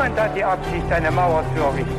Niemand 0.00 0.18
hat 0.18 0.34
die 0.34 0.42
Absicht, 0.42 0.90
eine 0.90 1.10
Mauer 1.10 1.44
zu 1.54 1.62
errichten. 1.62 1.94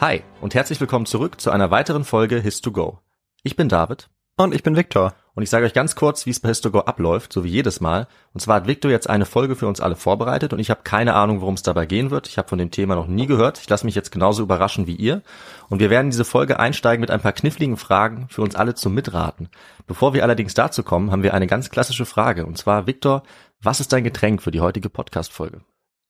Hi 0.00 0.24
und 0.40 0.56
herzlich 0.56 0.80
willkommen 0.80 1.06
zurück 1.06 1.40
zu 1.40 1.52
einer 1.52 1.70
weiteren 1.70 2.04
Folge 2.04 2.40
His2Go. 2.40 2.98
Ich 3.44 3.54
bin 3.54 3.68
David 3.68 4.10
Und 4.38 4.54
ich 4.54 4.62
bin 4.62 4.76
Viktor. 4.76 5.14
und 5.34 5.42
ich 5.42 5.48
sage 5.48 5.64
euch 5.64 5.72
ganz 5.72 5.96
kurz, 5.96 6.26
wie 6.26 6.30
es 6.30 6.40
bei 6.40 6.50
His2Go 6.50 6.84
abläuft, 6.84 7.32
so 7.32 7.42
wie 7.42 7.48
jedes 7.48 7.80
Mal. 7.80 8.06
Und 8.34 8.40
zwar 8.40 8.56
hat 8.56 8.66
Victor 8.66 8.90
jetzt 8.90 9.08
eine 9.08 9.24
Folge 9.24 9.56
für 9.56 9.66
uns 9.66 9.80
alle 9.80 9.96
vorbereitet 9.96 10.52
und 10.52 10.58
ich 10.58 10.68
habe 10.68 10.80
keine 10.84 11.14
Ahnung, 11.14 11.40
worum 11.40 11.54
es 11.54 11.62
dabei 11.62 11.86
gehen 11.86 12.10
wird. 12.10 12.28
Ich 12.28 12.36
habe 12.36 12.48
von 12.48 12.58
dem 12.58 12.70
Thema 12.70 12.96
noch 12.96 13.06
nie 13.06 13.26
gehört. 13.26 13.58
Ich 13.58 13.68
lasse 13.68 13.86
mich 13.86 13.94
jetzt 13.94 14.12
genauso 14.12 14.42
überraschen 14.42 14.86
wie 14.86 14.94
ihr. 14.94 15.22
Und 15.70 15.80
wir 15.80 15.88
werden 15.88 16.10
diese 16.10 16.26
Folge 16.26 16.58
einsteigen 16.58 17.00
mit 17.00 17.10
ein 17.10 17.20
paar 17.22 17.32
kniffligen 17.32 17.78
Fragen 17.78 18.28
für 18.28 18.42
uns 18.42 18.54
alle 18.56 18.74
zum 18.74 18.92
Mitraten. 18.92 19.48
Bevor 19.86 20.12
wir 20.12 20.22
allerdings 20.22 20.52
dazu 20.52 20.82
kommen, 20.82 21.12
haben 21.12 21.22
wir 21.22 21.32
eine 21.32 21.46
ganz 21.46 21.70
klassische 21.70 22.04
Frage. 22.04 22.44
Und 22.44 22.58
zwar, 22.58 22.86
Victor, 22.86 23.22
was 23.62 23.80
ist 23.80 23.92
dein 23.94 24.04
Getränk 24.04 24.42
für 24.42 24.50
die 24.50 24.60
heutige 24.60 24.90
Podcast-Folge? 24.90 25.62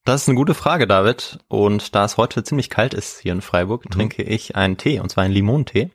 Das 0.04 0.22
ist 0.22 0.28
eine 0.28 0.36
gute 0.36 0.54
Frage, 0.54 0.88
David. 0.88 1.38
Und 1.46 1.94
da 1.94 2.04
es 2.04 2.16
heute 2.16 2.42
ziemlich 2.42 2.70
kalt 2.70 2.92
ist 2.92 3.20
hier 3.20 3.32
in 3.32 3.40
Freiburg, 3.40 3.88
trinke 3.90 4.24
ich 4.24 4.56
einen 4.56 4.76
Tee, 4.76 4.98
und 4.98 5.10
zwar 5.10 5.22
einen 5.24 5.34
Limonentee. 5.34 5.90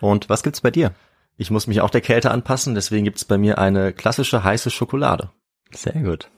Und 0.00 0.28
was 0.28 0.42
gibt's 0.42 0.60
bei 0.60 0.72
dir? 0.72 0.92
Ich 1.36 1.50
muss 1.50 1.66
mich 1.66 1.80
auch 1.80 1.90
der 1.90 2.00
Kälte 2.00 2.30
anpassen, 2.30 2.74
deswegen 2.74 3.04
gibt 3.04 3.18
es 3.18 3.24
bei 3.24 3.36
mir 3.36 3.58
eine 3.58 3.92
klassische 3.92 4.42
heiße 4.42 4.70
Schokolade. 4.70 5.30
Sehr 5.70 6.00
gut. 6.00 6.30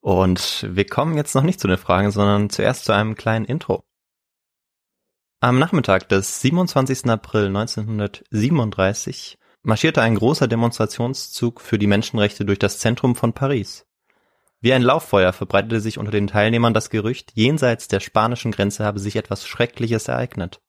Und 0.00 0.66
wir 0.68 0.86
kommen 0.86 1.16
jetzt 1.16 1.34
noch 1.34 1.42
nicht 1.42 1.60
zu 1.60 1.68
den 1.68 1.78
Fragen, 1.78 2.10
sondern 2.10 2.50
zuerst 2.50 2.84
zu 2.84 2.92
einem 2.92 3.14
kleinen 3.14 3.44
Intro. 3.44 3.84
Am 5.40 5.58
Nachmittag 5.58 6.08
des 6.08 6.40
27. 6.40 7.06
April 7.10 7.46
1937 7.46 9.38
marschierte 9.62 10.02
ein 10.02 10.14
großer 10.14 10.48
Demonstrationszug 10.48 11.60
für 11.60 11.78
die 11.78 11.86
Menschenrechte 11.86 12.44
durch 12.44 12.58
das 12.58 12.78
Zentrum 12.78 13.14
von 13.16 13.32
Paris. 13.32 13.86
Wie 14.60 14.72
ein 14.72 14.82
Lauffeuer 14.82 15.32
verbreitete 15.32 15.80
sich 15.80 15.98
unter 15.98 16.10
den 16.10 16.26
Teilnehmern 16.26 16.72
das 16.72 16.88
Gerücht, 16.90 17.32
jenseits 17.34 17.86
der 17.88 18.00
spanischen 18.00 18.52
Grenze 18.52 18.84
habe 18.84 18.98
sich 18.98 19.16
etwas 19.16 19.46
Schreckliches 19.46 20.08
ereignet. 20.08 20.60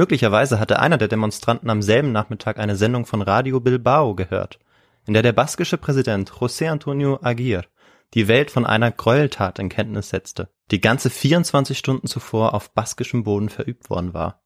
Möglicherweise 0.00 0.58
hatte 0.58 0.78
einer 0.78 0.96
der 0.96 1.08
Demonstranten 1.08 1.68
am 1.68 1.82
selben 1.82 2.10
Nachmittag 2.10 2.58
eine 2.58 2.74
Sendung 2.74 3.04
von 3.04 3.20
Radio 3.20 3.60
Bilbao 3.60 4.14
gehört, 4.14 4.58
in 5.06 5.12
der 5.12 5.22
der 5.22 5.34
baskische 5.34 5.76
Präsident 5.76 6.30
José 6.30 6.70
Antonio 6.70 7.18
Aguirre 7.20 7.66
die 8.14 8.26
Welt 8.26 8.50
von 8.50 8.64
einer 8.64 8.92
Gräueltat 8.92 9.58
in 9.58 9.68
Kenntnis 9.68 10.08
setzte, 10.08 10.48
die 10.70 10.80
ganze 10.80 11.10
24 11.10 11.76
Stunden 11.76 12.06
zuvor 12.06 12.54
auf 12.54 12.72
baskischem 12.72 13.24
Boden 13.24 13.50
verübt 13.50 13.90
worden 13.90 14.14
war. 14.14 14.42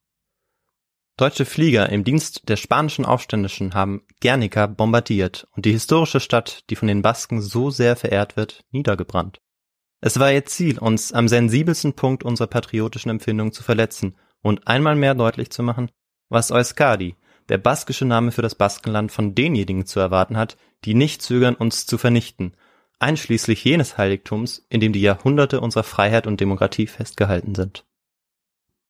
Deutsche 1.16 1.44
Flieger 1.44 1.88
im 1.88 2.02
Dienst 2.02 2.48
der 2.48 2.56
spanischen 2.56 3.04
Aufständischen 3.04 3.74
haben 3.74 4.02
Guernica 4.20 4.66
bombardiert 4.66 5.46
und 5.52 5.66
die 5.66 5.72
historische 5.72 6.18
Stadt, 6.18 6.64
die 6.68 6.74
von 6.74 6.88
den 6.88 7.02
Basken 7.02 7.40
so 7.40 7.70
sehr 7.70 7.94
verehrt 7.94 8.36
wird, 8.36 8.64
niedergebrannt. 8.72 9.40
Es 10.00 10.18
war 10.18 10.32
ihr 10.32 10.46
Ziel, 10.46 10.80
uns 10.80 11.12
am 11.12 11.28
sensibelsten 11.28 11.92
Punkt 11.92 12.24
unserer 12.24 12.48
patriotischen 12.48 13.12
Empfindung 13.12 13.52
zu 13.52 13.62
verletzen 13.62 14.16
und 14.44 14.68
einmal 14.68 14.94
mehr 14.94 15.14
deutlich 15.14 15.50
zu 15.50 15.62
machen, 15.64 15.90
was 16.28 16.52
Euskadi, 16.52 17.16
der 17.48 17.58
baskische 17.58 18.04
Name 18.04 18.30
für 18.30 18.42
das 18.42 18.54
Baskenland, 18.54 19.10
von 19.10 19.34
denjenigen 19.34 19.86
zu 19.86 19.98
erwarten 19.98 20.36
hat, 20.36 20.56
die 20.84 20.94
nicht 20.94 21.22
zögern, 21.22 21.54
uns 21.54 21.86
zu 21.86 21.98
vernichten, 21.98 22.52
einschließlich 22.98 23.64
jenes 23.64 23.98
Heiligtums, 23.98 24.64
in 24.68 24.80
dem 24.80 24.92
die 24.92 25.00
Jahrhunderte 25.00 25.60
unserer 25.60 25.82
Freiheit 25.82 26.26
und 26.26 26.40
Demokratie 26.40 26.86
festgehalten 26.86 27.54
sind. 27.54 27.84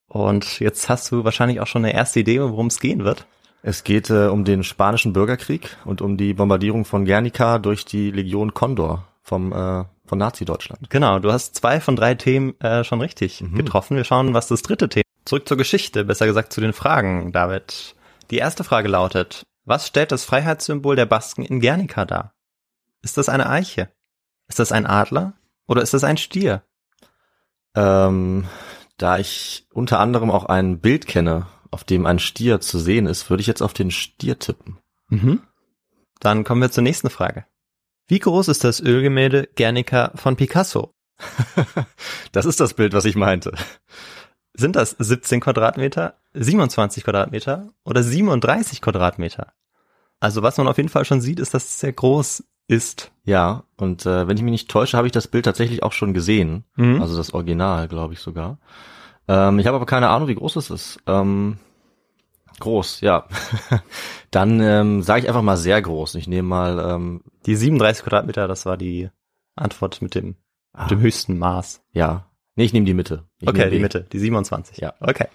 Und 0.08 0.60
jetzt 0.60 0.88
hast 0.88 1.10
du 1.10 1.24
wahrscheinlich 1.24 1.60
auch 1.60 1.66
schon 1.66 1.84
eine 1.84 1.94
erste 1.94 2.20
Idee, 2.20 2.40
worum 2.40 2.66
es 2.66 2.80
gehen 2.80 3.04
wird. 3.04 3.26
Es 3.62 3.84
geht 3.84 4.10
äh, 4.10 4.26
um 4.26 4.44
den 4.44 4.62
spanischen 4.64 5.12
Bürgerkrieg 5.12 5.76
und 5.84 6.02
um 6.02 6.16
die 6.16 6.34
Bombardierung 6.34 6.84
von 6.84 7.06
Guernica 7.06 7.58
durch 7.58 7.84
die 7.84 8.10
Legion 8.10 8.54
Condor 8.54 9.08
vom 9.22 9.52
äh, 9.52 9.84
von 10.06 10.18
Nazi-Deutschland. 10.18 10.90
Genau, 10.90 11.18
du 11.18 11.32
hast 11.32 11.54
zwei 11.54 11.80
von 11.80 11.96
drei 11.96 12.14
Themen 12.14 12.60
äh, 12.60 12.84
schon 12.84 13.00
richtig 13.00 13.40
Mhm. 13.40 13.56
getroffen. 13.56 13.96
Wir 13.96 14.04
schauen, 14.04 14.34
was 14.34 14.48
das 14.48 14.62
dritte 14.62 14.88
Thema. 14.88 15.03
Zurück 15.24 15.48
zur 15.48 15.56
Geschichte, 15.56 16.04
besser 16.04 16.26
gesagt 16.26 16.52
zu 16.52 16.60
den 16.60 16.72
Fragen, 16.72 17.32
David. 17.32 17.94
Die 18.30 18.38
erste 18.38 18.64
Frage 18.64 18.88
lautet: 18.88 19.44
Was 19.64 19.86
stellt 19.86 20.12
das 20.12 20.24
Freiheitssymbol 20.24 20.96
der 20.96 21.06
Basken 21.06 21.44
in 21.44 21.60
Guernica 21.60 22.04
dar? 22.04 22.34
Ist 23.02 23.16
das 23.16 23.28
eine 23.28 23.48
Eiche? 23.48 23.90
Ist 24.48 24.58
das 24.58 24.72
ein 24.72 24.86
Adler? 24.86 25.34
Oder 25.66 25.82
ist 25.82 25.94
das 25.94 26.04
ein 26.04 26.16
Stier? 26.16 26.62
Ähm, 27.74 28.46
da 28.98 29.18
ich 29.18 29.66
unter 29.72 29.98
anderem 29.98 30.30
auch 30.30 30.44
ein 30.44 30.80
Bild 30.80 31.06
kenne, 31.06 31.46
auf 31.70 31.84
dem 31.84 32.06
ein 32.06 32.18
Stier 32.18 32.60
zu 32.60 32.78
sehen 32.78 33.06
ist, 33.06 33.30
würde 33.30 33.40
ich 33.40 33.46
jetzt 33.46 33.62
auf 33.62 33.72
den 33.72 33.90
Stier 33.90 34.38
tippen. 34.38 34.78
Mhm. 35.08 35.42
Dann 36.20 36.44
kommen 36.44 36.62
wir 36.62 36.70
zur 36.70 36.82
nächsten 36.82 37.10
Frage. 37.10 37.46
Wie 38.06 38.18
groß 38.18 38.48
ist 38.48 38.64
das 38.64 38.80
Ölgemälde 38.80 39.48
Guernica 39.56 40.12
von 40.14 40.36
Picasso? 40.36 40.92
Das 42.32 42.46
ist 42.46 42.58
das 42.58 42.74
Bild, 42.74 42.94
was 42.94 43.04
ich 43.04 43.14
meinte. 43.14 43.52
Sind 44.54 44.76
das 44.76 44.94
17 44.98 45.40
Quadratmeter, 45.40 46.14
27 46.32 47.04
Quadratmeter 47.04 47.70
oder 47.84 48.02
37 48.02 48.80
Quadratmeter? 48.80 49.52
Also 50.20 50.42
was 50.42 50.56
man 50.56 50.68
auf 50.68 50.76
jeden 50.76 50.88
Fall 50.88 51.04
schon 51.04 51.20
sieht, 51.20 51.40
ist, 51.40 51.54
dass 51.54 51.64
es 51.64 51.80
sehr 51.80 51.92
groß 51.92 52.44
ist. 52.68 53.12
Ja, 53.24 53.64
und 53.76 54.06
äh, 54.06 54.26
wenn 54.26 54.36
ich 54.36 54.42
mich 54.42 54.52
nicht 54.52 54.70
täusche, 54.70 54.96
habe 54.96 55.06
ich 55.06 55.12
das 55.12 55.28
Bild 55.28 55.44
tatsächlich 55.44 55.82
auch 55.82 55.92
schon 55.92 56.14
gesehen. 56.14 56.64
Mhm. 56.76 57.02
Also 57.02 57.16
das 57.16 57.34
Original, 57.34 57.88
glaube 57.88 58.14
ich 58.14 58.20
sogar. 58.20 58.58
Ähm, 59.28 59.58
ich 59.58 59.66
habe 59.66 59.76
aber 59.76 59.86
keine 59.86 60.08
Ahnung, 60.08 60.28
wie 60.28 60.34
groß 60.34 60.56
es 60.56 60.70
ist. 60.70 60.98
Ähm, 61.06 61.58
groß, 62.60 63.00
ja. 63.00 63.26
Dann 64.30 64.60
ähm, 64.60 65.02
sage 65.02 65.22
ich 65.22 65.28
einfach 65.28 65.42
mal 65.42 65.56
sehr 65.56 65.80
groß. 65.82 66.14
Ich 66.14 66.28
nehme 66.28 66.48
mal 66.48 66.78
ähm, 66.78 67.22
Die 67.46 67.56
37 67.56 68.04
Quadratmeter, 68.04 68.48
das 68.48 68.66
war 68.66 68.76
die 68.76 69.10
Antwort 69.56 70.00
mit 70.00 70.14
dem, 70.14 70.36
mit 70.78 70.90
dem 70.90 71.00
höchsten 71.00 71.38
Maß. 71.38 71.82
Ja. 71.92 72.26
Nee, 72.56 72.64
ich 72.64 72.72
nehme 72.72 72.86
die 72.86 72.94
Mitte. 72.94 73.24
Ich 73.40 73.48
okay, 73.48 73.64
die 73.70 73.76
B. 73.76 73.82
Mitte, 73.82 74.06
die 74.12 74.18
27. 74.18 74.78
Ja. 74.78 74.94
Okay. 75.00 75.26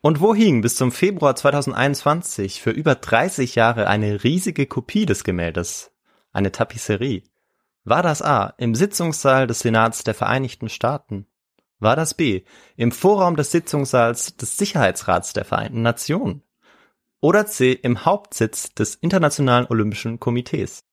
Und 0.00 0.20
wo 0.20 0.34
hing 0.34 0.62
bis 0.62 0.74
zum 0.74 0.90
Februar 0.90 1.36
2021 1.36 2.60
für 2.60 2.70
über 2.70 2.96
30 2.96 3.54
Jahre 3.54 3.86
eine 3.86 4.24
riesige 4.24 4.66
Kopie 4.66 5.06
des 5.06 5.22
Gemäldes, 5.22 5.92
eine 6.32 6.50
Tapisserie? 6.50 7.22
War 7.84 8.02
das 8.02 8.22
A 8.22 8.54
im 8.58 8.74
Sitzungssaal 8.74 9.46
des 9.46 9.60
Senats 9.60 10.02
der 10.02 10.14
Vereinigten 10.14 10.68
Staaten? 10.68 11.26
War 11.78 11.96
das 11.96 12.14
B 12.14 12.42
im 12.76 12.92
Vorraum 12.92 13.36
des 13.36 13.50
Sitzungssaals 13.50 14.36
des 14.36 14.56
Sicherheitsrats 14.56 15.32
der 15.32 15.44
Vereinten 15.44 15.82
Nationen? 15.82 16.42
Oder 17.20 17.46
C 17.46 17.72
im 17.72 18.04
Hauptsitz 18.04 18.74
des 18.74 18.96
Internationalen 18.96 19.66
Olympischen 19.68 20.18
Komitees? 20.18 20.84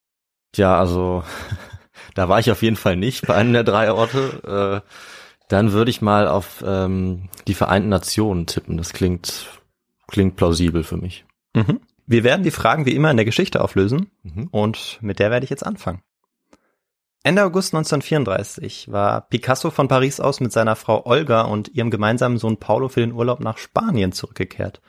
Tja, 0.52 0.80
also 0.80 1.24
da 2.16 2.30
war 2.30 2.40
ich 2.40 2.52
auf 2.52 2.62
jeden 2.62 2.76
Fall 2.76 2.96
nicht 2.96 3.26
bei 3.26 3.36
einem 3.36 3.54
der 3.54 3.64
drei 3.64 3.92
Orte. 3.92 4.84
Äh, 4.86 4.90
dann 5.50 5.74
würde 5.74 5.92
ich 5.92 6.02
mal 6.02 6.28
auf 6.28 6.64
ähm, 6.66 7.28
die 7.48 7.54
Vereinten 7.54 7.90
Nationen 7.90 8.46
tippen. 8.46 8.78
Das 8.78 8.94
klingt 8.94 9.48
klingt 10.08 10.38
plausibel 10.38 10.84
für 10.84 10.98
mich. 10.98 11.26
Mhm. 11.53 11.82
Wir 12.08 12.23
werden 12.23 12.44
die 12.44 12.52
Fragen 12.52 12.85
wie 12.85 12.96
immer 12.96 13.12
in 13.12 13.18
der 13.18 13.26
Geschichte 13.26 13.62
auflösen 13.62 14.09
Mhm. 14.23 14.47
und 14.52 14.97
mit 15.02 15.20
der 15.20 15.29
werde 15.29 15.44
ich 15.44 15.50
jetzt 15.50 15.66
anfangen. 15.66 16.02
Ende 17.22 17.44
August 17.44 17.73
1934 17.73 18.91
war 18.91 19.22
Picasso 19.22 19.72
von 19.72 19.88
Paris 19.90 20.20
aus 20.20 20.40
mit 20.40 20.53
seiner 20.53 20.76
Frau 20.78 21.06
Olga 21.06 21.41
und 21.41 21.68
ihrem 21.68 21.91
gemeinsamen 21.91 22.38
Sohn 22.38 22.58
Paulo 22.58 22.88
für 22.88 23.02
den 23.02 23.12
Urlaub 23.12 23.41
nach 23.41 23.58
Spanien 23.58 24.14
zurückgekehrt. 24.14 24.82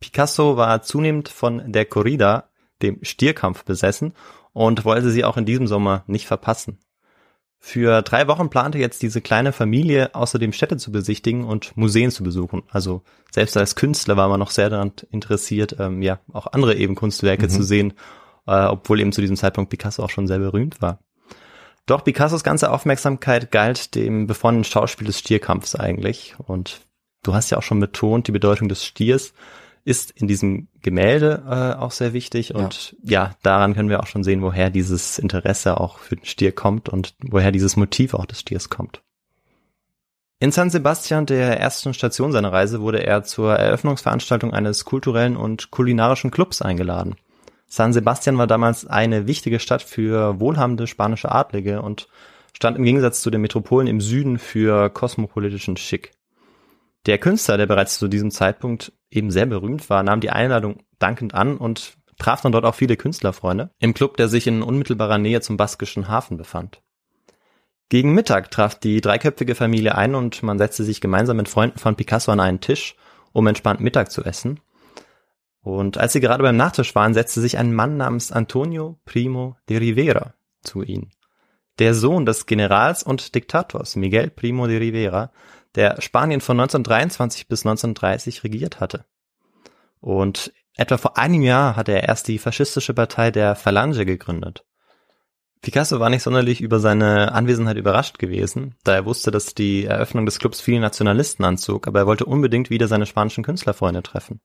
Picasso 0.00 0.56
war 0.56 0.82
zunehmend 0.82 1.28
von 1.28 1.70
der 1.70 1.84
Corrida, 1.84 2.48
dem 2.82 2.98
Stierkampf, 3.02 3.64
besessen 3.64 4.14
und 4.52 4.84
wollte 4.84 5.10
sie 5.10 5.24
auch 5.24 5.36
in 5.36 5.44
diesem 5.44 5.66
Sommer 5.66 6.04
nicht 6.06 6.26
verpassen. 6.26 6.78
Für 7.60 8.02
drei 8.02 8.28
Wochen 8.28 8.50
plante 8.50 8.78
jetzt 8.78 9.02
diese 9.02 9.20
kleine 9.20 9.52
Familie 9.52 10.14
außerdem 10.14 10.52
Städte 10.52 10.76
zu 10.76 10.92
besichtigen 10.92 11.44
und 11.44 11.76
Museen 11.76 12.10
zu 12.10 12.22
besuchen. 12.22 12.62
Also 12.70 13.02
selbst 13.32 13.56
als 13.56 13.74
Künstler 13.74 14.16
war 14.16 14.28
man 14.28 14.38
noch 14.40 14.50
sehr 14.50 14.70
daran 14.70 14.92
interessiert, 15.10 15.76
ähm, 15.78 16.00
ja 16.00 16.20
auch 16.32 16.46
andere 16.48 16.76
eben 16.76 16.94
Kunstwerke 16.94 17.46
Mhm. 17.46 17.50
zu 17.50 17.62
sehen, 17.62 17.92
äh, 18.46 18.64
obwohl 18.66 19.00
eben 19.00 19.12
zu 19.12 19.20
diesem 19.20 19.36
Zeitpunkt 19.36 19.70
Picasso 19.70 20.02
auch 20.04 20.10
schon 20.10 20.26
sehr 20.28 20.38
berühmt 20.38 20.80
war. 20.80 21.00
Doch 21.86 22.04
Picassos 22.04 22.44
ganze 22.44 22.70
Aufmerksamkeit 22.70 23.50
galt 23.50 23.94
dem 23.94 24.26
befreundeten 24.26 24.70
Schauspiel 24.70 25.06
des 25.06 25.18
Stierkampfs 25.18 25.74
eigentlich 25.74 26.36
und 26.38 26.80
Du 27.24 27.34
hast 27.34 27.50
ja 27.50 27.58
auch 27.58 27.62
schon 27.62 27.80
betont, 27.80 28.28
die 28.28 28.32
Bedeutung 28.32 28.68
des 28.68 28.84
Stiers 28.84 29.32
ist 29.88 30.10
in 30.10 30.28
diesem 30.28 30.68
Gemälde 30.82 31.42
äh, 31.48 31.80
auch 31.80 31.92
sehr 31.92 32.12
wichtig 32.12 32.54
und 32.54 32.94
ja. 33.02 33.24
ja, 33.28 33.34
daran 33.42 33.74
können 33.74 33.88
wir 33.88 34.00
auch 34.00 34.06
schon 34.06 34.22
sehen, 34.22 34.42
woher 34.42 34.68
dieses 34.68 35.18
Interesse 35.18 35.80
auch 35.80 35.98
für 35.98 36.16
den 36.16 36.26
Stier 36.26 36.52
kommt 36.52 36.90
und 36.90 37.14
woher 37.24 37.52
dieses 37.52 37.76
Motiv 37.76 38.12
auch 38.12 38.26
des 38.26 38.40
Stiers 38.40 38.68
kommt. 38.68 39.02
In 40.40 40.52
San 40.52 40.68
Sebastian, 40.68 41.24
der 41.24 41.58
ersten 41.58 41.94
Station 41.94 42.32
seiner 42.32 42.52
Reise, 42.52 42.82
wurde 42.82 43.02
er 43.02 43.24
zur 43.24 43.56
Eröffnungsveranstaltung 43.56 44.52
eines 44.52 44.84
kulturellen 44.84 45.36
und 45.36 45.70
kulinarischen 45.70 46.30
Clubs 46.30 46.60
eingeladen. 46.60 47.16
San 47.66 47.94
Sebastian 47.94 48.36
war 48.36 48.46
damals 48.46 48.86
eine 48.86 49.26
wichtige 49.26 49.58
Stadt 49.58 49.82
für 49.82 50.38
wohlhabende 50.38 50.86
spanische 50.86 51.32
Adlige 51.32 51.80
und 51.80 52.08
stand 52.52 52.76
im 52.76 52.84
Gegensatz 52.84 53.22
zu 53.22 53.30
den 53.30 53.40
Metropolen 53.40 53.88
im 53.88 54.02
Süden 54.02 54.38
für 54.38 54.90
kosmopolitischen 54.90 55.78
Schick. 55.78 56.12
Der 57.06 57.16
Künstler, 57.18 57.56
der 57.56 57.66
bereits 57.66 57.98
zu 57.98 58.06
diesem 58.06 58.30
Zeitpunkt 58.30 58.92
eben 59.10 59.30
sehr 59.30 59.46
berühmt 59.46 59.88
war, 59.90 60.02
nahm 60.02 60.20
die 60.20 60.30
Einladung 60.30 60.82
dankend 60.98 61.34
an 61.34 61.56
und 61.56 61.96
traf 62.18 62.40
dann 62.40 62.52
dort 62.52 62.64
auch 62.64 62.74
viele 62.74 62.96
Künstlerfreunde 62.96 63.70
im 63.78 63.94
Club, 63.94 64.16
der 64.16 64.28
sich 64.28 64.46
in 64.46 64.62
unmittelbarer 64.62 65.18
Nähe 65.18 65.40
zum 65.40 65.56
baskischen 65.56 66.08
Hafen 66.08 66.36
befand. 66.36 66.82
Gegen 67.88 68.12
Mittag 68.12 68.50
traf 68.50 68.74
die 68.74 69.00
dreiköpfige 69.00 69.54
Familie 69.54 69.94
ein 69.94 70.14
und 70.14 70.42
man 70.42 70.58
setzte 70.58 70.84
sich 70.84 71.00
gemeinsam 71.00 71.38
mit 71.38 71.48
Freunden 71.48 71.78
von 71.78 71.96
Picasso 71.96 72.30
an 72.30 72.40
einen 72.40 72.60
Tisch, 72.60 72.96
um 73.32 73.46
entspannt 73.46 73.80
Mittag 73.80 74.10
zu 74.10 74.24
essen. 74.24 74.60
Und 75.62 75.96
als 75.96 76.12
sie 76.12 76.20
gerade 76.20 76.42
beim 76.42 76.56
Nachtisch 76.56 76.94
waren, 76.94 77.14
setzte 77.14 77.40
sich 77.40 77.56
ein 77.56 77.72
Mann 77.72 77.96
namens 77.96 78.30
Antonio 78.30 78.98
Primo 79.04 79.56
de 79.68 79.78
Rivera 79.78 80.34
zu 80.62 80.82
ihnen. 80.82 81.10
Der 81.78 81.94
Sohn 81.94 82.26
des 82.26 82.46
Generals 82.46 83.02
und 83.02 83.34
Diktators 83.34 83.96
Miguel 83.96 84.30
Primo 84.30 84.66
de 84.66 84.78
Rivera, 84.78 85.30
der 85.78 86.02
Spanien 86.02 86.40
von 86.40 86.58
1923 86.58 87.46
bis 87.46 87.64
1930 87.64 88.42
regiert 88.42 88.80
hatte. 88.80 89.04
Und 90.00 90.52
etwa 90.76 90.98
vor 90.98 91.16
einem 91.16 91.42
Jahr 91.42 91.76
hatte 91.76 91.92
er 91.92 92.08
erst 92.08 92.26
die 92.26 92.38
faschistische 92.38 92.94
Partei 92.94 93.30
der 93.30 93.54
Falange 93.54 94.04
gegründet. 94.04 94.64
Picasso 95.60 96.00
war 96.00 96.10
nicht 96.10 96.24
sonderlich 96.24 96.60
über 96.60 96.80
seine 96.80 97.32
Anwesenheit 97.32 97.76
überrascht 97.76 98.18
gewesen, 98.18 98.74
da 98.82 98.94
er 98.94 99.06
wusste, 99.06 99.30
dass 99.30 99.54
die 99.54 99.84
Eröffnung 99.84 100.26
des 100.26 100.40
Clubs 100.40 100.60
viele 100.60 100.80
Nationalisten 100.80 101.44
anzog, 101.44 101.86
aber 101.86 102.00
er 102.00 102.06
wollte 102.06 102.24
unbedingt 102.26 102.70
wieder 102.70 102.88
seine 102.88 103.06
spanischen 103.06 103.44
Künstlerfreunde 103.44 104.02
treffen. 104.02 104.40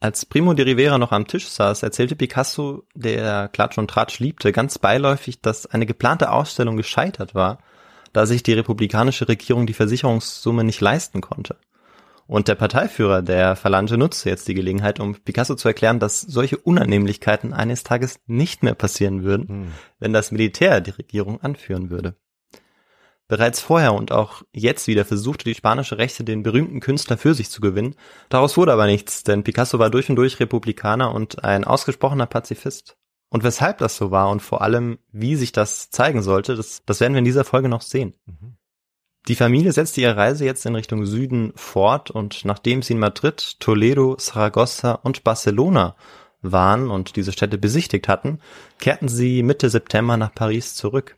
Als 0.00 0.24
Primo 0.24 0.54
de 0.54 0.64
Rivera 0.64 0.96
noch 0.96 1.12
am 1.12 1.26
Tisch 1.26 1.48
saß, 1.48 1.82
erzählte 1.82 2.16
Picasso, 2.16 2.84
der 2.94 3.48
Klatsch 3.48 3.76
und 3.76 3.90
Tratsch 3.90 4.20
liebte, 4.20 4.52
ganz 4.52 4.78
beiläufig, 4.78 5.42
dass 5.42 5.66
eine 5.66 5.84
geplante 5.84 6.32
Ausstellung 6.32 6.78
gescheitert 6.78 7.34
war, 7.34 7.58
da 8.12 8.26
sich 8.26 8.42
die 8.42 8.52
republikanische 8.52 9.28
Regierung 9.28 9.66
die 9.66 9.74
Versicherungssumme 9.74 10.64
nicht 10.64 10.80
leisten 10.80 11.20
konnte. 11.20 11.56
Und 12.28 12.46
der 12.46 12.56
Parteiführer 12.56 13.22
der 13.22 13.56
Phalange 13.56 13.96
nutzte 13.96 14.28
jetzt 14.28 14.48
die 14.48 14.54
Gelegenheit, 14.54 15.00
um 15.00 15.14
Picasso 15.14 15.54
zu 15.54 15.66
erklären, 15.66 15.98
dass 15.98 16.20
solche 16.20 16.58
Unannehmlichkeiten 16.58 17.54
eines 17.54 17.84
Tages 17.84 18.20
nicht 18.26 18.62
mehr 18.62 18.74
passieren 18.74 19.24
würden, 19.24 19.48
hm. 19.48 19.72
wenn 19.98 20.12
das 20.12 20.30
Militär 20.30 20.82
die 20.82 20.90
Regierung 20.90 21.40
anführen 21.40 21.88
würde. 21.88 22.16
Bereits 23.28 23.60
vorher 23.60 23.94
und 23.94 24.12
auch 24.12 24.42
jetzt 24.52 24.88
wieder 24.88 25.06
versuchte 25.06 25.44
die 25.44 25.54
spanische 25.54 25.96
Rechte 25.96 26.22
den 26.22 26.42
berühmten 26.42 26.80
Künstler 26.80 27.16
für 27.16 27.34
sich 27.34 27.48
zu 27.48 27.62
gewinnen. 27.62 27.94
Daraus 28.28 28.58
wurde 28.58 28.74
aber 28.74 28.86
nichts, 28.86 29.22
denn 29.22 29.42
Picasso 29.42 29.78
war 29.78 29.88
durch 29.88 30.10
und 30.10 30.16
durch 30.16 30.38
Republikaner 30.38 31.14
und 31.14 31.44
ein 31.44 31.64
ausgesprochener 31.64 32.26
Pazifist. 32.26 32.97
Und 33.30 33.44
weshalb 33.44 33.78
das 33.78 33.96
so 33.96 34.10
war 34.10 34.30
und 34.30 34.40
vor 34.40 34.62
allem, 34.62 34.98
wie 35.12 35.36
sich 35.36 35.52
das 35.52 35.90
zeigen 35.90 36.22
sollte, 36.22 36.56
das, 36.56 36.82
das 36.86 37.00
werden 37.00 37.12
wir 37.12 37.18
in 37.18 37.24
dieser 37.24 37.44
Folge 37.44 37.68
noch 37.68 37.82
sehen. 37.82 38.14
Mhm. 38.26 38.56
Die 39.26 39.34
Familie 39.34 39.72
setzte 39.72 40.00
ihre 40.00 40.16
Reise 40.16 40.46
jetzt 40.46 40.64
in 40.64 40.74
Richtung 40.74 41.04
Süden 41.04 41.52
fort 41.54 42.10
und 42.10 42.46
nachdem 42.46 42.80
sie 42.80 42.94
in 42.94 42.98
Madrid, 42.98 43.60
Toledo, 43.60 44.16
Saragossa 44.18 44.92
und 44.92 45.22
Barcelona 45.22 45.96
waren 46.40 46.88
und 46.88 47.16
diese 47.16 47.32
Städte 47.32 47.58
besichtigt 47.58 48.08
hatten, 48.08 48.40
kehrten 48.78 49.08
sie 49.08 49.42
Mitte 49.42 49.68
September 49.68 50.16
nach 50.16 50.34
Paris 50.34 50.76
zurück. 50.76 51.16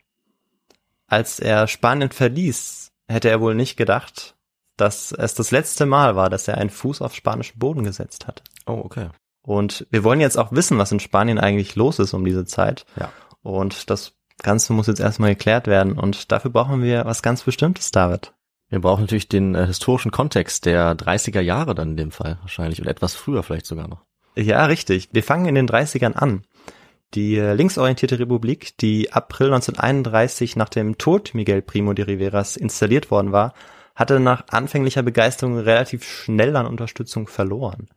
Als 1.07 1.39
er 1.39 1.67
Spanien 1.67 2.11
verließ, 2.11 2.91
hätte 3.07 3.29
er 3.29 3.39
wohl 3.39 3.55
nicht 3.55 3.77
gedacht, 3.77 4.35
dass 4.75 5.11
es 5.11 5.33
das 5.33 5.51
letzte 5.51 5.85
Mal 5.85 6.15
war, 6.15 6.29
dass 6.29 6.47
er 6.47 6.57
einen 6.57 6.69
Fuß 6.69 7.01
auf 7.01 7.15
spanischen 7.15 7.59
Boden 7.59 7.83
gesetzt 7.83 8.27
hatte. 8.27 8.43
Oh, 8.65 8.81
okay. 8.83 9.09
Und 9.41 9.87
wir 9.89 10.03
wollen 10.03 10.21
jetzt 10.21 10.37
auch 10.37 10.51
wissen, 10.51 10.77
was 10.77 10.91
in 10.91 10.99
Spanien 10.99 11.39
eigentlich 11.39 11.75
los 11.75 11.99
ist 11.99 12.13
um 12.13 12.23
diese 12.23 12.45
Zeit. 12.45 12.85
Ja. 12.99 13.11
Und 13.41 13.89
das 13.89 14.13
Ganze 14.41 14.73
muss 14.73 14.87
jetzt 14.87 14.99
erstmal 14.99 15.31
geklärt 15.31 15.67
werden 15.67 15.93
und 15.93 16.31
dafür 16.31 16.51
brauchen 16.51 16.81
wir 16.81 17.05
was 17.05 17.21
ganz 17.21 17.43
Bestimmtes, 17.43 17.91
David. 17.91 18.33
Wir 18.69 18.79
brauchen 18.79 19.01
natürlich 19.01 19.27
den 19.27 19.53
äh, 19.53 19.67
historischen 19.67 20.11
Kontext 20.11 20.65
der 20.65 20.95
30er 20.95 21.41
Jahre 21.41 21.75
dann 21.75 21.91
in 21.91 21.97
dem 21.97 22.11
Fall 22.11 22.37
wahrscheinlich 22.41 22.81
und 22.81 22.87
etwas 22.87 23.13
früher 23.13 23.43
vielleicht 23.43 23.65
sogar 23.65 23.87
noch. 23.87 24.05
Ja, 24.35 24.65
richtig. 24.65 25.09
Wir 25.11 25.23
fangen 25.23 25.45
in 25.45 25.55
den 25.55 25.67
30ern 25.67 26.13
an. 26.13 26.45
Die 27.13 27.35
äh, 27.35 27.53
linksorientierte 27.53 28.17
Republik, 28.17 28.77
die 28.77 29.11
April 29.11 29.47
1931 29.47 30.55
nach 30.55 30.69
dem 30.69 30.97
Tod 30.97 31.33
Miguel 31.33 31.61
Primo 31.61 31.93
de 31.93 32.05
Riveras 32.05 32.55
installiert 32.55 33.11
worden 33.11 33.33
war, 33.33 33.53
hatte 33.93 34.21
nach 34.21 34.45
anfänglicher 34.47 35.03
Begeisterung 35.03 35.59
relativ 35.59 36.05
schnell 36.05 36.55
an 36.55 36.65
Unterstützung 36.65 37.27
verloren. 37.27 37.89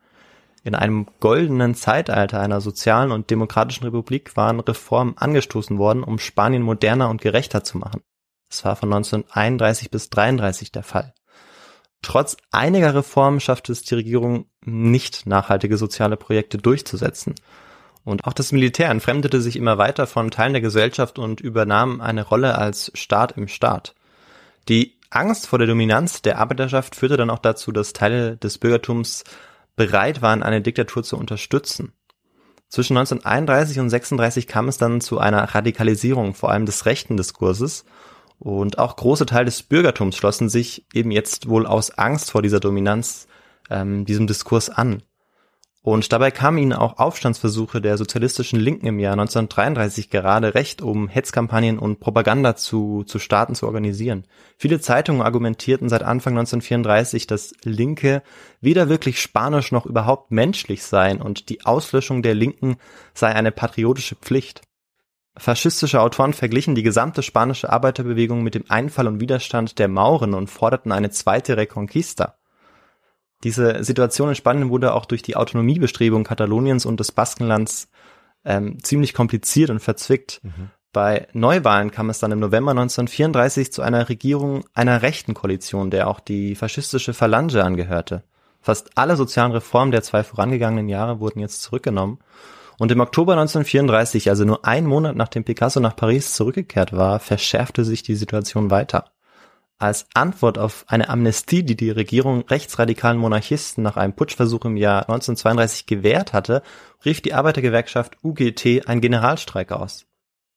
In 0.64 0.74
einem 0.74 1.06
goldenen 1.20 1.74
Zeitalter 1.74 2.40
einer 2.40 2.62
sozialen 2.62 3.12
und 3.12 3.28
demokratischen 3.30 3.84
Republik 3.84 4.34
waren 4.34 4.60
Reformen 4.60 5.16
angestoßen 5.18 5.78
worden, 5.78 6.02
um 6.02 6.18
Spanien 6.18 6.62
moderner 6.62 7.10
und 7.10 7.20
gerechter 7.20 7.62
zu 7.62 7.76
machen. 7.76 8.02
Das 8.48 8.64
war 8.64 8.74
von 8.74 8.90
1931 8.90 9.90
bis 9.90 10.08
33 10.08 10.72
der 10.72 10.82
Fall. 10.82 11.12
Trotz 12.00 12.38
einiger 12.50 12.94
Reformen 12.94 13.40
schaffte 13.40 13.72
es 13.72 13.82
die 13.82 13.94
Regierung 13.94 14.46
nicht, 14.64 15.26
nachhaltige 15.26 15.76
soziale 15.76 16.16
Projekte 16.16 16.56
durchzusetzen. 16.56 17.34
Und 18.02 18.26
auch 18.26 18.32
das 18.32 18.52
Militär 18.52 18.90
entfremdete 18.90 19.42
sich 19.42 19.56
immer 19.56 19.76
weiter 19.76 20.06
von 20.06 20.30
Teilen 20.30 20.54
der 20.54 20.62
Gesellschaft 20.62 21.18
und 21.18 21.40
übernahm 21.40 22.00
eine 22.00 22.22
Rolle 22.22 22.56
als 22.56 22.90
Staat 22.94 23.32
im 23.36 23.48
Staat. 23.48 23.94
Die 24.68 24.98
Angst 25.10 25.46
vor 25.46 25.58
der 25.58 25.68
Dominanz 25.68 26.22
der 26.22 26.38
Arbeiterschaft 26.38 26.96
führte 26.96 27.16
dann 27.18 27.30
auch 27.30 27.38
dazu, 27.38 27.70
dass 27.70 27.92
Teile 27.92 28.36
des 28.36 28.58
Bürgertums 28.58 29.24
bereit 29.76 30.22
waren, 30.22 30.42
eine 30.42 30.60
Diktatur 30.60 31.02
zu 31.02 31.16
unterstützen. 31.16 31.92
Zwischen 32.68 32.96
1931 32.96 33.78
und 33.78 33.90
36 33.90 34.46
kam 34.46 34.68
es 34.68 34.78
dann 34.78 35.00
zu 35.00 35.18
einer 35.18 35.54
Radikalisierung, 35.54 36.34
vor 36.34 36.50
allem 36.50 36.66
des 36.66 36.86
rechten 36.86 37.16
Diskurses. 37.16 37.84
Und 38.38 38.78
auch 38.78 38.96
große 38.96 39.26
Teile 39.26 39.44
des 39.46 39.62
Bürgertums 39.62 40.16
schlossen 40.16 40.48
sich 40.48 40.86
eben 40.92 41.10
jetzt 41.10 41.48
wohl 41.48 41.66
aus 41.66 41.92
Angst 41.92 42.30
vor 42.30 42.42
dieser 42.42 42.60
Dominanz 42.60 43.28
ähm, 43.70 44.04
diesem 44.04 44.26
Diskurs 44.26 44.70
an. 44.70 45.02
Und 45.84 46.14
dabei 46.14 46.30
kamen 46.30 46.56
ihnen 46.56 46.72
auch 46.72 46.96
Aufstandsversuche 46.96 47.82
der 47.82 47.98
sozialistischen 47.98 48.58
Linken 48.58 48.86
im 48.86 48.98
Jahr 48.98 49.12
1933 49.12 50.08
gerade 50.08 50.54
recht, 50.54 50.80
um 50.80 51.08
Hetzkampagnen 51.08 51.78
und 51.78 52.00
Propaganda 52.00 52.56
zu, 52.56 53.04
zu 53.04 53.18
Staaten 53.18 53.54
zu 53.54 53.66
organisieren. 53.66 54.24
Viele 54.56 54.80
Zeitungen 54.80 55.20
argumentierten 55.20 55.90
seit 55.90 56.02
Anfang 56.02 56.32
1934, 56.38 57.26
dass 57.26 57.52
Linke 57.64 58.22
weder 58.62 58.88
wirklich 58.88 59.20
spanisch 59.20 59.72
noch 59.72 59.84
überhaupt 59.84 60.30
menschlich 60.30 60.82
seien 60.84 61.20
und 61.20 61.50
die 61.50 61.66
Auslöschung 61.66 62.22
der 62.22 62.34
Linken 62.34 62.76
sei 63.12 63.34
eine 63.34 63.52
patriotische 63.52 64.16
Pflicht. 64.16 64.62
Faschistische 65.36 66.00
Autoren 66.00 66.32
verglichen 66.32 66.74
die 66.74 66.82
gesamte 66.82 67.22
spanische 67.22 67.68
Arbeiterbewegung 67.68 68.42
mit 68.42 68.54
dem 68.54 68.64
Einfall 68.70 69.06
und 69.06 69.20
Widerstand 69.20 69.78
der 69.78 69.88
Mauren 69.88 70.32
und 70.32 70.48
forderten 70.48 70.92
eine 70.92 71.10
zweite 71.10 71.58
Reconquista. 71.58 72.38
Diese 73.44 73.84
Situation 73.84 74.30
in 74.30 74.34
Spanien 74.34 74.70
wurde 74.70 74.94
auch 74.94 75.04
durch 75.04 75.22
die 75.22 75.36
Autonomiebestrebungen 75.36 76.24
Kataloniens 76.24 76.86
und 76.86 76.98
des 76.98 77.12
Baskenlands 77.12 77.88
ähm, 78.44 78.82
ziemlich 78.82 79.14
kompliziert 79.14 79.70
und 79.70 79.80
verzwickt. 79.80 80.40
Mhm. 80.42 80.70
Bei 80.92 81.26
Neuwahlen 81.32 81.90
kam 81.90 82.08
es 82.08 82.20
dann 82.20 82.32
im 82.32 82.38
November 82.38 82.70
1934 82.70 83.72
zu 83.72 83.82
einer 83.82 84.08
Regierung 84.08 84.64
einer 84.74 85.02
rechten 85.02 85.34
Koalition, 85.34 85.90
der 85.90 86.08
auch 86.08 86.20
die 86.20 86.54
faschistische 86.54 87.14
Phalange 87.14 87.62
angehörte. 87.62 88.22
Fast 88.60 88.96
alle 88.96 89.16
sozialen 89.16 89.52
Reformen 89.52 89.90
der 89.90 90.02
zwei 90.02 90.24
vorangegangenen 90.24 90.88
Jahre 90.88 91.20
wurden 91.20 91.40
jetzt 91.40 91.62
zurückgenommen. 91.62 92.18
Und 92.78 92.90
im 92.90 93.00
Oktober 93.00 93.32
1934, 93.32 94.30
also 94.30 94.44
nur 94.44 94.64
ein 94.64 94.86
Monat 94.86 95.16
nachdem 95.16 95.44
Picasso 95.44 95.80
nach 95.80 95.96
Paris 95.96 96.34
zurückgekehrt 96.34 96.92
war, 96.92 97.20
verschärfte 97.20 97.84
sich 97.84 98.02
die 98.02 98.14
Situation 98.14 98.70
weiter. 98.70 99.13
Als 99.78 100.06
Antwort 100.14 100.56
auf 100.56 100.84
eine 100.86 101.08
Amnestie, 101.08 101.64
die 101.64 101.76
die 101.76 101.90
Regierung 101.90 102.42
rechtsradikalen 102.42 103.18
Monarchisten 103.18 103.82
nach 103.82 103.96
einem 103.96 104.14
Putschversuch 104.14 104.64
im 104.64 104.76
Jahr 104.76 105.08
1932 105.08 105.86
gewährt 105.86 106.32
hatte, 106.32 106.62
rief 107.04 107.20
die 107.20 107.34
Arbeitergewerkschaft 107.34 108.18
UGT 108.22 108.86
einen 108.86 109.00
Generalstreik 109.00 109.72
aus. 109.72 110.06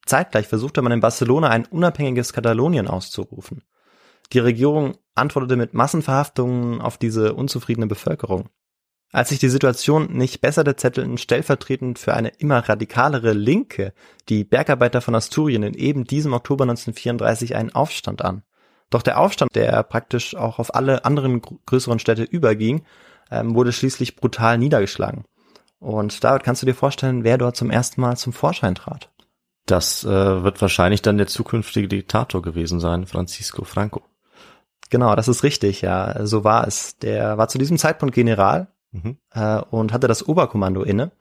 Zeitgleich 0.06 0.48
versuchte 0.48 0.82
man 0.82 0.92
in 0.92 1.00
Barcelona 1.00 1.50
ein 1.50 1.66
unabhängiges 1.66 2.32
Katalonien 2.32 2.88
auszurufen. 2.88 3.64
Die 4.34 4.40
Regierung 4.40 4.98
antwortete 5.16 5.56
mit 5.56 5.74
Massenverhaftungen 5.74 6.80
auf 6.82 6.98
diese 6.98 7.34
unzufriedene 7.34 7.88
Bevölkerung. 7.88 8.50
Als 9.12 9.30
sich 9.30 9.40
die 9.40 9.50
Situation 9.50 10.12
nicht 10.14 10.42
besserte, 10.42 10.76
zettelten 10.76 11.18
stellvertretend 11.18 11.98
für 11.98 12.14
eine 12.14 12.30
immer 12.40 12.60
radikalere 12.68 13.34
Linke 13.34 13.94
die 14.28 14.44
Bergarbeiter 14.44 15.02
von 15.02 15.16
Asturien 15.16 15.64
in 15.64 15.74
eben 15.74 16.04
diesem 16.04 16.34
Oktober 16.34 16.66
1934 16.66 17.56
einen 17.56 17.74
Aufstand 17.74 18.24
an. 18.24 18.44
Doch 18.90 19.02
der 19.02 19.20
Aufstand, 19.20 19.56
der 19.56 19.84
praktisch 19.84 20.36
auch 20.36 20.60
auf 20.60 20.74
alle 20.74 21.06
anderen 21.06 21.42
größeren 21.42 22.00
Städte 22.00 22.24
überging, 22.24 22.84
ähm, 23.32 23.56
wurde 23.56 23.72
schließlich 23.72 24.16
brutal 24.16 24.58
niedergeschlagen. 24.58 25.26
Und 25.80 26.24
David, 26.24 26.44
kannst 26.44 26.62
du 26.62 26.66
dir 26.66 26.74
vorstellen, 26.74 27.24
wer 27.24 27.38
dort 27.38 27.56
zum 27.56 27.70
ersten 27.70 28.02
Mal 28.02 28.18
zum 28.18 28.34
Vorschein 28.34 28.76
trat? 28.76 29.12
Das 29.66 30.04
äh, 30.06 30.44
wird 30.44 30.62
wahrscheinlich 30.62 31.02
dann 31.02 31.18
der 31.18 31.28
zukünftige 31.28 31.88
Diktator 31.88 32.42
gewesen 32.42 32.80
sein, 32.80 33.06
Francisco 33.06 33.66
Franco. 33.66 34.02
Genau, 34.90 35.16
das 35.16 35.28
ist 35.28 35.44
richtig, 35.44 35.82
ja, 35.82 36.26
so 36.26 36.46
war 36.46 36.66
es. 36.66 36.98
Der 36.98 37.38
war 37.38 37.50
zu 37.50 37.58
diesem 37.58 37.78
Zeitpunkt 37.78 38.16
General 38.16 38.68
Mhm. 38.92 39.18
äh, 39.34 39.62
und 39.70 39.94
hatte 39.94 40.08
das 40.08 40.28
Oberkommando 40.28 40.84
inne. 40.84 41.12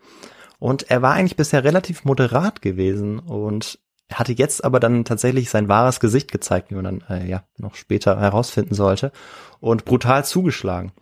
Und 0.59 0.91
er 0.91 1.03
war 1.03 1.15
eigentlich 1.15 1.37
bisher 1.37 1.65
relativ 1.65 2.05
moderat 2.05 2.63
gewesen 2.63 3.19
und 3.19 3.79
hatte 4.13 4.33
jetzt 4.33 4.65
aber 4.65 4.81
dann 4.81 5.05
tatsächlich 5.05 5.51
sein 5.51 5.69
wahres 5.69 6.01
Gesicht 6.01 6.31
gezeigt, 6.31 6.71
wie 6.71 6.77
man 6.77 6.85
dann 6.85 7.05
äh, 7.09 7.29
ja 7.29 7.43
noch 7.59 7.75
später 7.75 8.21
herausfinden 8.21 8.75
sollte, 8.75 9.13
und 9.61 9.85
brutal 9.85 10.25
zugeschlagen. 10.25 10.93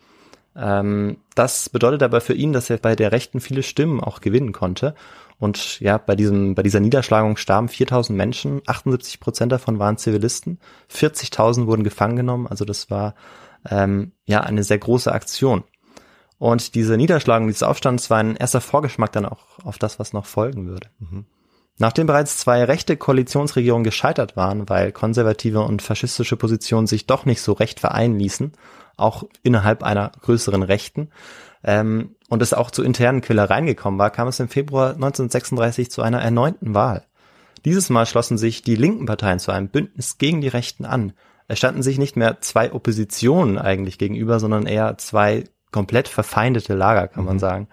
Ähm, 0.56 1.18
das 1.34 1.68
bedeutet 1.68 2.02
aber 2.02 2.20
für 2.20 2.34
ihn, 2.34 2.52
dass 2.52 2.70
er 2.70 2.78
bei 2.78 2.96
der 2.96 3.12
Rechten 3.12 3.40
viele 3.40 3.62
Stimmen 3.62 4.00
auch 4.00 4.20
gewinnen 4.20 4.52
konnte. 4.52 4.94
Und 5.38 5.80
ja, 5.80 5.98
bei 5.98 6.14
diesem, 6.14 6.54
bei 6.54 6.62
dieser 6.62 6.80
Niederschlagung 6.80 7.36
starben 7.36 7.68
4000 7.68 8.16
Menschen, 8.16 8.62
78 8.66 9.20
Prozent 9.20 9.52
davon 9.52 9.78
waren 9.78 9.98
Zivilisten, 9.98 10.58
40.000 10.92 11.66
wurden 11.66 11.84
gefangen 11.84 12.16
genommen, 12.16 12.46
also 12.46 12.64
das 12.64 12.88
war 12.90 13.14
ähm, 13.68 14.12
ja 14.26 14.40
eine 14.40 14.62
sehr 14.62 14.78
große 14.78 15.10
Aktion. 15.10 15.64
Und 16.38 16.74
diese 16.74 16.96
Niederschlagung 16.96 17.48
dieses 17.48 17.62
Aufstands 17.62 18.10
war 18.10 18.18
ein 18.18 18.36
erster 18.36 18.60
Vorgeschmack 18.60 19.12
dann 19.12 19.26
auch 19.26 19.58
auf 19.64 19.78
das, 19.78 19.98
was 19.98 20.12
noch 20.12 20.26
folgen 20.26 20.66
würde. 20.66 20.88
Nachdem 21.78 22.06
bereits 22.06 22.38
zwei 22.38 22.62
rechte 22.64 22.96
Koalitionsregierungen 22.96 23.84
gescheitert 23.84 24.36
waren, 24.36 24.68
weil 24.68 24.92
konservative 24.92 25.62
und 25.62 25.82
faschistische 25.82 26.36
Positionen 26.36 26.86
sich 26.86 27.06
doch 27.06 27.24
nicht 27.24 27.42
so 27.42 27.52
recht 27.52 27.80
vereinen 27.80 28.18
ließen, 28.18 28.52
auch 28.96 29.24
innerhalb 29.42 29.82
einer 29.82 30.12
größeren 30.20 30.62
Rechten, 30.62 31.10
ähm, 31.64 32.14
und 32.28 32.42
es 32.42 32.52
auch 32.52 32.70
zu 32.70 32.82
internen 32.82 33.22
Quälereien 33.22 33.66
gekommen 33.66 33.98
war, 33.98 34.10
kam 34.10 34.28
es 34.28 34.38
im 34.38 34.48
Februar 34.48 34.90
1936 34.90 35.90
zu 35.90 36.02
einer 36.02 36.20
erneuten 36.20 36.74
Wahl. 36.74 37.04
Dieses 37.64 37.88
Mal 37.88 38.06
schlossen 38.06 38.36
sich 38.36 38.62
die 38.62 38.76
linken 38.76 39.06
Parteien 39.06 39.38
zu 39.38 39.50
einem 39.50 39.68
Bündnis 39.68 40.18
gegen 40.18 40.42
die 40.42 40.48
Rechten 40.48 40.84
an. 40.84 41.14
Es 41.48 41.58
standen 41.58 41.82
sich 41.82 41.98
nicht 41.98 42.16
mehr 42.16 42.40
zwei 42.40 42.72
Oppositionen 42.72 43.58
eigentlich 43.58 43.98
gegenüber, 43.98 44.38
sondern 44.40 44.66
eher 44.66 44.98
zwei 44.98 45.44
komplett 45.70 46.08
verfeindete 46.08 46.74
Lager, 46.74 47.08
kann 47.08 47.24
man 47.24 47.38
sagen. 47.38 47.68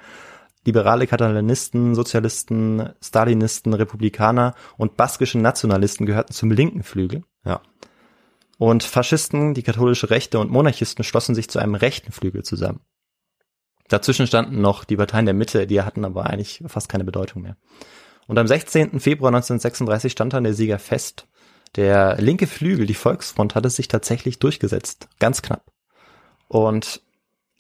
Liberale 0.64 1.08
Katalanisten, 1.08 1.96
Sozialisten, 1.96 2.94
Stalinisten, 3.02 3.74
Republikaner 3.74 4.54
und 4.78 4.96
baskische 4.96 5.40
Nationalisten 5.40 6.06
gehörten 6.06 6.34
zum 6.34 6.52
linken 6.52 6.84
Flügel. 6.84 7.24
Ja. 7.44 7.62
Und 8.58 8.84
Faschisten, 8.84 9.56
die 9.56 9.64
katholische 9.64 10.12
Rechte 10.12 10.38
und 10.38 10.52
Monarchisten 10.52 11.04
schlossen 11.04 11.34
sich 11.34 11.50
zu 11.50 11.58
einem 11.58 11.74
rechten 11.74 12.12
Flügel 12.12 12.44
zusammen. 12.44 12.82
Dazwischen 13.88 14.28
standen 14.28 14.62
noch 14.62 14.84
die 14.84 14.96
Parteien 14.96 15.26
der 15.26 15.34
Mitte, 15.34 15.66
die 15.66 15.82
hatten 15.82 16.06
aber 16.06 16.28
eigentlich 16.28 16.64
fast 16.68 16.88
keine 16.88 17.04
Bedeutung 17.04 17.42
mehr. 17.42 17.58
Und 18.28 18.38
am 18.38 18.48
16. 18.48 19.00
Februar 19.00 19.30
1936 19.30 20.12
stand 20.12 20.34
dann 20.34 20.44
der 20.44 20.54
Sieger 20.54 20.80
fest. 20.80 21.28
Der 21.76 22.16
linke 22.22 22.48
Flügel, 22.48 22.86
die 22.86 22.94
Volksfront, 22.94 23.56
hatte 23.56 23.70
sich 23.70 23.88
tatsächlich 23.88 24.40
durchgesetzt. 24.40 25.10
Ganz 25.20 25.42
knapp. 25.42 25.72
Und 26.48 27.02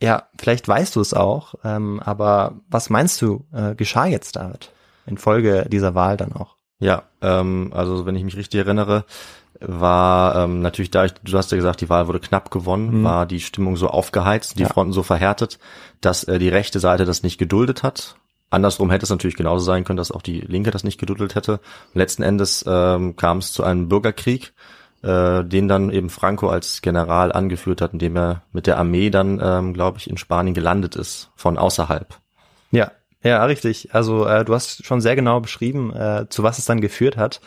ja, 0.01 0.24
vielleicht 0.38 0.67
weißt 0.67 0.96
du 0.96 1.01
es 1.01 1.13
auch, 1.13 1.55
ähm, 1.63 2.01
aber 2.03 2.55
was 2.70 2.89
meinst 2.89 3.22
du, 3.22 3.46
äh, 3.53 3.75
geschah 3.75 4.05
jetzt 4.08 4.36
David? 4.36 4.72
Infolge 5.05 5.67
dieser 5.72 5.96
Wahl 5.96 6.17
dann 6.17 6.34
auch. 6.34 6.55
Ja, 6.79 7.03
ähm, 7.22 7.72
also 7.75 8.05
wenn 8.05 8.15
ich 8.15 8.24
mich 8.24 8.36
richtig 8.38 8.60
erinnere, 8.60 9.05
war 9.60 10.36
ähm, 10.36 10.62
natürlich 10.62 10.89
da, 10.89 11.05
du 11.08 11.38
hast 11.38 11.51
ja 11.51 11.58
gesagt, 11.58 11.81
die 11.81 11.89
Wahl 11.89 12.08
wurde 12.08 12.20
knapp 12.20 12.50
gewonnen, 12.50 13.01
Mhm. 13.01 13.03
war 13.03 13.25
die 13.27 13.39
Stimmung 13.39 13.77
so 13.77 13.88
aufgeheizt, 13.89 14.58
die 14.58 14.63
Ja. 14.63 14.70
Fronten 14.70 14.93
so 14.93 15.03
verhärtet, 15.03 15.60
dass 16.01 16.24
äh, 16.24 16.39
die 16.39 16.50
rechte 16.50 16.79
Seite 16.79 17.05
das 17.05 17.22
nicht 17.24 17.38
geduldet 17.38 17.84
hat. 17.84 18.15
Andersrum 18.50 18.89
hätte 18.89 19.03
es 19.03 19.10
natürlich 19.12 19.38
genauso 19.38 19.63
sein 19.63 19.84
können, 19.84 19.98
dass 19.98 20.12
auch 20.12 20.24
die 20.24 20.41
Linke 20.41 20.72
das 20.72 20.84
nicht 20.84 21.00
geduldet 21.00 21.36
hätte. 21.36 21.60
Letzten 21.93 22.24
Endes 22.24 22.65
ähm, 22.67 23.15
kam 23.15 23.38
es 23.38 23.53
zu 23.53 23.63
einem 23.63 23.88
Bürgerkrieg, 23.88 24.53
äh, 25.03 25.43
den 25.43 25.67
dann 25.67 25.91
eben 25.91 26.10
Franco 26.10 26.50
als 26.50 26.81
General 26.81 27.31
angeführt 27.31 27.81
hat, 27.81 27.93
indem 27.93 28.15
er 28.15 28.43
mit 28.51 28.67
der 28.67 28.77
Armee 28.77 29.10
dann, 29.10 29.39
ähm, 29.43 29.74
glaube 29.74 29.98
ich, 29.98 30.10
in 30.10 30.17
Spanien 30.17 30.53
gelandet 30.53 30.96
ist, 30.96 31.31
von 31.36 31.58
außerhalb. 31.58 32.20
Ja, 32.72 32.91
ja, 33.24 33.43
richtig. 33.46 33.93
Also 33.93 34.25
äh, 34.25 34.46
du 34.46 34.53
hast 34.53 34.86
schon 34.86 35.01
sehr 35.01 35.15
genau 35.15 35.39
beschrieben, 35.39 35.93
äh, 35.96 36.25
zu 36.29 36.43
was 36.43 36.58
es 36.58 36.65
dann 36.65 36.81
geführt 36.81 37.17
hat. 37.17 37.41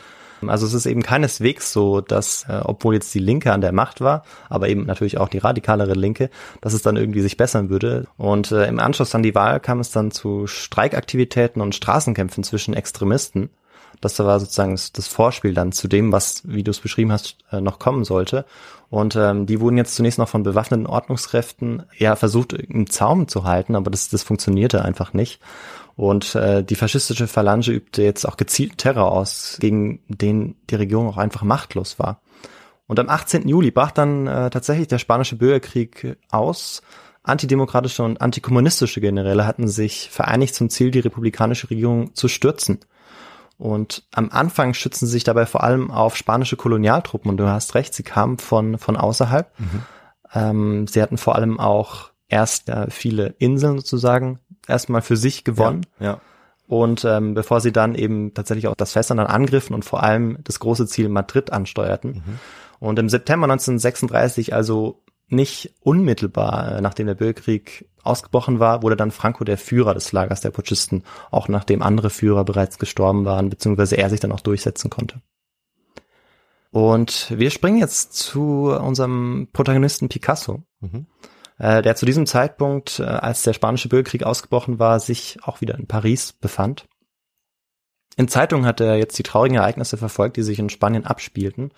Also 0.47 0.65
es 0.65 0.73
ist 0.73 0.85
eben 0.85 1.01
keineswegs 1.01 1.71
so, 1.71 2.01
dass, 2.01 2.45
äh, 2.47 2.61
obwohl 2.63 2.93
jetzt 2.93 3.13
die 3.13 3.19
Linke 3.19 3.51
an 3.51 3.61
der 3.61 3.71
Macht 3.71 4.01
war, 4.01 4.23
aber 4.49 4.69
eben 4.69 4.85
natürlich 4.85 5.17
auch 5.17 5.29
die 5.29 5.37
radikalere 5.37 5.93
Linke, 5.93 6.29
dass 6.61 6.73
es 6.73 6.81
dann 6.81 6.97
irgendwie 6.97 7.21
sich 7.21 7.37
bessern 7.37 7.69
würde. 7.69 8.05
Und 8.17 8.51
äh, 8.51 8.67
im 8.67 8.79
Anschluss 8.79 9.15
an 9.15 9.23
die 9.23 9.35
Wahl 9.35 9.59
kam 9.59 9.79
es 9.79 9.91
dann 9.91 10.11
zu 10.11 10.47
Streikaktivitäten 10.47 11.61
und 11.61 11.75
Straßenkämpfen 11.75 12.43
zwischen 12.43 12.73
Extremisten. 12.73 13.49
Das 14.05 14.19
war 14.19 14.39
sozusagen 14.39 14.71
das- 14.71 14.91
das 14.93 15.07
Vorspiel 15.07 15.53
dann 15.53 15.71
zu 15.71 15.87
dem, 15.87 16.11
was, 16.11 16.41
wie 16.45 16.63
du 16.63 16.71
es 16.71 16.79
beschrieben 16.79 17.11
hast, 17.11 17.37
äh, 17.51 17.59
noch 17.61 17.79
kommen 17.79 18.03
sollte. 18.05 18.45
Und 18.89 19.15
ähm, 19.15 19.45
die 19.45 19.59
wurden 19.59 19.77
jetzt 19.77 19.95
zunächst 19.95 20.19
noch 20.19 20.29
von 20.29 20.43
bewaffneten 20.43 20.85
Ordnungskräften 20.87 21.83
ja 21.97 22.15
versucht 22.15 22.53
im 22.53 22.89
Zaum 22.89 23.27
zu 23.27 23.43
halten, 23.43 23.75
aber 23.75 23.89
das, 23.91 24.09
das 24.09 24.23
funktionierte 24.23 24.85
einfach 24.85 25.13
nicht. 25.13 25.39
Und 25.95 26.35
äh, 26.35 26.63
die 26.63 26.75
faschistische 26.75 27.27
Phalange 27.27 27.69
übte 27.71 28.03
jetzt 28.03 28.25
auch 28.25 28.37
gezielt 28.37 28.77
Terror 28.77 29.11
aus, 29.11 29.57
gegen 29.59 29.99
den 30.07 30.55
die 30.69 30.75
Regierung 30.75 31.07
auch 31.07 31.17
einfach 31.17 31.43
machtlos 31.43 31.99
war. 31.99 32.21
Und 32.87 32.99
am 32.99 33.09
18. 33.09 33.47
Juli 33.47 33.71
brach 33.71 33.91
dann 33.91 34.27
äh, 34.27 34.49
tatsächlich 34.49 34.87
der 34.87 34.99
spanische 34.99 35.37
Bürgerkrieg 35.37 36.17
aus. 36.29 36.81
Antidemokratische 37.23 38.03
und 38.03 38.21
antikommunistische 38.21 39.01
Generäle 39.01 39.47
hatten 39.47 39.67
sich 39.67 40.09
vereinigt 40.11 40.53
zum 40.53 40.69
Ziel, 40.69 40.91
die 40.91 40.99
republikanische 40.99 41.69
Regierung 41.71 42.13
zu 42.13 42.27
stürzen. 42.27 42.79
Und 43.57 44.03
am 44.13 44.29
Anfang 44.31 44.73
schützen 44.73 45.05
sie 45.05 45.13
sich 45.13 45.23
dabei 45.23 45.45
vor 45.45 45.63
allem 45.63 45.91
auf 45.91 46.17
spanische 46.17 46.57
Kolonialtruppen. 46.57 47.31
Und 47.31 47.37
du 47.37 47.47
hast 47.47 47.75
recht, 47.75 47.93
sie 47.93 48.03
kamen 48.03 48.37
von, 48.37 48.77
von 48.77 48.97
außerhalb. 48.97 49.51
Ähm, 50.33 50.87
sie 50.87 51.01
hatten 51.01 51.17
vor 51.17 51.35
allem 51.35 51.59
auch 51.59 52.11
erst 52.27 52.69
äh, 52.69 52.89
viele 52.89 53.35
Inseln 53.39 53.77
sozusagen 53.77 54.39
erstmal 54.67 55.01
für 55.01 55.17
sich 55.17 55.43
gewonnen. 55.43 55.85
Ja. 55.99 56.19
Und 56.67 57.05
ähm, 57.05 57.35
bevor 57.35 57.61
sie 57.61 57.71
dann 57.71 57.95
eben 57.95 58.33
tatsächlich 58.33 58.67
auch 58.67 58.75
das 58.75 58.93
Festland 58.93 59.19
dann 59.19 59.27
angriffen 59.27 59.73
und 59.73 59.85
vor 59.85 60.03
allem 60.03 60.39
das 60.43 60.59
große 60.59 60.87
Ziel 60.87 61.09
Madrid 61.09 61.53
ansteuerten. 61.53 62.23
Und 62.79 62.99
im 62.99 63.07
September 63.07 63.45
1936, 63.45 64.53
also 64.53 65.03
nicht 65.27 65.73
unmittelbar, 65.81 66.77
äh, 66.77 66.81
nachdem 66.81 67.07
der 67.07 67.15
Bürgerkrieg 67.15 67.89
ausgebrochen 68.03 68.59
war, 68.59 68.83
wurde 68.83 68.95
dann 68.95 69.11
Franco 69.11 69.43
der 69.43 69.57
Führer 69.57 69.93
des 69.93 70.11
Lagers 70.11 70.41
der 70.41 70.51
Putschisten, 70.51 71.03
auch 71.31 71.47
nachdem 71.47 71.81
andere 71.81 72.09
Führer 72.09 72.45
bereits 72.45 72.77
gestorben 72.77 73.25
waren, 73.25 73.49
beziehungsweise 73.49 73.97
er 73.97 74.09
sich 74.09 74.19
dann 74.19 74.31
auch 74.31 74.41
durchsetzen 74.41 74.89
konnte. 74.89 75.21
Und 76.71 77.33
wir 77.35 77.51
springen 77.51 77.77
jetzt 77.77 78.13
zu 78.13 78.69
unserem 78.69 79.47
Protagonisten 79.53 80.09
Picasso, 80.09 80.63
Mhm. 80.81 81.07
äh, 81.57 81.81
der 81.81 81.95
zu 81.95 82.05
diesem 82.05 82.25
Zeitpunkt, 82.25 82.99
äh, 82.99 83.03
als 83.03 83.43
der 83.43 83.53
spanische 83.53 83.89
Bürgerkrieg 83.89 84.23
ausgebrochen 84.23 84.77
war, 84.77 84.99
sich 84.99 85.37
auch 85.43 85.61
wieder 85.61 85.75
in 85.75 85.87
Paris 85.87 86.33
befand. 86.33 86.85
In 88.17 88.27
Zeitungen 88.27 88.65
hat 88.65 88.81
er 88.81 88.97
jetzt 88.97 89.17
die 89.17 89.23
traurigen 89.23 89.57
Ereignisse 89.57 89.97
verfolgt, 89.97 90.37
die 90.37 90.43
sich 90.43 90.59
in 90.59 90.69
Spanien 90.69 91.05
abspielten. 91.05 91.71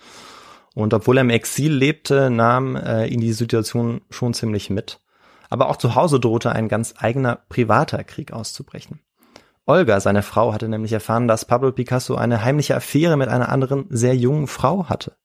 Und 0.74 0.94
obwohl 0.94 1.18
er 1.18 1.22
im 1.22 1.30
Exil 1.30 1.72
lebte, 1.72 2.30
nahm 2.30 2.76
äh, 2.76 3.06
ihn 3.06 3.20
die 3.20 3.32
Situation 3.32 4.00
schon 4.10 4.34
ziemlich 4.34 4.70
mit. 4.70 5.00
Aber 5.50 5.68
auch 5.68 5.76
zu 5.76 5.94
Hause 5.94 6.20
drohte 6.20 6.52
ein 6.52 6.68
ganz 6.68 6.94
eigener 6.98 7.40
privater 7.48 8.04
Krieg 8.04 8.32
auszubrechen. 8.32 9.00
Olga, 9.66 10.00
seine 10.00 10.22
Frau, 10.22 10.54
hatte 10.54 10.68
nämlich 10.68 10.92
erfahren, 10.92 11.28
dass 11.28 11.44
Pablo 11.44 11.72
Picasso 11.72 12.14
eine 12.14 12.42
heimliche 12.42 12.74
Affäre 12.74 13.16
mit 13.16 13.28
einer 13.28 13.50
anderen 13.50 13.86
sehr 13.90 14.16
jungen 14.16 14.46
Frau 14.46 14.88
hatte. 14.88 15.16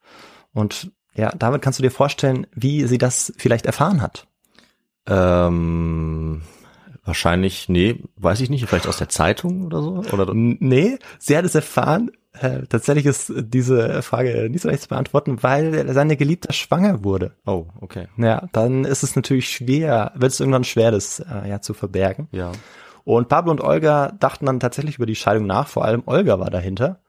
Und 0.53 0.91
ja, 1.15 1.31
damit 1.37 1.61
kannst 1.61 1.79
du 1.79 1.83
dir 1.83 1.91
vorstellen, 1.91 2.47
wie 2.53 2.85
sie 2.85 2.97
das 2.97 3.33
vielleicht 3.37 3.65
erfahren 3.65 4.01
hat. 4.01 4.27
Ähm, 5.07 6.41
wahrscheinlich, 7.05 7.69
nee, 7.69 8.03
weiß 8.17 8.41
ich 8.41 8.49
nicht, 8.49 8.65
vielleicht 8.67 8.87
aus 8.87 8.97
der 8.97 9.09
Zeitung 9.09 9.65
oder 9.65 9.81
so? 9.81 10.03
Oder 10.11 10.33
Nee, 10.33 10.97
sie 11.19 11.37
hat 11.37 11.45
es 11.45 11.55
erfahren. 11.55 12.11
Äh, 12.39 12.63
tatsächlich 12.67 13.05
ist 13.05 13.31
diese 13.35 14.01
Frage 14.01 14.49
nicht 14.49 14.61
so 14.61 14.69
leicht 14.69 14.83
zu 14.83 14.89
beantworten, 14.89 15.43
weil 15.43 15.93
seine 15.93 16.17
Geliebte 16.17 16.51
schwanger 16.51 17.03
wurde. 17.03 17.33
oh, 17.45 17.67
okay. 17.79 18.07
Ja, 18.17 18.47
dann 18.51 18.85
ist 18.85 19.03
es 19.03 19.15
natürlich 19.15 19.49
schwer, 19.49 20.11
wird 20.15 20.31
es 20.31 20.39
irgendwann 20.39 20.63
schwer, 20.63 20.91
das 20.91 21.19
äh, 21.19 21.47
ja 21.47 21.61
zu 21.61 21.73
verbergen. 21.73 22.27
Ja. 22.31 22.51
Und 23.03 23.29
Pablo 23.29 23.51
und 23.51 23.61
Olga 23.61 24.13
dachten 24.19 24.45
dann 24.45 24.59
tatsächlich 24.59 24.95
über 24.95 25.05
die 25.05 25.15
Scheidung 25.15 25.45
nach, 25.45 25.67
vor 25.67 25.85
allem 25.85 26.03
Olga 26.05 26.39
war 26.39 26.49
dahinter, 26.49 27.01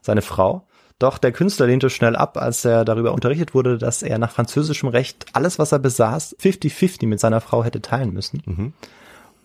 seine 0.00 0.22
Frau. 0.22 0.66
Doch 0.98 1.18
der 1.18 1.32
Künstler 1.32 1.66
lehnte 1.66 1.90
schnell 1.90 2.16
ab, 2.16 2.36
als 2.36 2.64
er 2.64 2.84
darüber 2.84 3.12
unterrichtet 3.12 3.54
wurde, 3.54 3.78
dass 3.78 4.02
er 4.02 4.18
nach 4.18 4.30
französischem 4.30 4.88
Recht 4.88 5.26
alles, 5.32 5.58
was 5.58 5.72
er 5.72 5.78
besaß, 5.78 6.36
50-50 6.40 7.06
mit 7.06 7.20
seiner 7.20 7.40
Frau 7.40 7.64
hätte 7.64 7.82
teilen 7.82 8.12
müssen. 8.12 8.42
Mhm. 8.46 8.72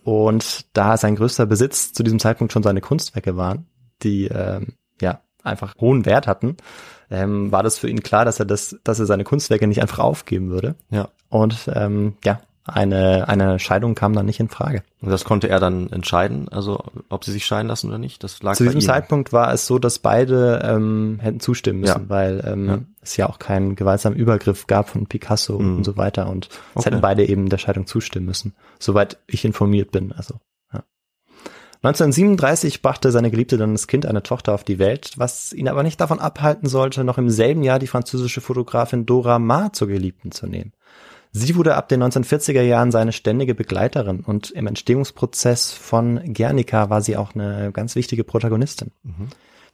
Und 0.04 0.66
da 0.74 0.98
sein 0.98 1.16
größter 1.16 1.46
Besitz 1.46 1.94
zu 1.94 2.04
diesem 2.04 2.20
Zeitpunkt 2.20 2.54
schon 2.54 2.64
seine 2.64 2.82
Kunstwerke 2.82 3.38
waren, 3.38 3.66
die 4.04 4.26
ähm, 4.26 4.74
ja 5.02 5.22
einfach 5.48 5.74
hohen 5.80 6.06
Wert 6.06 6.28
hatten, 6.28 6.58
ähm, 7.10 7.52
war 7.52 7.64
das 7.64 7.78
für 7.80 7.90
ihn 7.90 8.04
klar, 8.04 8.26
dass 8.26 8.40
er 8.40 8.46
das, 8.46 8.78
dass 8.84 9.00
er 9.00 9.06
seine 9.06 9.24
Kunstwerke 9.24 9.68
nicht 9.68 9.82
einfach 9.82 10.00
aufgeben 10.00 10.50
würde. 10.50 10.76
Ja. 10.90 11.08
Und 11.30 11.70
ähm, 11.74 12.14
ja, 12.24 12.42
eine, 12.66 13.30
eine 13.30 13.60
Scheidung 13.60 13.96
kam 13.96 14.12
dann 14.12 14.26
nicht 14.26 14.42
in 14.42 14.50
Frage. 14.50 14.84
Und 15.02 15.10
das 15.10 15.24
konnte 15.24 15.48
er 15.48 15.62
dann 15.62 15.90
entscheiden, 15.90 16.50
also 16.50 16.84
ob 17.08 17.24
sie 17.24 17.32
sich 17.32 17.46
scheiden 17.46 17.70
lassen 17.70 17.88
oder 17.88 17.98
nicht. 17.98 18.26
Das 18.26 18.44
lag 18.44 18.56
Zu 18.56 18.66
diesem 18.66 18.82
ihm. 18.82 18.86
Zeitpunkt 18.86 19.32
war 19.32 19.54
es 19.54 19.66
so, 19.68 19.80
dass 19.80 20.00
beide 20.00 20.62
ähm, 20.66 21.20
hätten 21.22 21.40
zustimmen 21.40 21.80
müssen, 21.80 22.02
Ja. 22.04 22.10
weil 22.10 22.44
ähm, 22.46 22.68
Ja. 22.68 22.80
es 23.02 23.16
ja 23.16 23.30
auch 23.30 23.40
keinen 23.40 23.78
gewaltsamen 23.78 24.20
Übergriff 24.20 24.68
gab 24.68 24.90
von 24.90 25.06
Picasso 25.08 25.58
Mhm. 25.60 25.78
und 25.78 25.84
so 25.86 25.96
weiter. 25.96 26.28
Und 26.30 26.48
es 26.50 26.58
Okay. 26.76 26.90
hätten 26.90 27.02
beide 27.02 27.26
eben 27.26 27.48
der 27.48 27.58
Scheidung 27.58 27.88
zustimmen 27.88 28.26
müssen, 28.26 28.54
soweit 28.80 29.18
ich 29.28 29.46
informiert 29.46 29.92
bin. 29.92 30.12
Also. 30.12 30.36
1937 31.84 32.82
brachte 32.82 33.12
seine 33.12 33.30
Geliebte 33.30 33.58
dann 33.58 33.74
das 33.74 33.88
Kind, 33.88 34.06
eine 34.06 34.24
Tochter, 34.24 34.54
auf 34.54 34.64
die 34.64 34.80
Welt, 34.80 35.12
was 35.16 35.54
ihn 35.54 35.68
aber 35.68 35.84
nicht 35.84 36.02
davon 36.02 36.20
abhalten 36.20 36.68
sollte, 36.68 37.04
noch 37.04 37.18
im 37.18 37.30
selben 37.30 37.64
Jahr 37.64 37.80
die 37.80 37.88
französische 37.88 38.42
Fotografin 38.42 39.06
Dora 39.06 39.38
Maar 39.38 39.74
zur 39.74 39.88
Geliebten 39.88 40.32
zu 40.32 40.48
nehmen. 40.48 40.74
Sie 41.32 41.56
wurde 41.56 41.76
ab 41.76 41.88
den 41.88 42.02
1940er 42.02 42.62
Jahren 42.62 42.92
seine 42.92 43.12
ständige 43.12 43.54
Begleiterin 43.54 44.22
und 44.22 44.50
im 44.52 44.66
Entstehungsprozess 44.66 45.72
von 45.72 46.34
Guernica 46.34 46.90
war 46.90 47.02
sie 47.02 47.16
auch 47.16 47.36
eine 47.36 47.72
ganz 47.72 47.96
wichtige 47.96 48.24
Protagonistin. 48.24 48.92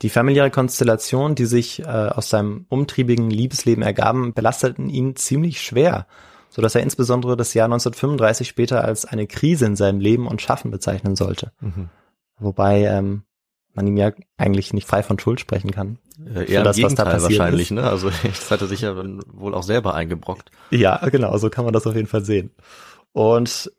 Die 0.01 0.09
familiäre 0.09 0.51
Konstellation, 0.51 1.35
die 1.35 1.45
sich 1.45 1.79
äh, 1.79 1.85
aus 1.85 2.29
seinem 2.29 2.65
umtriebigen 2.67 3.29
Liebesleben 3.29 3.83
ergaben, 3.83 4.33
belasteten 4.33 4.89
ihn 4.89 5.15
ziemlich 5.15 5.61
schwer, 5.61 6.07
so 6.53 6.61
dass 6.61 6.75
er 6.75 6.83
insbesondere 6.83 7.35
das 7.35 7.55
Jahr 7.55 7.65
1935 7.65 8.47
später 8.47 8.83
als 8.83 9.05
eine 9.05 9.25
Krise 9.25 9.65
in 9.65 9.75
seinem 9.75 9.99
Leben 9.99 10.27
und 10.27 10.39
Schaffen 10.39 10.69
bezeichnen 10.69 11.15
sollte. 11.15 11.51
Mhm. 11.59 11.89
Wobei 12.37 12.83
ähm, 12.83 13.23
man 13.73 13.87
ihm 13.87 13.97
ja 13.97 14.11
eigentlich 14.37 14.71
nicht 14.71 14.87
frei 14.87 15.01
von 15.01 15.17
Schuld 15.17 15.39
sprechen 15.39 15.71
kann. 15.71 15.97
Äh, 16.23 16.33
Für 16.33 16.43
eher 16.43 16.63
das, 16.63 16.79
was 16.79 16.93
da 16.93 17.05
passiert 17.05 17.39
wahrscheinlich, 17.39 17.71
ist. 17.71 17.71
ne? 17.71 17.89
Also 17.89 18.11
das 18.23 18.51
hat 18.51 18.61
er 18.61 18.67
sich 18.67 18.81
ja 18.81 18.95
wohl 18.95 19.55
auch 19.55 19.63
selber 19.63 19.95
eingebrockt. 19.95 20.51
Ja, 20.69 20.97
genau, 21.09 21.35
so 21.39 21.49
kann 21.49 21.65
man 21.65 21.73
das 21.73 21.87
auf 21.87 21.95
jeden 21.95 22.07
Fall 22.07 22.23
sehen. 22.23 22.51
Und 23.13 23.71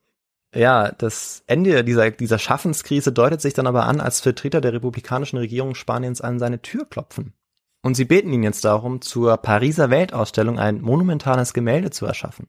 ja, 0.53 0.91
das 0.91 1.45
Ende 1.47 1.85
dieser, 1.85 2.11
dieser 2.11 2.41
Schaffenskrise 2.41 3.13
deutet 3.13 3.41
sich 3.41 3.55
dann 3.55 3.69
aber 3.69 3.87
an, 3.87 4.01
als 4.01 4.21
Vertreter 4.21 4.61
der 4.61 4.73
republikanischen 4.73 5.39
Regierung 5.39 5.77
Spaniens 5.77 6.21
an 6.21 6.41
seine 6.41 6.61
Tür 6.61 6.87
klopfen. 6.87 7.35
Und 7.83 7.95
sie 7.95 8.05
beten 8.05 8.33
ihn 8.33 8.43
jetzt 8.43 8.65
darum, 8.65 9.01
zur 9.01 9.37
Pariser 9.37 9.91
Weltausstellung 9.91 10.59
ein 10.59 10.81
monumentales 10.81 11.55
Gemälde 11.55 11.91
zu 11.91 12.05
erschaffen. 12.07 12.49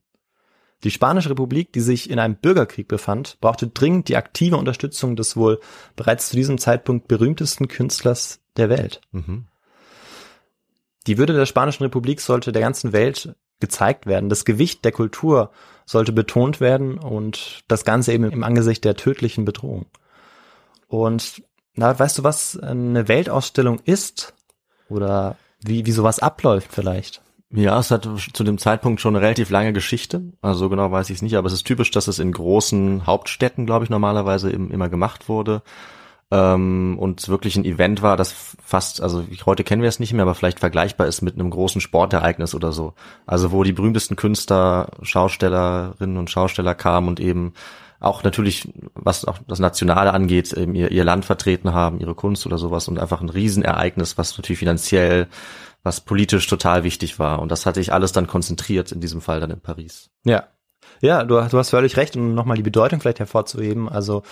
Die 0.84 0.92
Spanische 0.92 1.30
Republik, 1.30 1.74
die 1.74 1.82
sich 1.82 2.10
in 2.10 2.20
einem 2.20 2.36
Bürgerkrieg 2.36 2.88
befand, 2.88 3.38
brauchte 3.42 3.68
dringend 3.68 4.08
die 4.10 4.18
aktive 4.18 4.58
Unterstützung 4.58 5.16
des 5.16 5.36
wohl 5.36 5.60
bereits 5.96 6.30
zu 6.30 6.36
diesem 6.36 6.58
Zeitpunkt 6.58 7.08
berühmtesten 7.08 7.68
Künstlers 7.68 8.42
der 8.58 8.70
Welt. 8.70 9.02
Mhm. 9.12 9.46
Die 11.08 11.18
Würde 11.18 11.34
der 11.34 11.46
Spanischen 11.46 11.84
Republik 11.84 12.20
sollte 12.20 12.52
der 12.52 12.62
ganzen 12.62 12.94
Welt 12.94 13.36
gezeigt 13.60 14.06
werden. 14.06 14.30
Das 14.30 14.46
Gewicht 14.46 14.84
der 14.86 14.92
Kultur 14.92 15.52
sollte 15.86 16.12
betont 16.12 16.60
werden 16.60 16.98
und 16.98 17.64
das 17.68 17.86
Ganze 17.86 18.12
eben 18.12 18.30
im 18.32 18.44
Angesicht 18.44 18.84
der 18.84 18.96
tödlichen 18.96 19.46
Bedrohung. 19.46 19.86
Und 20.88 21.44
na, 21.74 21.98
weißt 21.98 22.20
du, 22.20 22.24
was 22.24 22.58
eine 22.58 23.08
Weltausstellung 23.08 23.80
ist? 23.86 24.34
Oder 24.90 25.38
wie, 25.62 25.86
wie 25.86 25.92
sowas 25.92 26.20
abläuft 26.20 26.72
vielleicht? 26.72 27.22
Ja, 27.52 27.80
es 27.80 27.92
hat 27.92 28.10
zu 28.34 28.44
dem 28.44 28.58
Zeitpunkt 28.58 29.00
schon 29.00 29.16
eine 29.16 29.24
relativ 29.24 29.50
lange 29.50 29.72
Geschichte. 29.72 30.34
Also 30.42 30.62
so 30.62 30.70
genau 30.70 30.92
weiß 30.92 31.10
ich 31.10 31.18
es 31.18 31.22
nicht, 31.22 31.36
aber 31.36 31.48
es 31.48 31.54
ist 31.54 31.66
typisch, 31.66 31.92
dass 31.92 32.08
es 32.08 32.20
in 32.20 32.32
großen 32.32 33.06
Hauptstädten, 33.06 33.66
glaube 33.66 33.86
ich, 33.86 33.90
normalerweise 33.90 34.50
im, 34.50 34.72
immer 34.72 34.90
gemacht 34.90 35.30
wurde. 35.30 35.62
Ähm, 36.32 36.98
und 37.00 37.30
wirklich 37.30 37.56
ein 37.56 37.66
Event 37.66 38.02
war, 38.02 38.18
das 38.18 38.34
fast, 38.64 39.02
also 39.02 39.24
heute 39.46 39.64
kennen 39.64 39.84
wir 39.84 39.90
es 39.90 40.00
nicht 40.00 40.12
mehr, 40.12 40.24
aber 40.24 40.34
vielleicht 40.34 40.60
vergleichbar 40.60 41.06
ist 41.08 41.22
mit 41.22 41.36
einem 41.36 41.52
großen 41.52 41.82
Sportereignis 41.82 42.56
oder 42.56 42.72
so. 42.72 42.94
Also 43.28 43.52
wo 43.52 43.64
die 43.64 43.74
berühmtesten 43.74 44.16
Künstler, 44.16 44.90
Schaustellerinnen 45.04 46.18
und 46.18 46.32
Schausteller 46.32 46.74
kamen 46.74 47.08
und 47.08 47.20
eben 47.20 47.54
auch 48.00 48.24
natürlich, 48.24 48.68
was 48.96 49.26
auch 49.26 49.38
das 49.48 49.60
Nationale 49.60 50.14
angeht, 50.14 50.52
eben 50.54 50.76
ihr, 50.76 50.92
ihr 50.92 51.04
Land 51.04 51.26
vertreten 51.26 51.74
haben, 51.74 52.00
ihre 52.00 52.16
Kunst 52.16 52.46
oder 52.46 52.58
sowas 52.58 52.88
und 52.88 53.00
einfach 53.00 53.22
ein 53.22 53.30
Riesenereignis, 53.30 54.18
was 54.18 54.38
natürlich 54.38 54.60
finanziell, 54.60 55.28
was 55.86 56.02
politisch 56.02 56.48
total 56.48 56.84
wichtig 56.84 57.20
war. 57.20 57.40
Und 57.40 57.50
das 57.52 57.66
hatte 57.68 57.80
ich 57.80 57.94
alles 57.94 58.12
dann 58.12 58.26
konzentriert, 58.28 58.92
in 58.92 59.00
diesem 59.02 59.22
Fall 59.22 59.40
dann 59.40 59.52
in 59.52 59.62
Paris. 59.62 60.10
Ja. 60.26 60.46
Ja, 61.02 61.24
du, 61.24 61.36
du 61.36 61.58
hast 61.58 61.70
völlig 61.70 61.96
recht, 61.98 62.16
um 62.16 62.34
nochmal 62.36 62.58
die 62.58 62.64
Bedeutung 62.64 63.00
vielleicht 63.02 63.20
hervorzuheben. 63.20 63.88
Also 63.88 64.24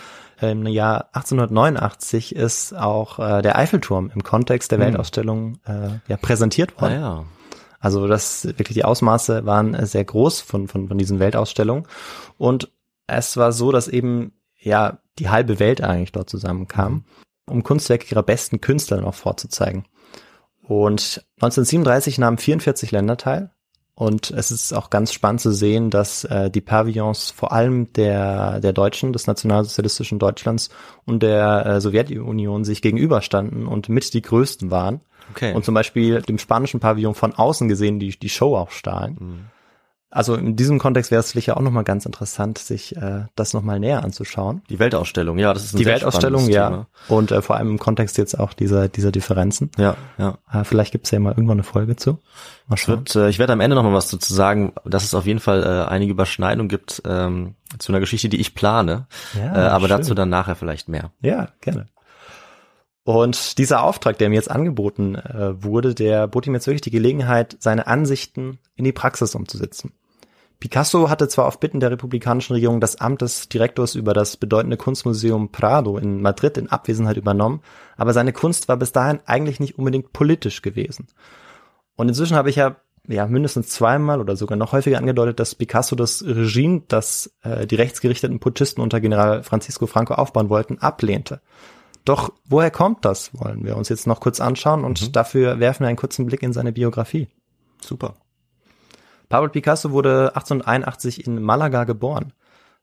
im 0.42 0.66
Jahr 0.68 1.10
1889 1.13 2.36
ist 2.36 2.74
auch 2.74 3.20
äh, 3.20 3.42
der 3.42 3.58
Eiffelturm 3.58 4.12
im 4.13 4.24
Kontext 4.24 4.72
der 4.72 4.80
Hm. 4.80 4.86
Weltausstellung 4.88 5.60
äh, 5.66 6.00
ja, 6.08 6.18
präsentiert 6.18 6.74
Ah 6.78 6.82
worden. 6.82 6.94
ja. 7.02 7.26
Also 7.80 8.08
das 8.08 8.46
wirklich 8.46 8.76
die 8.76 8.86
Ausmaße 8.86 9.46
waren 9.46 9.86
sehr 9.86 10.06
groß 10.06 10.42
von, 10.42 10.68
von, 10.68 10.88
von 10.88 10.98
diesen 10.98 11.20
Weltausstellungen. 11.20 11.86
Und 12.38 12.72
es 13.08 13.36
war 13.38 13.52
so, 13.52 13.72
dass 13.72 13.88
eben 13.88 14.32
ja 14.60 15.00
die 15.20 15.30
halbe 15.30 15.60
Welt 15.60 15.82
eigentlich 15.82 16.13
dort 16.13 16.30
zusammenkam, 16.30 17.04
um 17.48 17.62
Kunstwerke 17.62 18.08
ihrer 18.10 18.24
besten 18.24 18.62
Künstler 18.62 19.02
noch 19.02 19.13
vorzuzeigen. 19.16 19.86
Und 20.67 21.26
1937 21.36 22.17
nahmen 22.17 22.38
44 22.38 22.91
Länder 22.91 23.17
teil. 23.17 23.52
Und 23.95 24.32
es 24.32 24.49
ist 24.49 24.73
auch 24.73 24.89
ganz 24.89 25.13
spannend 25.13 25.41
zu 25.41 25.52
sehen, 25.52 25.91
dass 25.91 26.23
äh, 26.23 26.49
die 26.49 26.62
Pavillons 26.62 27.30
vor 27.30 27.52
allem 27.52 27.93
der, 27.93 28.60
der 28.60 28.73
Deutschen, 28.73 29.13
des 29.13 29.28
nationalsozialistischen 29.28 30.17
Deutschlands 30.17 30.69
und 31.06 31.21
der 31.21 31.65
äh, 31.65 31.82
Sowjetunion 31.82 32.63
sich 32.63 32.82
gegenüberstanden 32.82 33.67
und 33.67 33.89
mit 33.89 34.13
die 34.15 34.23
größten 34.23 34.71
waren. 34.71 35.02
Okay. 35.32 35.54
Und 35.54 35.63
zum 35.63 35.76
Beispiel 35.76 36.23
dem 36.23 36.39
spanischen 36.39 36.80
Pavillon 36.80 37.13
von 37.13 37.36
außen 37.36 37.67
gesehen 37.67 37.99
die, 37.99 38.17
die 38.17 38.30
Show 38.30 38.58
auch 38.58 38.71
stahlen. 38.71 39.17
Mhm. 39.19 39.45
Also 40.13 40.36
in 40.36 40.56
diesem 40.56 40.78
Kontext 40.78 41.10
wäre 41.10 41.21
es 41.21 41.32
sicher 41.32 41.58
auch 41.58 41.62
nochmal 41.62 41.84
ganz 41.84 42.06
interessant, 42.06 42.60
sich 42.60 42.95
äh, 42.95 43.26
das 43.36 43.54
nochmal 43.54 43.80
näher 43.80 44.04
anzuschauen. 44.04 44.62
die 44.69 44.78
Weltausstellung, 44.78 45.39
ja, 45.39 45.54
das 45.54 45.65
ist 45.65 45.73
ein 45.73 45.78
Die 45.78 45.86
Weltausstellung, 45.86 46.47
ja. 46.49 46.69
Thema. 46.69 46.88
Und 47.08 47.32
äh, 47.32 47.41
vor 47.41 47.56
allem 47.58 47.69
im 47.71 47.80
Kontext 47.80 48.17
jetzt 48.19 48.39
auch 48.39 48.54
dieser, 48.54 48.89
dieser 48.89 49.12
Differenzen. 49.12 49.71
Ja, 49.78 49.97
ja. 50.19 50.38
Äh, 50.52 50.63
vielleicht 50.63 50.91
gibt 50.91 51.06
es 51.08 51.12
ja 51.12 51.19
mal 51.19 51.32
irgendwann 51.32 51.58
eine 51.58 51.63
Folge 51.63 51.95
zu. 51.95 52.19
Mal 52.67 52.76
Ich 52.76 52.82
schauen. 52.82 53.06
äh, 53.15 53.30
ich 53.30 53.39
werde 53.39 53.54
am 53.54 53.60
Ende 53.60 53.76
noch 53.76 53.84
mal 53.84 53.93
was 53.93 54.10
dazu 54.10 54.34
sagen, 54.34 54.73
dass 54.86 55.04
es 55.04 55.15
auf 55.15 55.26
jeden 55.26 55.39
Fall 55.39 55.63
äh, 55.63 55.89
einige 55.89 56.12
Überschneidungen 56.12 56.69
gibt 56.69 57.02
ähm, 57.06 57.56
zu 57.80 57.91
einer 57.91 57.99
Geschichte, 57.99 58.30
die 58.30 58.39
ich 58.39 58.54
plane. 58.54 59.08
Ja, 59.36 59.56
äh, 59.56 59.67
aber 59.69 59.88
schön. 59.88 59.97
dazu 59.97 60.13
dann 60.13 60.30
nachher 60.30 60.56
vielleicht 60.56 60.89
mehr. 60.89 61.12
Ja, 61.21 61.49
gerne. 61.62 61.88
Und 63.06 63.58
dieser 63.58 63.84
Auftrag, 63.84 64.17
der 64.17 64.30
mir 64.30 64.36
jetzt 64.36 64.49
angeboten 64.52 65.15
äh, 65.15 65.62
wurde, 65.62 65.93
der 65.93 66.28
bot 66.28 66.47
ihm 66.47 66.54
jetzt 66.54 66.67
wirklich 66.67 66.82
die 66.82 66.91
Gelegenheit, 66.91 67.58
seine 67.60 67.88
Ansichten 67.88 68.60
in 68.76 68.86
die 68.86 68.93
Praxis 68.93 69.36
umzusetzen. 69.36 69.91
Picasso 70.63 71.10
hatte 71.10 71.28
zwar 71.28 71.45
auf 71.45 71.60
Bitten 71.60 71.82
der 71.82 71.91
republikanischen 71.91 72.54
Regierung 72.54 72.80
das 72.80 72.95
Amt 72.95 73.21
des 73.21 73.49
Direktors 73.49 73.95
über 73.95 74.13
das 74.13 74.38
bedeutende 74.38 74.78
Kunstmuseum 74.78 75.52
Prado 75.52 75.97
in 75.97 76.21
Madrid 76.21 76.58
in 76.58 76.69
Abwesenheit 76.69 77.17
übernommen, 77.17 77.60
aber 77.97 78.13
seine 78.13 78.32
Kunst 78.32 78.69
war 78.69 78.78
bis 78.78 78.93
dahin 78.93 79.19
eigentlich 79.26 79.60
nicht 79.60 79.78
unbedingt 79.78 80.13
politisch 80.13 80.62
gewesen. 80.62 81.08
Und 81.97 82.08
inzwischen 82.08 82.38
habe 82.38 82.49
ich 82.49 82.56
ja 82.56 82.78
ja 83.10 83.28
mindestens 83.28 83.71
zweimal 83.71 84.21
oder 84.21 84.38
sogar 84.38 84.58
noch 84.58 84.71
häufiger 84.71 84.99
angedeutet, 84.99 85.41
dass 85.41 85.54
Picasso 85.54 85.97
das 85.97 86.23
Regime, 86.26 86.84
das 86.88 87.36
äh, 87.41 87.67
die 87.67 87.76
rechtsgerichteten 87.76 88.39
Putschisten 88.39 88.82
unter 88.82 89.02
General 89.02 89.43
Francisco 89.43 89.86
Franco 89.86 90.13
aufbauen 90.13 90.47
wollten, 90.47 90.78
ablehnte. 90.78 91.41
Doch 92.06 92.32
woher 92.45 92.71
kommt 92.71 93.04
das, 93.04 93.32
wollen 93.34 93.65
wir 93.65 93.76
uns 93.76 93.89
jetzt 93.89 94.08
noch 94.08 94.21
kurz 94.21 94.39
anschauen 94.39 94.86
und 94.86 95.17
dafür 95.17 95.60
werfen 95.60 95.84
wir 95.84 95.89
einen 95.89 95.97
kurzen 95.97 96.26
Blick 96.26 96.41
in 96.41 96.54
seine 96.54 96.71
Biografie. 96.71 97.28
Super. 97.82 98.15
Pablo 99.34 99.50
Picasso 99.50 99.89
wurde 99.89 100.36
1881 100.36 101.26
in 101.26 101.41
Malaga 101.41 101.86
geboren. 101.86 102.34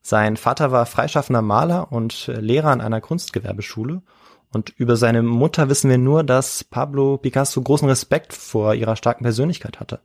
Sein 0.02 0.36
Vater 0.36 0.72
war 0.72 0.84
freischaffender 0.84 1.42
Maler 1.42 1.92
und 1.92 2.26
Lehrer 2.26 2.70
an 2.70 2.80
einer 2.80 3.00
Kunstgewerbeschule. 3.00 4.02
Und 4.52 4.70
über 4.70 4.96
seine 4.96 5.22
Mutter 5.22 5.68
wissen 5.68 5.88
wir 5.88 5.98
nur, 5.98 6.24
dass 6.24 6.64
Pablo 6.64 7.18
Picasso 7.18 7.62
großen 7.62 7.88
Respekt 7.88 8.32
vor 8.32 8.74
ihrer 8.74 8.96
starken 8.96 9.22
Persönlichkeit 9.22 9.78
hatte. 9.78 10.00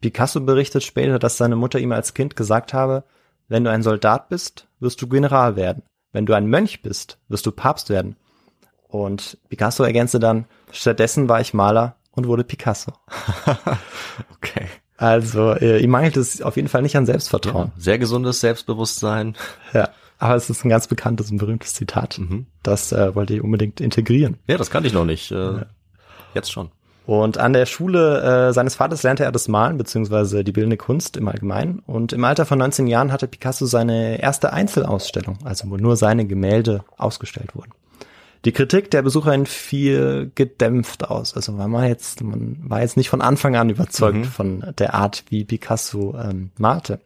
Picasso 0.00 0.40
berichtet 0.40 0.82
später, 0.82 1.18
dass 1.18 1.36
seine 1.36 1.56
Mutter 1.56 1.78
ihm 1.78 1.92
als 1.92 2.14
Kind 2.14 2.36
gesagt 2.36 2.72
habe, 2.72 3.04
wenn 3.46 3.62
du 3.62 3.70
ein 3.70 3.82
Soldat 3.82 4.30
bist, 4.30 4.68
wirst 4.80 5.02
du 5.02 5.08
General 5.08 5.56
werden. 5.56 5.82
Wenn 6.10 6.24
du 6.24 6.32
ein 6.32 6.46
Mönch 6.46 6.80
bist, 6.80 7.18
wirst 7.28 7.44
du 7.44 7.52
Papst 7.52 7.90
werden. 7.90 8.16
Und 8.88 9.36
Picasso 9.50 9.84
ergänzte 9.84 10.20
dann, 10.20 10.46
stattdessen 10.72 11.28
war 11.28 11.42
ich 11.42 11.52
Maler 11.52 11.96
und 12.12 12.28
wurde 12.28 12.44
Picasso. 12.44 12.92
Okay. 14.36 14.68
Also 14.96 15.52
äh, 15.52 15.78
ihm 15.82 15.90
mangelt 15.90 16.16
es 16.16 16.40
auf 16.40 16.56
jeden 16.56 16.68
Fall 16.68 16.82
nicht 16.82 16.96
an 16.96 17.06
Selbstvertrauen. 17.06 17.72
Sehr 17.76 17.98
gesundes 17.98 18.40
Selbstbewusstsein. 18.40 19.36
Ja. 19.72 19.90
Aber 20.18 20.34
es 20.34 20.48
ist 20.48 20.64
ein 20.64 20.70
ganz 20.70 20.86
bekanntes 20.86 21.30
und 21.30 21.36
berühmtes 21.36 21.74
Zitat. 21.74 22.18
Das 22.62 22.92
äh, 22.92 23.14
wollte 23.14 23.34
ich 23.34 23.42
unbedingt 23.42 23.80
integrieren. 23.80 24.38
Ja, 24.46 24.56
das 24.56 24.70
kannte 24.70 24.86
ich 24.86 24.94
noch 24.94 25.04
nicht. 25.04 25.30
Äh, 25.30 25.66
Jetzt 26.34 26.50
schon. 26.52 26.70
Und 27.06 27.38
an 27.38 27.52
der 27.52 27.66
Schule 27.66 28.48
äh, 28.48 28.52
seines 28.52 28.74
Vaters 28.74 29.04
lernte 29.04 29.24
er 29.24 29.30
das 29.30 29.46
Malen 29.46 29.78
beziehungsweise 29.78 30.42
die 30.42 30.50
bildende 30.50 30.76
Kunst 30.76 31.16
im 31.16 31.28
Allgemeinen. 31.28 31.78
Und 31.86 32.12
im 32.12 32.24
Alter 32.24 32.46
von 32.46 32.58
19 32.58 32.88
Jahren 32.88 33.12
hatte 33.12 33.28
Picasso 33.28 33.64
seine 33.66 34.20
erste 34.20 34.52
Einzelausstellung, 34.52 35.38
also 35.44 35.70
wo 35.70 35.76
nur 35.76 35.96
seine 35.96 36.26
Gemälde 36.26 36.84
ausgestellt 36.96 37.54
wurden. 37.54 37.70
Die 38.46 38.52
Kritik 38.52 38.90
der 38.90 39.02
Besucherin 39.02 39.44
fiel 39.44 40.30
gedämpft 40.34 41.04
aus. 41.10 41.34
Also 41.34 41.52
man 41.52 41.70
war 41.72 41.86
jetzt, 41.86 42.22
man 42.22 42.56
war 42.62 42.80
jetzt 42.80 42.96
nicht 42.96 43.10
von 43.10 43.20
Anfang 43.20 43.56
an 43.56 43.68
überzeugt 43.68 44.16
Mhm. 44.18 44.24
von 44.24 44.64
der 44.78 44.94
Art, 44.94 45.24
wie 45.28 45.44
Picasso 45.44 46.16
ähm, 46.18 46.50
malte. 46.56 47.00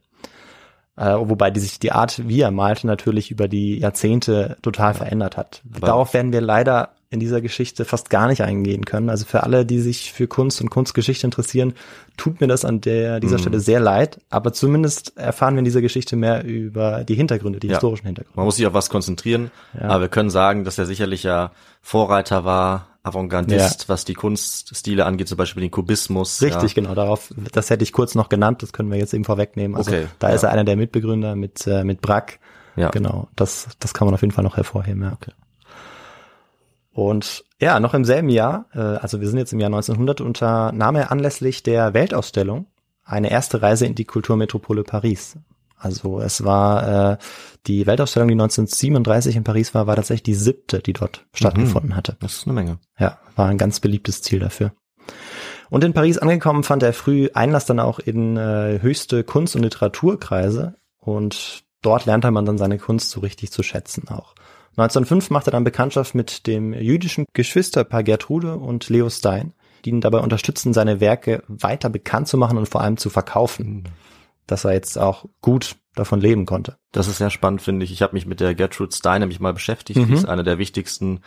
Äh, 0.96 1.14
wobei 1.18 1.50
die 1.50 1.60
sich 1.60 1.78
die 1.78 1.92
Art, 1.92 2.28
wie 2.28 2.40
er 2.42 2.50
malte, 2.50 2.86
natürlich 2.86 3.30
über 3.30 3.48
die 3.48 3.78
Jahrzehnte 3.78 4.58
total 4.60 4.92
verändert 4.94 5.36
hat. 5.38 5.62
Aber- 5.74 5.86
Darauf 5.86 6.12
werden 6.14 6.32
wir 6.32 6.42
leider 6.42 6.90
in 7.12 7.18
dieser 7.18 7.40
Geschichte 7.40 7.84
fast 7.84 8.08
gar 8.08 8.28
nicht 8.28 8.42
eingehen 8.42 8.84
können. 8.84 9.10
Also 9.10 9.24
für 9.26 9.42
alle, 9.42 9.66
die 9.66 9.80
sich 9.80 10.12
für 10.12 10.28
Kunst 10.28 10.60
und 10.60 10.70
Kunstgeschichte 10.70 11.26
interessieren, 11.26 11.74
tut 12.16 12.40
mir 12.40 12.46
das 12.46 12.64
an 12.64 12.80
der, 12.80 13.18
dieser 13.18 13.36
Mhm. 13.36 13.40
Stelle 13.40 13.60
sehr 13.60 13.80
leid. 13.80 14.20
Aber 14.30 14.52
zumindest 14.52 15.16
erfahren 15.16 15.54
wir 15.54 15.58
in 15.58 15.64
dieser 15.64 15.80
Geschichte 15.82 16.14
mehr 16.14 16.44
über 16.44 17.02
die 17.02 17.16
Hintergründe, 17.16 17.58
die 17.58 17.66
Ja. 17.66 17.74
historischen 17.74 18.06
Hintergründe. 18.06 18.36
Man 18.36 18.44
muss 18.46 18.56
sich 18.56 18.66
auf 18.66 18.74
was 18.74 18.90
konzentrieren, 18.90 19.50
aber 19.78 20.02
wir 20.02 20.08
können 20.08 20.30
sagen, 20.30 20.62
dass 20.64 20.78
er 20.78 20.86
sicherlich 20.86 21.24
ja 21.24 21.50
Vorreiter 21.82 22.44
war, 22.44 22.86
Avantgardist, 23.02 23.88
was 23.88 24.04
die 24.04 24.14
Kunststile 24.14 25.04
angeht, 25.06 25.26
zum 25.26 25.38
Beispiel 25.38 25.62
den 25.62 25.70
Kubismus. 25.70 26.40
Richtig, 26.42 26.76
ja. 26.76 26.82
genau. 26.82 26.94
Darauf, 26.94 27.32
das 27.50 27.70
hätte 27.70 27.82
ich 27.82 27.92
kurz 27.92 28.14
noch 28.14 28.28
genannt. 28.28 28.62
Das 28.62 28.72
können 28.72 28.90
wir 28.90 28.98
jetzt 28.98 29.14
eben 29.14 29.24
vorwegnehmen. 29.24 29.76
Also 29.76 29.90
Okay, 29.90 30.06
da 30.20 30.28
ja. 30.28 30.34
ist 30.34 30.42
er 30.44 30.50
einer 30.50 30.64
der 30.64 30.76
Mitbegründer 30.76 31.34
mit 31.34 31.66
äh, 31.66 31.82
mit 31.82 32.02
Brack. 32.02 32.38
Ja. 32.76 32.90
Genau. 32.90 33.28
Das 33.34 33.66
das 33.80 33.94
kann 33.94 34.06
man 34.06 34.14
auf 34.14 34.20
jeden 34.20 34.32
Fall 34.32 34.44
noch 34.44 34.56
hervorheben. 34.58 35.02
Ja. 35.02 35.12
Okay. 35.14 35.32
Und 36.92 37.44
ja, 37.60 37.78
noch 37.78 37.94
im 37.94 38.04
selben 38.04 38.28
Jahr, 38.28 38.66
äh, 38.74 38.78
also 38.78 39.20
wir 39.20 39.28
sind 39.28 39.38
jetzt 39.38 39.52
im 39.52 39.60
Jahr 39.60 39.68
1900, 39.68 40.20
unternahm 40.20 40.96
er 40.96 41.12
anlässlich 41.12 41.62
der 41.62 41.94
Weltausstellung 41.94 42.66
eine 43.04 43.30
erste 43.30 43.62
Reise 43.62 43.86
in 43.86 43.94
die 43.94 44.04
Kulturmetropole 44.04 44.82
Paris. 44.82 45.36
Also 45.76 46.20
es 46.20 46.44
war 46.44 47.12
äh, 47.12 47.18
die 47.66 47.86
Weltausstellung, 47.86 48.28
die 48.28 48.34
1937 48.34 49.36
in 49.36 49.44
Paris 49.44 49.74
war, 49.74 49.86
war 49.86 49.96
tatsächlich 49.96 50.24
die 50.24 50.34
siebte, 50.34 50.80
die 50.80 50.92
dort 50.92 51.26
stattgefunden 51.32 51.96
hatte. 51.96 52.16
Das 52.20 52.34
ist 52.34 52.46
eine 52.46 52.54
Menge. 52.54 52.78
Ja, 52.98 53.18
war 53.34 53.48
ein 53.48 53.58
ganz 53.58 53.80
beliebtes 53.80 54.20
Ziel 54.20 54.40
dafür. 54.40 54.72
Und 55.70 55.84
in 55.84 55.94
Paris 55.94 56.18
angekommen 56.18 56.64
fand 56.64 56.82
er 56.82 56.92
früh 56.92 57.30
Einlass 57.32 57.64
dann 57.64 57.80
auch 57.80 57.98
in 57.98 58.36
äh, 58.36 58.80
höchste 58.82 59.24
Kunst- 59.24 59.56
und 59.56 59.62
Literaturkreise 59.62 60.74
und 60.98 61.62
dort 61.80 62.04
lernte 62.06 62.30
man 62.30 62.44
dann 62.44 62.58
seine 62.58 62.78
Kunst 62.78 63.10
so 63.10 63.20
richtig 63.20 63.50
zu 63.50 63.62
schätzen 63.62 64.08
auch. 64.08 64.34
1905 64.76 65.30
machte 65.30 65.50
er 65.50 65.52
dann 65.52 65.64
Bekanntschaft 65.64 66.14
mit 66.14 66.46
dem 66.46 66.72
jüdischen 66.72 67.26
Geschwisterpaar 67.32 68.02
Gertrude 68.02 68.56
und 68.56 68.88
Leo 68.88 69.10
Stein, 69.10 69.52
die 69.84 69.90
ihn 69.90 70.00
dabei 70.00 70.18
unterstützten, 70.20 70.72
seine 70.72 71.00
Werke 71.00 71.42
weiter 71.48 71.90
bekannt 71.90 72.28
zu 72.28 72.38
machen 72.38 72.56
und 72.56 72.68
vor 72.68 72.80
allem 72.80 72.96
zu 72.96 73.10
verkaufen, 73.10 73.84
dass 74.46 74.64
er 74.64 74.72
jetzt 74.72 74.98
auch 74.98 75.26
gut 75.40 75.76
davon 75.94 76.20
leben 76.20 76.46
konnte. 76.46 76.76
Das 76.92 77.08
ist 77.08 77.18
sehr 77.18 77.30
spannend, 77.30 77.62
finde 77.62 77.84
ich. 77.84 77.92
Ich 77.92 78.00
habe 78.02 78.14
mich 78.14 78.26
mit 78.26 78.40
der 78.40 78.54
Gertrude 78.54 78.94
Stein 78.94 79.20
nämlich 79.20 79.40
mal 79.40 79.52
beschäftigt. 79.52 79.98
Die 79.98 80.04
Mhm. 80.06 80.14
ist 80.14 80.28
eine 80.28 80.44
der 80.44 80.58
wichtigsten 80.58 81.20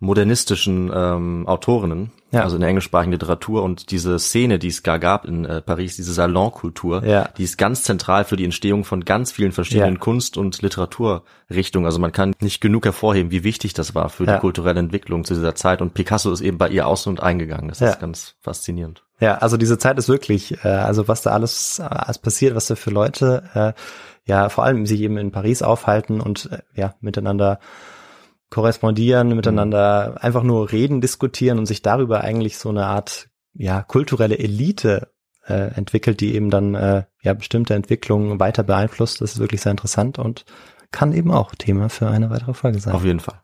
modernistischen 0.00 0.90
ähm, 0.94 1.46
Autorinnen, 1.46 2.10
Ja. 2.30 2.42
also 2.42 2.56
in 2.56 2.60
der 2.60 2.68
englischsprachigen 2.70 3.12
Literatur. 3.12 3.62
Und 3.62 3.90
diese 3.90 4.18
Szene, 4.18 4.58
die 4.58 4.68
es 4.68 4.82
gar 4.82 4.98
gab 4.98 5.24
in 5.24 5.44
äh, 5.44 5.60
Paris, 5.62 5.96
diese 5.96 6.12
Salonkultur, 6.12 7.04
Ja. 7.04 7.28
die 7.36 7.44
ist 7.44 7.56
ganz 7.58 7.82
zentral 7.82 8.24
für 8.24 8.36
die 8.36 8.44
Entstehung 8.44 8.84
von 8.84 9.04
ganz 9.04 9.32
vielen 9.32 9.52
verschiedenen 9.52 9.94
Ja. 9.94 10.00
Kunst- 10.00 10.36
und 10.36 10.62
Literaturrichtungen. 10.62 11.86
Also 11.86 11.98
man 11.98 12.12
kann 12.12 12.34
nicht 12.40 12.60
genug 12.60 12.84
hervorheben, 12.84 13.30
wie 13.30 13.44
wichtig 13.44 13.74
das 13.74 13.94
war 13.94 14.08
für 14.08 14.24
Ja. 14.24 14.34
die 14.34 14.40
kulturelle 14.40 14.80
Entwicklung 14.80 15.24
zu 15.24 15.34
dieser 15.34 15.54
Zeit. 15.54 15.80
Und 15.82 15.94
Picasso 15.94 16.30
ist 16.32 16.40
eben 16.40 16.58
bei 16.58 16.68
ihr 16.68 16.86
aus 16.86 17.06
und 17.06 17.22
eingegangen. 17.22 17.68
Das 17.68 17.80
ist 17.80 18.00
ganz 18.00 18.34
faszinierend. 18.40 19.02
Ja, 19.18 19.38
also 19.38 19.56
diese 19.56 19.78
Zeit 19.78 19.96
ist 19.98 20.08
wirklich, 20.08 20.62
äh, 20.64 20.68
also 20.68 21.08
was 21.08 21.22
da 21.22 21.30
alles, 21.30 21.78
äh, 21.78 21.84
alles 21.84 22.18
passiert, 22.18 22.54
was 22.54 22.66
da 22.66 22.74
für 22.74 22.90
Leute, 22.90 23.44
äh, 23.54 23.72
ja, 24.30 24.48
vor 24.50 24.64
allem 24.64 24.84
sich 24.84 25.00
eben 25.00 25.16
in 25.16 25.30
Paris 25.30 25.62
aufhalten 25.62 26.20
und 26.20 26.50
äh, 26.52 26.58
ja, 26.74 26.94
miteinander 27.00 27.58
korrespondieren, 28.50 29.34
miteinander 29.34 30.16
einfach 30.22 30.42
nur 30.42 30.70
reden, 30.72 31.00
diskutieren 31.00 31.58
und 31.58 31.66
sich 31.66 31.82
darüber 31.82 32.22
eigentlich 32.22 32.58
so 32.58 32.68
eine 32.68 32.86
Art, 32.86 33.28
ja, 33.54 33.82
kulturelle 33.82 34.38
Elite 34.38 35.12
äh, 35.46 35.74
entwickelt, 35.74 36.20
die 36.20 36.34
eben 36.34 36.50
dann 36.50 36.74
äh, 36.74 37.04
ja 37.22 37.34
bestimmte 37.34 37.74
Entwicklungen 37.74 38.38
weiter 38.38 38.62
beeinflusst. 38.62 39.20
Das 39.20 39.32
ist 39.32 39.38
wirklich 39.38 39.62
sehr 39.62 39.72
interessant 39.72 40.18
und 40.18 40.44
kann 40.92 41.12
eben 41.12 41.30
auch 41.30 41.54
Thema 41.54 41.88
für 41.88 42.08
eine 42.08 42.30
weitere 42.30 42.54
Folge 42.54 42.78
sein. 42.78 42.94
Auf 42.94 43.04
jeden 43.04 43.20
Fall. 43.20 43.40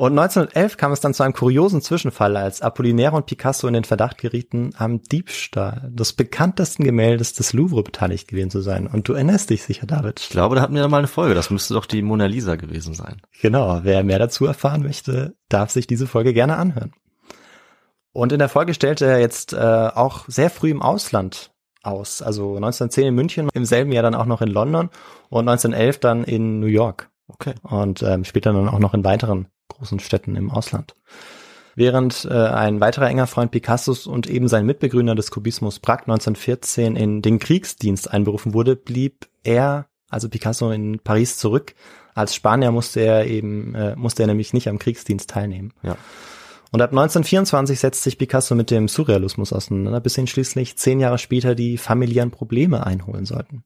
Und 0.00 0.18
1911 0.18 0.78
kam 0.78 0.92
es 0.92 1.00
dann 1.00 1.12
zu 1.12 1.22
einem 1.22 1.34
kuriosen 1.34 1.82
Zwischenfall, 1.82 2.34
als 2.38 2.62
Apollinaire 2.62 3.14
und 3.14 3.26
Picasso 3.26 3.68
in 3.68 3.74
den 3.74 3.84
Verdacht 3.84 4.16
gerieten, 4.16 4.70
am 4.78 5.02
Diebstahl 5.02 5.90
des 5.92 6.14
bekanntesten 6.14 6.84
Gemäldes 6.84 7.34
des 7.34 7.52
Louvre 7.52 7.82
beteiligt 7.82 8.26
gewesen 8.26 8.50
zu 8.50 8.62
sein. 8.62 8.86
Und 8.86 9.08
du 9.08 9.12
erinnerst 9.12 9.50
dich 9.50 9.62
sicher, 9.62 9.86
David. 9.86 10.18
Ich 10.20 10.30
glaube, 10.30 10.56
da 10.56 10.62
hatten 10.62 10.74
wir 10.74 10.88
mal 10.88 10.96
eine 10.96 11.06
Folge. 11.06 11.34
Das 11.34 11.50
müsste 11.50 11.74
doch 11.74 11.84
die 11.84 12.00
Mona 12.00 12.24
Lisa 12.24 12.56
gewesen 12.56 12.94
sein. 12.94 13.20
Genau, 13.42 13.80
wer 13.82 14.02
mehr 14.02 14.18
dazu 14.18 14.46
erfahren 14.46 14.82
möchte, 14.82 15.34
darf 15.50 15.68
sich 15.68 15.86
diese 15.86 16.06
Folge 16.06 16.32
gerne 16.32 16.56
anhören. 16.56 16.94
Und 18.14 18.32
in 18.32 18.38
der 18.38 18.48
Folge 18.48 18.72
stellte 18.72 19.04
er 19.04 19.20
jetzt 19.20 19.52
äh, 19.52 19.58
auch 19.58 20.24
sehr 20.28 20.48
früh 20.48 20.70
im 20.70 20.80
Ausland 20.80 21.50
aus. 21.82 22.22
Also 22.22 22.56
1910 22.56 23.08
in 23.08 23.14
München, 23.14 23.48
im 23.52 23.66
selben 23.66 23.92
Jahr 23.92 24.04
dann 24.04 24.14
auch 24.14 24.24
noch 24.24 24.40
in 24.40 24.48
London 24.48 24.88
und 25.28 25.46
1911 25.46 25.98
dann 25.98 26.24
in 26.24 26.58
New 26.58 26.68
York. 26.68 27.10
Okay. 27.34 27.54
und 27.62 28.02
ähm, 28.02 28.24
später 28.24 28.52
dann 28.52 28.68
auch 28.68 28.78
noch 28.78 28.94
in 28.94 29.04
weiteren 29.04 29.48
großen 29.68 30.00
Städten 30.00 30.36
im 30.36 30.50
Ausland. 30.50 30.94
Während 31.76 32.26
äh, 32.30 32.34
ein 32.34 32.80
weiterer 32.80 33.08
enger 33.08 33.26
Freund 33.26 33.52
Picassos 33.52 34.06
und 34.06 34.28
eben 34.28 34.48
sein 34.48 34.66
Mitbegründer 34.66 35.14
des 35.14 35.30
Kubismus 35.30 35.78
Braque 35.78 36.02
1914 36.02 36.96
in 36.96 37.22
den 37.22 37.38
Kriegsdienst 37.38 38.12
einberufen 38.12 38.54
wurde, 38.54 38.76
blieb 38.76 39.28
er, 39.44 39.86
also 40.08 40.28
Picasso, 40.28 40.70
in 40.72 40.98
Paris 40.98 41.38
zurück. 41.38 41.74
Als 42.14 42.34
Spanier 42.34 42.72
musste 42.72 43.00
er 43.00 43.26
eben, 43.26 43.74
äh, 43.74 43.94
musste 43.96 44.24
er 44.24 44.26
nämlich 44.26 44.52
nicht 44.52 44.68
am 44.68 44.78
Kriegsdienst 44.78 45.30
teilnehmen. 45.30 45.72
Ja. 45.82 45.96
Und 46.72 46.82
ab 46.82 46.90
1924 46.90 47.80
setzt 47.80 48.02
sich 48.02 48.18
Picasso 48.18 48.54
mit 48.54 48.70
dem 48.70 48.86
Surrealismus 48.86 49.52
auseinander, 49.52 50.00
bis 50.00 50.18
ihn 50.18 50.26
schließlich 50.26 50.76
zehn 50.76 51.00
Jahre 51.00 51.18
später 51.18 51.54
die 51.54 51.78
familiären 51.78 52.30
Probleme 52.30 52.86
einholen 52.86 53.24
sollten. 53.24 53.64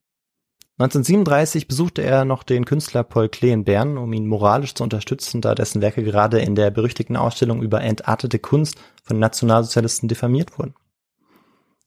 1937 0.76 1.68
besuchte 1.68 2.02
er 2.02 2.24
noch 2.24 2.42
den 2.42 2.64
Künstler 2.64 3.04
Paul 3.04 3.28
Klee 3.28 3.52
in 3.52 3.62
Bern, 3.62 3.96
um 3.96 4.12
ihn 4.12 4.26
moralisch 4.26 4.74
zu 4.74 4.82
unterstützen, 4.82 5.40
da 5.40 5.54
dessen 5.54 5.80
Werke 5.80 6.02
gerade 6.02 6.40
in 6.40 6.56
der 6.56 6.72
berüchtigten 6.72 7.16
Ausstellung 7.16 7.62
über 7.62 7.80
entartete 7.80 8.40
Kunst 8.40 8.76
von 9.04 9.20
Nationalsozialisten 9.20 10.08
diffamiert 10.08 10.58
wurden. 10.58 10.74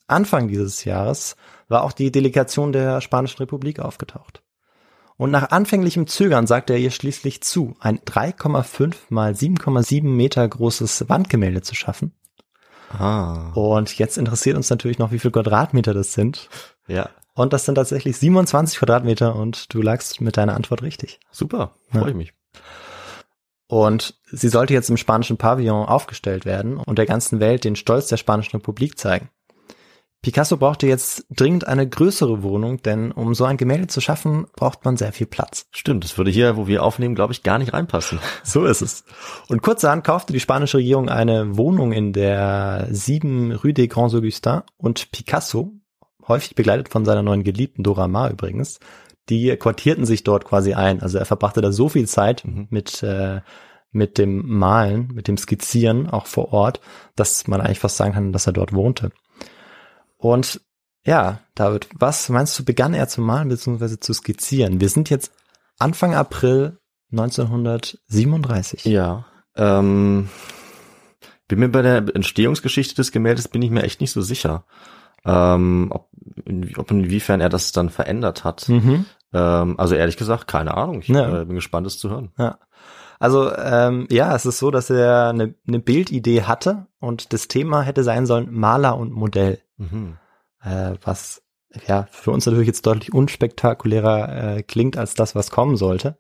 Anfang 0.08 0.47
dieses 0.47 0.86
Jahres 0.86 1.36
war 1.67 1.84
auch 1.84 1.91
die 1.91 2.13
Delegation 2.13 2.71
der 2.71 3.02
Spanischen 3.02 3.39
Republik 3.39 3.80
aufgetaucht. 3.80 4.41
Und 5.17 5.32
nach 5.32 5.50
anfänglichem 5.50 6.08
Zögern 6.08 6.47
sagte 6.47 6.73
er 6.73 6.80
ihr 6.80 6.91
schließlich 6.91 7.41
zu, 7.41 7.76
ein 7.80 8.00
3,5 8.00 8.95
mal 9.10 9.34
7,7 9.34 10.04
Meter 10.04 10.47
großes 10.47 11.10
Wandgemälde 11.10 11.62
zu 11.62 11.76
schaffen. 11.76 12.13
Ah. 12.89 13.52
Und 13.54 13.97
jetzt 13.97 14.17
interessiert 14.17 14.56
uns 14.56 14.69
natürlich 14.69 15.00
noch, 15.00 15.12
wie 15.12 15.19
viel 15.19 15.32
Quadratmeter 15.32 15.93
das 15.93 16.13
sind. 16.13 16.50
Ja. 16.88 17.10
Und 17.38 17.54
das 17.54 17.65
sind 17.65 17.76
tatsächlich 17.76 18.17
27 18.17 18.80
Quadratmeter 18.80 19.36
und 19.36 19.71
du 19.73 19.82
lagst 19.82 20.21
mit 20.21 20.38
deiner 20.38 20.56
Antwort 20.56 20.82
richtig. 20.82 21.19
Super. 21.32 21.76
Freue 21.91 22.02
Ja. 22.02 22.08
ich 22.10 22.15
mich. 22.15 22.34
Und 23.67 24.15
sie 24.32 24.50
sollte 24.50 24.73
jetzt 24.73 24.89
im 24.89 24.97
spanischen 24.97 25.38
Pavillon 25.38 25.86
aufgestellt 25.86 26.45
werden 26.45 26.78
und 26.78 26.97
der 26.97 27.06
ganzen 27.06 27.39
Welt 27.39 27.63
den 27.63 27.76
Stolz 27.76 28.08
der 28.08 28.17
Spanischen 28.17 28.56
Republik 28.58 28.97
zeigen. 28.97 29.30
Picasso 30.23 30.58
brauchte 30.58 30.88
jetzt 30.88 31.26
dringend 31.30 31.67
eine 31.67 31.88
größere 31.88 32.41
Wohnung, 32.41 32.82
denn 32.82 33.12
um 33.12 33.36
so 33.36 33.45
ein 33.45 33.58
Gemälde 33.58 33.86
zu 33.86 34.02
schaffen, 34.02 34.47
braucht 34.56 34.84
man 34.84 34.97
sehr 34.97 35.13
viel 35.13 35.28
Platz. 35.28 35.67
Stimmt, 35.71 36.04
das 36.06 36.17
würde 36.17 36.32
hier, 36.32 36.58
wo 36.58 36.65
wir 36.65 36.82
aufnehmen, 36.82 37.13
glaube 37.13 37.34
ich, 37.34 37.43
gar 37.43 37.60
nicht 37.60 37.71
reinpassen. 37.73 38.17
So 38.43 38.65
ist 38.65 38.82
es. 38.82 39.04
Und 39.47 39.62
kurzerhand 39.62 40.04
kaufte 40.04 40.34
die 40.34 40.39
spanische 40.39 40.78
Regierung 40.78 41.08
eine 41.08 41.56
Wohnung 41.56 41.91
in 41.91 42.13
der 42.13 42.88
7 42.89 43.52
Rue 43.52 43.73
des 43.73 43.89
Grands 43.89 44.15
Augustins 44.15 44.63
und 44.78 45.12
Picasso, 45.12 45.73
häufig 46.27 46.55
begleitet 46.55 46.89
von 46.89 47.05
seiner 47.05 47.23
neuen 47.23 47.43
Geliebten 47.43 47.83
Dora 47.83 48.07
Maar 48.07 48.31
übrigens, 48.31 48.79
die 49.29 49.55
quartierten 49.57 50.05
sich 50.05 50.23
dort 50.23 50.45
quasi 50.45 50.73
ein. 50.73 51.01
Also 51.01 51.17
er 51.17 51.25
verbrachte 51.25 51.61
da 51.61 51.71
so 51.71 51.89
viel 51.89 52.07
Zeit 52.07 52.45
Mhm. 52.45 52.67
mit, 52.69 53.03
äh, 53.03 53.41
mit 53.91 54.17
dem 54.17 54.45
Malen, 54.47 55.09
mit 55.13 55.27
dem 55.27 55.37
Skizzieren 55.37 56.09
auch 56.09 56.25
vor 56.27 56.53
Ort, 56.53 56.81
dass 57.15 57.47
man 57.47 57.61
eigentlich 57.61 57.79
fast 57.79 57.97
sagen 57.97 58.13
kann, 58.13 58.31
dass 58.31 58.47
er 58.47 58.53
dort 58.53 58.73
wohnte. 58.73 59.11
Und 60.17 60.61
ja, 61.05 61.39
David, 61.55 61.87
was 61.97 62.27
meinst 62.29 62.57
du, 62.59 62.65
begann 62.65 62.93
er 62.93 63.07
zu 63.07 63.21
malen 63.21 63.47
bzw. 63.49 63.99
zu 63.99 64.13
skizzieren? 64.13 64.81
Wir 64.81 64.89
sind 64.89 65.09
jetzt 65.09 65.31
Anfang 65.79 66.13
April 66.15 66.79
1937. 67.11 68.85
Ja. 68.85 69.25
Ähm, 69.55 70.29
bin 71.47 71.59
mir 71.59 71.69
bei 71.69 71.81
der 71.81 71.97
Entstehungsgeschichte 72.13 72.95
des 72.95 73.11
Gemäldes 73.11 73.47
bin 73.47 73.61
ich 73.61 73.71
mir 73.71 73.83
echt 73.83 74.01
nicht 74.01 74.11
so 74.11 74.21
sicher. 74.21 74.65
Ähm, 75.25 75.88
ob, 75.91 76.10
in, 76.45 76.75
ob 76.77 76.91
inwiefern 76.91 77.41
er 77.41 77.49
das 77.49 77.71
dann 77.71 77.89
verändert 77.89 78.43
hat. 78.43 78.69
Mhm. 78.69 79.06
Ähm, 79.34 79.80
also 79.80 79.95
ehrlich 79.95 80.17
gesagt, 80.17 80.47
keine 80.47 80.75
Ahnung. 80.77 80.99
Ich 81.01 81.08
Ja. 81.10 81.41
äh, 81.41 81.45
bin 81.45 81.56
gespannt, 81.56 81.86
es 81.88 81.97
zu 81.99 82.10
hören. 82.10 82.32
Ja. 82.38 82.60
Also 83.19 83.51
ähm, 83.56 84.08
ja, 84.12 84.36
es 84.36 84.45
ist 84.45 84.60
so, 84.60 84.69
dass 84.71 84.89
er 84.89 85.30
eine, 85.30 85.56
eine 85.67 85.80
Bildidee 85.80 86.43
hatte 86.43 86.86
und 86.99 87.34
das 87.34 87.47
Thema 87.47 87.82
hätte 87.82 88.03
sein 88.03 88.25
sollen 88.27 88.53
Maler 88.53 88.95
und 88.97 89.12
Modell, 89.12 89.60
Mhm. 89.77 90.17
äh, 90.62 90.93
was 91.03 91.41
ja 91.88 92.08
für 92.12 92.32
uns 92.32 92.45
natürlich 92.45 92.67
jetzt 92.67 92.86
deutlich 92.86 93.13
unspektakulärer 93.13 94.58
äh, 94.58 94.63
klingt 94.63 94.97
als 94.97 95.15
das, 95.15 95.34
was 95.36 95.49
kommen 95.51 95.77
sollte. 95.77 96.17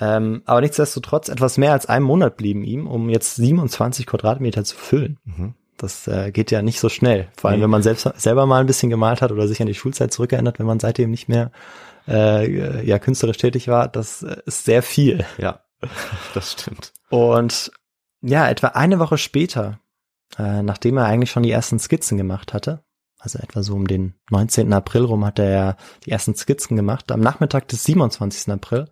Ähm, 0.00 0.42
aber 0.44 0.60
nichtsdestotrotz, 0.60 1.28
etwas 1.28 1.58
mehr 1.58 1.72
als 1.72 1.86
einen 1.86 2.04
Monat 2.04 2.36
blieben 2.36 2.62
ihm, 2.62 2.86
um 2.86 3.08
jetzt 3.08 3.34
27 3.36 4.06
Quadratmeter 4.06 4.62
zu 4.64 4.76
füllen. 4.76 5.18
Mhm. 5.24 5.54
Das 5.78 6.06
äh, 6.08 6.30
geht 6.32 6.50
ja 6.50 6.60
nicht 6.60 6.80
so 6.80 6.88
schnell. 6.88 7.28
Vor 7.36 7.50
allem, 7.50 7.60
Nee. 7.60 7.64
wenn 7.64 7.70
man 7.70 7.82
selbst, 7.82 8.06
selber 8.16 8.44
mal 8.46 8.60
ein 8.60 8.66
bisschen 8.66 8.90
gemalt 8.90 9.22
hat 9.22 9.32
oder 9.32 9.48
sich 9.48 9.60
an 9.60 9.66
die 9.68 9.74
Schulzeit 9.74 10.12
zurückerinnert, 10.12 10.58
wenn 10.58 10.66
man 10.66 10.80
seitdem 10.80 11.10
nicht 11.10 11.28
mehr 11.28 11.50
äh, 12.06 12.84
ja, 12.84 12.98
künstlerisch 12.98 13.36
tätig 13.38 13.68
war. 13.68 13.88
Das 13.88 14.22
äh, 14.22 14.36
ist 14.44 14.64
sehr 14.64 14.82
viel. 14.82 15.24
Ja, 15.38 15.60
das 16.34 16.52
stimmt. 16.52 16.92
Und 17.10 17.70
ja, 18.20 18.48
etwa 18.48 18.68
eine 18.68 18.98
Woche 18.98 19.18
später, 19.18 19.78
äh, 20.38 20.62
nachdem 20.62 20.96
er 20.98 21.06
eigentlich 21.06 21.30
schon 21.30 21.44
die 21.44 21.52
ersten 21.52 21.78
Skizzen 21.78 22.18
gemacht 22.18 22.52
hatte, 22.52 22.82
also 23.20 23.38
etwa 23.38 23.62
so 23.62 23.74
um 23.74 23.86
den 23.86 24.14
19. 24.30 24.72
April 24.72 25.04
rum 25.04 25.24
hat 25.24 25.38
er 25.38 25.50
ja 25.50 25.76
die 26.04 26.10
ersten 26.10 26.34
Skizzen 26.34 26.76
gemacht, 26.76 27.10
am 27.10 27.20
Nachmittag 27.20 27.68
des 27.68 27.84
27. 27.84 28.52
April 28.52 28.88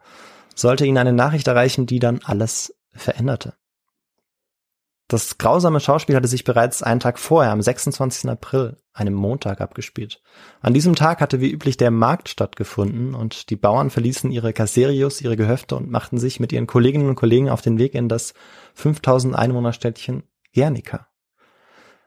sollte 0.55 0.87
ihn 0.87 0.99
eine 0.99 1.13
Nachricht 1.13 1.47
erreichen, 1.49 1.87
die 1.87 1.99
dann 1.99 2.21
alles 2.25 2.75
veränderte. 2.93 3.55
Das 5.09 5.39
grausame 5.39 5.79
Schauspiel 5.79 6.17
hatte 6.17 6.27
sich 6.27 6.43
bereits 6.43 6.83
einen 6.83 6.99
Tag 6.99 7.21
vorher, 7.21 7.53
am 7.53 7.63
26. 7.63 8.29
April, 8.29 8.77
einem 8.93 9.15
Montag, 9.15 9.61
abgespielt. 9.61 10.21
An 10.61 10.75
diesem 10.75 10.97
Tag 10.97 11.21
hatte 11.21 11.41
wie 11.41 11.51
üblich 11.51 11.77
der 11.77 11.93
Markt 11.93 12.29
stattgefunden 12.29 13.15
und 13.15 13.51
die 13.51 13.57
Bauern 13.57 13.91
verließen 13.91 14.33
ihre 14.33 14.53
Kasserius, 14.53 15.21
ihre 15.21 15.37
Gehöfte 15.37 15.77
und 15.77 15.91
machten 15.91 16.19
sich 16.19 16.41
mit 16.41 16.53
ihren 16.53 16.67
Kolleginnen 16.67 17.09
und 17.09 17.15
Kollegen 17.15 17.49
auf 17.49 17.63
den 17.63 17.79
Weg 17.79 17.95
in 17.95 18.09
das 18.09 18.35
5000 18.75 19.37
Einwohnerstädtchen 19.37 20.25
Guernica. 20.53 21.07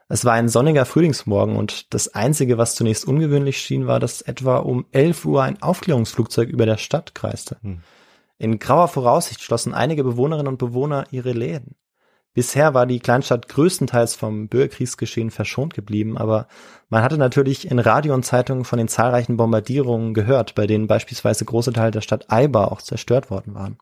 Es 0.08 0.26
war 0.26 0.34
ein 0.34 0.48
sonniger 0.48 0.84
Frühlingsmorgen 0.84 1.56
und 1.56 1.94
das 1.94 2.14
Einzige, 2.14 2.58
was 2.58 2.74
zunächst 2.74 3.06
ungewöhnlich 3.06 3.58
schien, 3.62 3.86
war, 3.86 4.00
dass 4.00 4.20
etwa 4.20 4.56
um 4.56 4.84
11 4.90 5.24
Uhr 5.24 5.42
ein 5.42 5.62
Aufklärungsflugzeug 5.62 6.50
über 6.50 6.66
der 6.66 6.76
Stadt 6.76 7.14
kreiste. 7.14 7.56
Hm. 7.62 7.80
In 8.36 8.58
grauer 8.58 8.88
Voraussicht 8.88 9.40
schlossen 9.40 9.72
einige 9.72 10.02
Bewohnerinnen 10.02 10.48
und 10.48 10.58
Bewohner 10.58 11.06
ihre 11.12 11.32
Läden. 11.32 11.76
Bisher 12.32 12.74
war 12.74 12.86
die 12.86 13.00
Kleinstadt 13.00 13.48
größtenteils 13.48 14.14
vom 14.14 14.48
Bürgerkriegsgeschehen 14.48 15.30
verschont 15.30 15.74
geblieben, 15.74 16.16
aber 16.16 16.46
man 16.88 17.02
hatte 17.02 17.18
natürlich 17.18 17.68
in 17.68 17.80
Radio 17.80 18.14
und 18.14 18.24
Zeitungen 18.24 18.64
von 18.64 18.78
den 18.78 18.86
zahlreichen 18.86 19.36
Bombardierungen 19.36 20.14
gehört, 20.14 20.54
bei 20.54 20.66
denen 20.68 20.86
beispielsweise 20.86 21.44
große 21.44 21.72
Teile 21.72 21.90
der 21.90 22.02
Stadt 22.02 22.30
Eibar 22.30 22.70
auch 22.70 22.82
zerstört 22.82 23.30
worden 23.30 23.54
waren. 23.54 23.78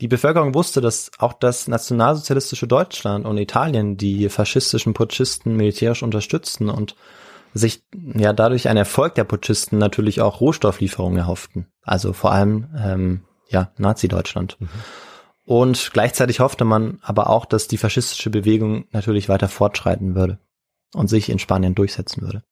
Die 0.00 0.08
Bevölkerung 0.08 0.54
wusste, 0.54 0.80
dass 0.80 1.12
auch 1.18 1.32
das 1.34 1.68
nationalsozialistische 1.68 2.66
Deutschland 2.66 3.24
und 3.24 3.38
Italien 3.38 3.96
die 3.96 4.28
faschistischen 4.30 4.94
Putschisten 4.94 5.56
militärisch 5.56 6.02
unterstützten 6.02 6.70
und 6.70 6.96
sich 7.54 7.84
ja 7.94 8.32
dadurch 8.32 8.68
ein 8.68 8.76
Erfolg 8.76 9.14
der 9.14 9.24
Putschisten 9.24 9.78
natürlich 9.78 10.20
auch 10.20 10.40
Rohstofflieferungen 10.40 11.18
erhofften. 11.18 11.66
Also 11.82 12.14
vor 12.14 12.32
allem 12.32 12.68
ähm, 12.76 13.20
ja 13.48 13.70
Nazi-Deutschland. 13.76 14.56
Und 15.44 15.90
gleichzeitig 15.92 16.40
hoffte 16.40 16.64
man 16.64 16.98
aber 17.02 17.28
auch, 17.28 17.44
dass 17.44 17.68
die 17.68 17.78
faschistische 17.78 18.30
Bewegung 18.30 18.84
natürlich 18.92 19.28
weiter 19.28 19.48
fortschreiten 19.48 20.14
würde 20.14 20.38
und 20.94 21.08
sich 21.08 21.28
in 21.28 21.38
Spanien 21.38 21.74
durchsetzen 21.74 22.22
würde. 22.22 22.42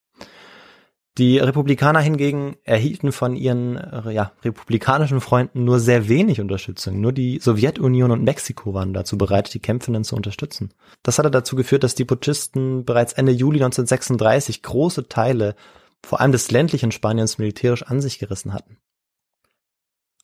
Die 1.19 1.39
Republikaner 1.39 2.01
hingegen 2.01 2.57
erhielten 2.63 3.11
von 3.11 3.35
ihren 3.35 3.77
äh, 3.77 4.13
ja, 4.13 4.33
republikanischen 4.45 5.21
Freunden 5.21 5.65
nur 5.65 5.81
sehr 5.81 6.09
wenig 6.09 6.41
Unterstützung. 6.41 7.01
Nur 7.01 7.13
die 7.13 7.41
Sowjetunion 7.41 8.13
und 8.13 8.23
Mexiko 8.23 8.75
waren 8.75 8.95
dazu 8.95 9.19
bereit, 9.19 9.53
die 9.53 9.59
Kämpfenden 9.59 10.05
zu 10.05 10.15
unterstützen. 10.15 10.73
Das 11.03 11.19
hatte 11.19 11.31
dazu 11.31 11.57
geführt, 11.57 11.83
dass 11.83 11.97
die 11.97 12.05
Putschisten 12.05 12.85
bereits 12.85 13.13
Ende 13.13 13.33
Juli 13.33 13.59
1936 13.59 14.63
große 14.63 15.09
Teile, 15.09 15.57
vor 16.01 16.21
allem 16.21 16.33
des 16.33 16.51
ländlichen 16.53 16.93
Spaniens, 16.93 17.39
militärisch 17.39 17.83
an 17.83 18.01
sich 18.01 18.21
gerissen 18.21 18.55
hatten. 18.55 18.79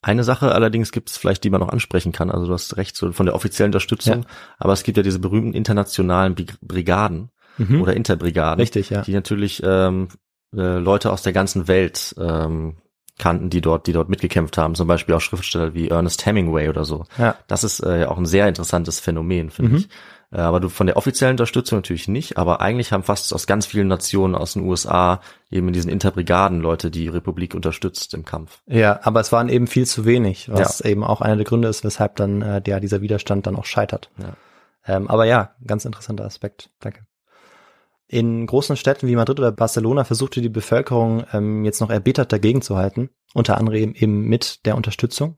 Eine 0.07 0.23
Sache 0.23 0.53
allerdings 0.53 0.91
gibt 0.91 1.09
es 1.09 1.17
vielleicht, 1.17 1.43
die 1.43 1.49
man 1.49 1.59
noch 1.59 1.69
ansprechen 1.69 2.11
kann. 2.13 2.31
Also 2.31 2.47
du 2.47 2.53
hast 2.53 2.77
recht 2.77 2.95
so 2.95 3.11
von 3.11 3.25
der 3.25 3.35
offiziellen 3.35 3.69
Unterstützung, 3.69 4.21
Ja. 4.21 4.29
aber 4.57 4.73
es 4.73 4.83
gibt 4.83 4.95
ja 4.97 5.03
diese 5.03 5.19
berühmten 5.19 5.53
internationalen 5.53 6.33
Brig- 6.33 6.57
Brigaden 6.61 7.29
Mhm. 7.57 7.81
oder 7.81 7.93
Interbrigaden, 7.95 8.61
Richtig, 8.61 8.89
ja. 8.89 9.01
die 9.01 9.13
natürlich 9.13 9.61
ähm, 9.65 10.07
äh, 10.55 10.77
Leute 10.77 11.11
aus 11.11 11.23
der 11.23 11.33
ganzen 11.33 11.67
Welt 11.67 12.15
ähm, 12.17 12.77
kannten, 13.19 13.49
die 13.49 13.61
dort, 13.61 13.87
die 13.87 13.93
dort 13.93 14.09
mitgekämpft 14.09 14.57
haben. 14.57 14.75
Zum 14.75 14.87
Beispiel 14.87 15.15
auch 15.15 15.21
Schriftsteller 15.21 15.73
wie 15.73 15.89
Ernest 15.89 16.25
Hemingway 16.25 16.69
oder 16.69 16.85
so. 16.85 17.05
Ja. 17.17 17.35
Das 17.47 17.63
ist 17.63 17.79
äh, 17.81 18.05
auch 18.05 18.17
ein 18.17 18.27
sehr 18.27 18.47
interessantes 18.47 18.99
Phänomen, 18.99 19.49
finde 19.49 19.71
Mhm. 19.71 19.77
ich. 19.77 19.89
Äh, 20.31 20.39
aber 20.39 20.59
du 20.59 20.69
von 20.69 20.87
der 20.87 20.97
offiziellen 20.97 21.33
Unterstützung 21.33 21.79
natürlich 21.79 22.07
nicht, 22.07 22.37
aber 22.37 22.61
eigentlich 22.61 22.91
haben 22.91 23.03
fast 23.03 23.33
aus 23.33 23.47
ganz 23.47 23.65
vielen 23.65 23.87
Nationen 23.87 24.35
aus 24.35 24.53
den 24.53 24.63
USA 24.63 25.21
eben 25.49 25.67
in 25.67 25.73
diesen 25.73 25.89
Interbrigaden 25.89 26.59
Leute 26.59 26.91
die 26.91 27.07
Republik 27.07 27.55
unterstützt 27.55 28.13
im 28.13 28.25
Kampf. 28.25 28.61
Ja, 28.67 28.99
aber 29.03 29.21
es 29.21 29.31
waren 29.31 29.49
eben 29.49 29.67
viel 29.67 29.85
zu 29.85 30.05
wenig, 30.05 30.49
was 30.51 30.81
eben 30.81 31.03
auch 31.03 31.21
einer 31.21 31.37
der 31.37 31.45
Gründe 31.45 31.67
ist, 31.67 31.83
weshalb 31.83 32.17
dann 32.17 32.41
äh, 32.41 32.61
der, 32.61 32.79
dieser 32.79 33.01
Widerstand 33.01 33.47
dann 33.47 33.55
auch 33.55 33.65
scheitert. 33.65 34.09
Ja. 34.17 34.33
Ähm, 34.85 35.07
aber 35.07 35.25
ja, 35.25 35.51
ganz 35.65 35.85
interessanter 35.85 36.25
Aspekt. 36.25 36.69
Danke. 36.79 37.05
In 38.09 38.45
großen 38.45 38.77
Städten 38.77 39.07
wie 39.07 39.17
Madrid 39.17 39.39
oder 39.39 39.51
Barcelona 39.51 40.05
versuchte 40.05 40.41
die 40.41 40.49
Bevölkerung 40.49 41.25
ähm, 41.33 41.65
jetzt 41.65 41.81
noch 41.81 41.89
erbittert 41.89 42.31
dagegen 42.31 42.61
zu 42.61 42.77
halten, 42.77 43.09
unter 43.33 43.57
anderem 43.57 43.93
eben 43.93 44.21
mit 44.21 44.65
der 44.65 44.77
Unterstützung, 44.77 45.37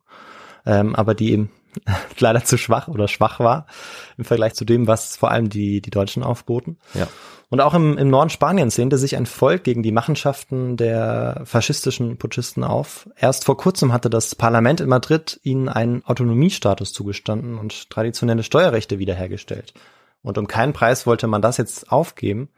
ähm, 0.67 0.95
aber 0.95 1.15
die 1.15 1.31
eben 1.31 1.49
leider 2.19 2.43
zu 2.43 2.57
schwach 2.57 2.87
oder 2.87 3.07
schwach 3.07 3.39
war 3.39 3.67
im 4.17 4.25
Vergleich 4.25 4.53
zu 4.53 4.65
dem, 4.65 4.87
was 4.87 5.15
vor 5.15 5.31
allem 5.31 5.49
die, 5.49 5.81
die 5.81 5.91
Deutschen 5.91 6.23
aufboten. 6.23 6.77
Ja. 6.93 7.07
Und 7.49 7.61
auch 7.61 7.73
im, 7.73 7.97
im 7.97 8.09
Norden 8.09 8.29
Spaniens 8.29 8.77
lehnte 8.77 8.99
sich 8.99 9.17
ein 9.17 9.25
Volk 9.25 9.63
gegen 9.63 9.81
die 9.81 9.91
Machenschaften 9.91 10.77
der 10.77 11.41
faschistischen 11.45 12.17
Putschisten 12.17 12.63
auf. 12.63 13.09
Erst 13.15 13.45
vor 13.45 13.57
kurzem 13.57 13.91
hatte 13.91 14.09
das 14.09 14.35
Parlament 14.35 14.81
in 14.81 14.89
Madrid 14.89 15.39
ihnen 15.43 15.67
einen 15.67 16.05
Autonomiestatus 16.05 16.93
zugestanden 16.93 17.57
und 17.57 17.89
traditionelle 17.89 18.43
Steuerrechte 18.43 18.99
wiederhergestellt. 18.99 19.73
Und 20.21 20.37
um 20.37 20.47
keinen 20.47 20.73
Preis 20.73 21.07
wollte 21.07 21.25
man 21.25 21.41
das 21.41 21.57
jetzt 21.57 21.91
aufgeben. 21.91 22.49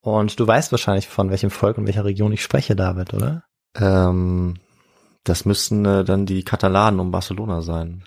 Und 0.00 0.40
du 0.40 0.46
weißt 0.46 0.72
wahrscheinlich, 0.72 1.08
von 1.08 1.28
welchem 1.28 1.50
Volk 1.50 1.76
und 1.76 1.86
welcher 1.86 2.06
Region 2.06 2.32
ich 2.32 2.42
spreche, 2.42 2.74
David, 2.74 3.12
oder? 3.12 3.44
Ähm, 3.78 4.54
das 5.24 5.44
müssten 5.44 5.84
äh, 5.84 6.04
dann 6.04 6.24
die 6.24 6.44
Katalanen 6.44 7.00
um 7.00 7.10
Barcelona 7.10 7.60
sein. 7.60 8.04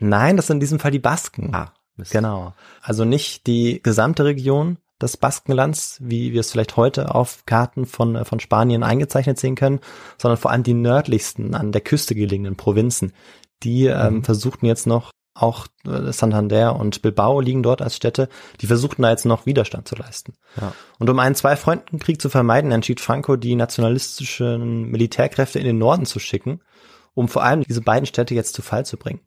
Nein, 0.00 0.36
das 0.36 0.48
sind 0.48 0.56
in 0.56 0.60
diesem 0.60 0.80
Fall 0.80 0.90
die 0.90 0.98
Basken. 0.98 1.54
Ah, 1.54 1.72
Mist. 1.96 2.10
Genau. 2.10 2.54
Also 2.82 3.04
nicht 3.04 3.46
die 3.46 3.80
gesamte 3.82 4.24
Region 4.24 4.78
des 5.00 5.16
Baskenlands, 5.16 5.98
wie 6.00 6.32
wir 6.32 6.40
es 6.40 6.50
vielleicht 6.50 6.76
heute 6.76 7.14
auf 7.14 7.46
Karten 7.46 7.86
von, 7.86 8.16
äh, 8.16 8.24
von 8.24 8.40
Spanien 8.40 8.82
eingezeichnet 8.82 9.38
sehen 9.38 9.54
können, 9.54 9.80
sondern 10.18 10.38
vor 10.38 10.50
allem 10.50 10.62
die 10.62 10.74
nördlichsten, 10.74 11.54
an 11.54 11.72
der 11.72 11.80
Küste 11.80 12.14
gelegenen 12.14 12.56
Provinzen. 12.56 13.12
Die 13.62 13.86
ähm, 13.86 14.24
versuchten 14.24 14.66
jetzt 14.66 14.86
noch, 14.86 15.10
auch 15.34 15.66
äh, 15.84 16.12
Santander 16.12 16.76
und 16.76 17.02
Bilbao 17.02 17.40
liegen 17.40 17.62
dort 17.62 17.82
als 17.82 17.96
Städte, 17.96 18.28
die 18.60 18.66
versuchten 18.66 19.02
da 19.02 19.10
jetzt 19.10 19.24
noch 19.24 19.46
Widerstand 19.46 19.88
zu 19.88 19.96
leisten. 19.96 20.34
Ja. 20.60 20.72
Und 20.98 21.08
um 21.08 21.18
einen 21.18 21.34
Zwei-Fronten-Krieg 21.34 22.20
zu 22.20 22.28
vermeiden, 22.28 22.72
entschied 22.72 23.00
Franco, 23.00 23.36
die 23.36 23.54
nationalistischen 23.54 24.90
Militärkräfte 24.90 25.58
in 25.58 25.66
den 25.66 25.78
Norden 25.78 26.04
zu 26.04 26.18
schicken, 26.18 26.60
um 27.14 27.28
vor 27.28 27.42
allem 27.42 27.62
diese 27.62 27.80
beiden 27.80 28.06
Städte 28.06 28.34
jetzt 28.34 28.54
zu 28.54 28.62
Fall 28.62 28.84
zu 28.84 28.96
bringen. 28.96 29.20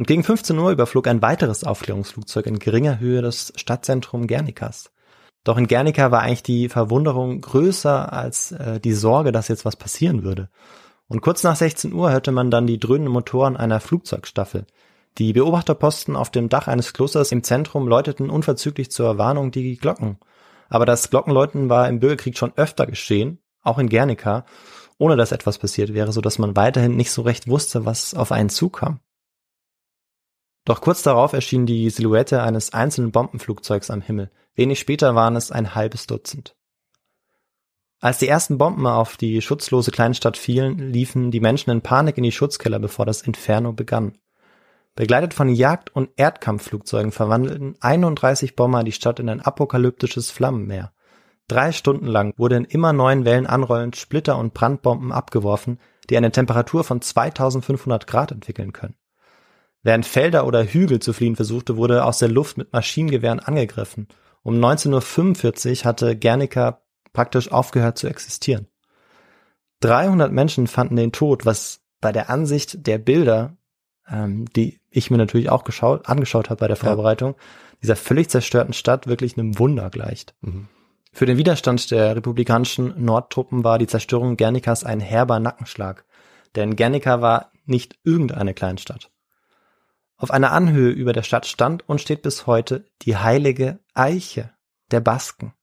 Und 0.00 0.06
gegen 0.06 0.24
15 0.24 0.58
Uhr 0.58 0.70
überflog 0.70 1.06
ein 1.08 1.20
weiteres 1.20 1.62
Aufklärungsflugzeug 1.62 2.46
in 2.46 2.58
geringer 2.58 3.00
Höhe 3.00 3.20
das 3.20 3.52
Stadtzentrum 3.56 4.26
Gernikas. 4.26 4.92
Doch 5.44 5.58
in 5.58 5.66
Gernika 5.66 6.10
war 6.10 6.22
eigentlich 6.22 6.42
die 6.42 6.70
Verwunderung 6.70 7.42
größer 7.42 8.10
als 8.10 8.50
äh, 8.52 8.80
die 8.80 8.94
Sorge, 8.94 9.30
dass 9.30 9.48
jetzt 9.48 9.66
was 9.66 9.76
passieren 9.76 10.22
würde. 10.22 10.48
Und 11.06 11.20
kurz 11.20 11.42
nach 11.42 11.54
16 11.54 11.92
Uhr 11.92 12.10
hörte 12.12 12.32
man 12.32 12.50
dann 12.50 12.66
die 12.66 12.78
dröhnenden 12.80 13.12
Motoren 13.12 13.58
einer 13.58 13.78
Flugzeugstaffel. 13.78 14.64
Die 15.18 15.34
Beobachterposten 15.34 16.16
auf 16.16 16.30
dem 16.30 16.48
Dach 16.48 16.66
eines 16.66 16.94
Klosters 16.94 17.30
im 17.30 17.42
Zentrum 17.42 17.86
läuteten 17.86 18.30
unverzüglich 18.30 18.90
zur 18.90 19.18
Warnung 19.18 19.50
die 19.50 19.76
Glocken. 19.76 20.16
Aber 20.70 20.86
das 20.86 21.10
Glockenläuten 21.10 21.68
war 21.68 21.90
im 21.90 22.00
Bürgerkrieg 22.00 22.38
schon 22.38 22.54
öfter 22.56 22.86
geschehen, 22.86 23.38
auch 23.62 23.76
in 23.76 23.90
Gernika, 23.90 24.46
ohne 24.96 25.16
dass 25.16 25.30
etwas 25.30 25.58
passiert 25.58 25.92
wäre, 25.92 26.12
so 26.12 26.22
dass 26.22 26.38
man 26.38 26.56
weiterhin 26.56 26.96
nicht 26.96 27.10
so 27.10 27.20
recht 27.20 27.48
wusste, 27.48 27.84
was 27.84 28.14
auf 28.14 28.32
einen 28.32 28.48
zukam. 28.48 29.00
Doch 30.64 30.80
kurz 30.80 31.02
darauf 31.02 31.32
erschien 31.32 31.66
die 31.66 31.88
Silhouette 31.90 32.42
eines 32.42 32.72
einzelnen 32.72 33.12
Bombenflugzeugs 33.12 33.90
am 33.90 34.02
Himmel. 34.02 34.30
Wenig 34.54 34.78
später 34.78 35.14
waren 35.14 35.36
es 35.36 35.50
ein 35.50 35.74
halbes 35.74 36.06
Dutzend. 36.06 36.54
Als 38.00 38.18
die 38.18 38.28
ersten 38.28 38.56
Bomben 38.56 38.86
auf 38.86 39.16
die 39.16 39.42
schutzlose 39.42 39.90
Kleinstadt 39.90 40.36
fielen, 40.36 40.78
liefen 40.78 41.30
die 41.30 41.40
Menschen 41.40 41.70
in 41.70 41.82
Panik 41.82 42.16
in 42.16 42.24
die 42.24 42.32
Schutzkeller, 42.32 42.78
bevor 42.78 43.04
das 43.04 43.20
Inferno 43.20 43.72
begann. 43.72 44.16
Begleitet 44.96 45.34
von 45.34 45.48
Jagd- 45.50 45.90
und 45.94 46.10
Erdkampfflugzeugen 46.16 47.12
verwandelten 47.12 47.76
31 47.80 48.56
Bomber 48.56 48.84
die 48.84 48.92
Stadt 48.92 49.20
in 49.20 49.28
ein 49.28 49.40
apokalyptisches 49.40 50.30
Flammenmeer. 50.30 50.92
Drei 51.46 51.72
Stunden 51.72 52.06
lang 52.06 52.32
wurde 52.36 52.56
in 52.56 52.64
immer 52.64 52.92
neuen 52.92 53.24
Wellen 53.24 53.46
anrollend 53.46 53.96
Splitter 53.96 54.38
und 54.38 54.54
Brandbomben 54.54 55.12
abgeworfen, 55.12 55.78
die 56.08 56.16
eine 56.16 56.32
Temperatur 56.32 56.84
von 56.84 57.02
2500 57.02 58.06
Grad 58.06 58.32
entwickeln 58.32 58.72
können. 58.72 58.94
Während 59.82 60.04
Felder 60.04 60.46
oder 60.46 60.64
Hügel 60.64 61.00
zu 61.00 61.12
fliehen 61.12 61.36
versuchte, 61.36 61.76
wurde 61.76 62.04
aus 62.04 62.18
der 62.18 62.28
Luft 62.28 62.58
mit 62.58 62.72
Maschinengewehren 62.72 63.40
angegriffen. 63.40 64.08
Um 64.42 64.56
19.45 64.56 65.80
Uhr 65.80 65.84
hatte 65.84 66.16
Guernica 66.16 66.80
praktisch 67.12 67.50
aufgehört 67.50 67.98
zu 67.98 68.06
existieren. 68.06 68.66
300 69.80 70.30
Menschen 70.30 70.66
fanden 70.66 70.96
den 70.96 71.12
Tod, 71.12 71.46
was 71.46 71.80
bei 72.00 72.12
der 72.12 72.30
Ansicht 72.30 72.86
der 72.86 72.98
Bilder, 72.98 73.56
ähm, 74.08 74.44
die 74.54 74.80
ich 74.90 75.10
mir 75.10 75.16
natürlich 75.16 75.50
auch 75.50 75.64
geschaut, 75.64 76.08
angeschaut 76.08 76.50
habe 76.50 76.60
bei 76.60 76.68
der 76.68 76.76
Vorbereitung, 76.76 77.34
dieser 77.82 77.96
völlig 77.96 78.28
zerstörten 78.28 78.74
Stadt 78.74 79.06
wirklich 79.06 79.38
einem 79.38 79.58
Wunder 79.58 79.88
gleicht. 79.88 80.34
Mhm. 80.42 80.68
Für 81.12 81.26
den 81.26 81.38
Widerstand 81.38 81.90
der 81.90 82.14
republikanischen 82.14 83.02
Nordtruppen 83.02 83.64
war 83.64 83.78
die 83.78 83.86
Zerstörung 83.86 84.36
Gernikas 84.36 84.84
ein 84.84 85.00
herber 85.00 85.40
Nackenschlag. 85.40 86.04
Denn 86.54 86.76
Gernika 86.76 87.20
war 87.20 87.52
nicht 87.64 87.98
irgendeine 88.04 88.54
Kleinstadt. 88.54 89.10
Auf 90.20 90.30
einer 90.30 90.52
Anhöhe 90.52 90.90
über 90.90 91.14
der 91.14 91.22
Stadt 91.22 91.46
stand 91.46 91.88
und 91.88 91.98
steht 91.98 92.20
bis 92.20 92.46
heute 92.46 92.84
die 93.00 93.16
heilige 93.16 93.78
Eiche 93.94 94.50
der 94.90 95.00
Basken, 95.00 95.54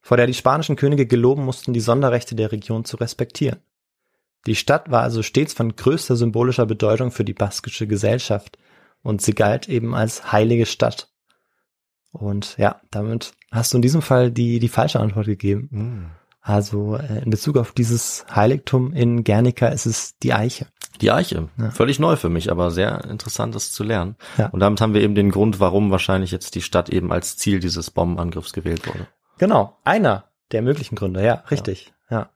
vor 0.00 0.16
der 0.16 0.26
die 0.26 0.34
spanischen 0.34 0.74
Könige 0.74 1.06
geloben 1.06 1.44
mussten, 1.44 1.72
die 1.72 1.78
Sonderrechte 1.78 2.34
der 2.34 2.50
Region 2.50 2.84
zu 2.84 2.96
respektieren. 2.96 3.60
Die 4.48 4.56
Stadt 4.56 4.90
war 4.90 5.04
also 5.04 5.22
stets 5.22 5.52
von 5.52 5.76
größter 5.76 6.16
symbolischer 6.16 6.66
Bedeutung 6.66 7.12
für 7.12 7.24
die 7.24 7.32
baskische 7.32 7.86
Gesellschaft 7.86 8.58
und 9.02 9.22
sie 9.22 9.34
galt 9.34 9.68
eben 9.68 9.94
als 9.94 10.32
heilige 10.32 10.66
Stadt. 10.66 11.12
Und 12.10 12.56
ja, 12.58 12.80
damit 12.90 13.34
hast 13.52 13.72
du 13.72 13.78
in 13.78 13.82
diesem 13.82 14.02
Fall 14.02 14.32
die, 14.32 14.58
die 14.58 14.68
falsche 14.68 14.98
Antwort 14.98 15.26
gegeben. 15.26 15.68
Mhm. 15.70 16.10
Also 16.40 16.96
äh, 16.96 17.22
in 17.22 17.30
Bezug 17.30 17.56
auf 17.56 17.70
dieses 17.70 18.26
Heiligtum 18.34 18.92
in 18.94 19.22
Guernica 19.22 19.68
ist 19.68 19.86
es 19.86 20.18
die 20.18 20.32
Eiche. 20.32 20.66
Die 21.00 21.10
Eiche. 21.10 21.48
Ja. 21.58 21.70
Völlig 21.70 21.98
neu 21.98 22.16
für 22.16 22.28
mich, 22.28 22.50
aber 22.50 22.70
sehr 22.70 23.04
interessant, 23.04 23.54
das 23.54 23.72
zu 23.72 23.82
lernen. 23.82 24.16
Ja. 24.36 24.48
Und 24.48 24.60
damit 24.60 24.80
haben 24.80 24.94
wir 24.94 25.00
eben 25.00 25.14
den 25.14 25.30
Grund, 25.30 25.58
warum 25.60 25.90
wahrscheinlich 25.90 26.30
jetzt 26.30 26.54
die 26.54 26.62
Stadt 26.62 26.88
eben 26.90 27.12
als 27.12 27.36
Ziel 27.36 27.60
dieses 27.60 27.90
Bombenangriffs 27.90 28.52
gewählt 28.52 28.86
wurde. 28.86 29.06
Genau, 29.38 29.78
einer 29.84 30.24
der 30.52 30.62
möglichen 30.62 30.96
Gründe, 30.96 31.24
ja, 31.24 31.44
richtig. 31.50 31.92
Ja. 32.10 32.30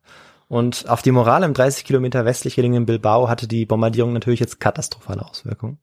Und 0.49 0.88
auf 0.88 1.03
die 1.03 1.12
Moral 1.12 1.42
im 1.42 1.55
30 1.55 1.85
Kilometer 1.85 2.25
westlich 2.25 2.55
gelegenen 2.55 2.87
Bilbao 2.87 3.29
hatte 3.29 3.49
die 3.49 3.66
Bombardierung 3.66 4.12
natürlich 4.12 4.40
jetzt 4.40 4.61
katastrophale 4.61 5.25
Auswirkungen. 5.25 5.79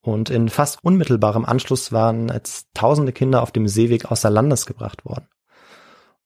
Und 0.00 0.30
in 0.30 0.48
fast 0.48 0.78
unmittelbarem 0.82 1.44
Anschluss 1.44 1.92
waren 1.92 2.28
jetzt 2.28 2.68
tausende 2.74 3.12
Kinder 3.12 3.42
auf 3.42 3.52
dem 3.52 3.68
Seeweg 3.68 4.10
außer 4.10 4.28
Landes 4.28 4.66
gebracht 4.66 5.04
worden. 5.04 5.28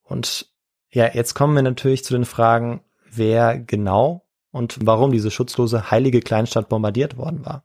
Und 0.03 0.53
ja, 0.91 1.13
jetzt 1.13 1.35
kommen 1.35 1.55
wir 1.55 1.63
natürlich 1.63 2.05
zu 2.05 2.15
den 2.15 2.25
Fragen, 2.25 2.81
wer 3.11 3.59
genau 3.59 4.25
und 4.51 4.79
warum 4.83 5.13
diese 5.13 5.31
schutzlose 5.31 5.91
heilige 5.91 6.21
Kleinstadt 6.21 6.69
bombardiert 6.69 7.17
worden 7.17 7.45
war. 7.45 7.65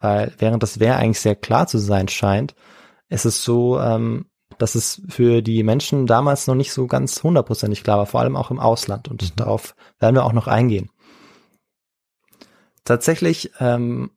Weil 0.00 0.34
während 0.38 0.62
das 0.62 0.80
Wer 0.80 0.96
eigentlich 0.96 1.20
sehr 1.20 1.36
klar 1.36 1.66
zu 1.66 1.78
sein 1.78 2.08
scheint, 2.08 2.54
ist 3.08 3.24
es 3.24 3.44
so, 3.44 3.78
ähm, 3.78 4.26
dass 4.58 4.74
es 4.74 5.02
für 5.08 5.42
die 5.42 5.62
Menschen 5.62 6.06
damals 6.06 6.46
noch 6.46 6.54
nicht 6.54 6.72
so 6.72 6.86
ganz 6.86 7.22
hundertprozentig 7.22 7.84
klar 7.84 7.98
war, 7.98 8.06
vor 8.06 8.20
allem 8.20 8.36
auch 8.36 8.50
im 8.50 8.58
Ausland. 8.60 9.08
Und 9.08 9.22
Mhm. 9.22 9.36
darauf 9.36 9.74
werden 9.98 10.16
wir 10.16 10.24
auch 10.24 10.32
noch 10.32 10.48
eingehen. 10.48 10.90
Tatsächlich 12.84 13.52
ähm, 13.60 14.10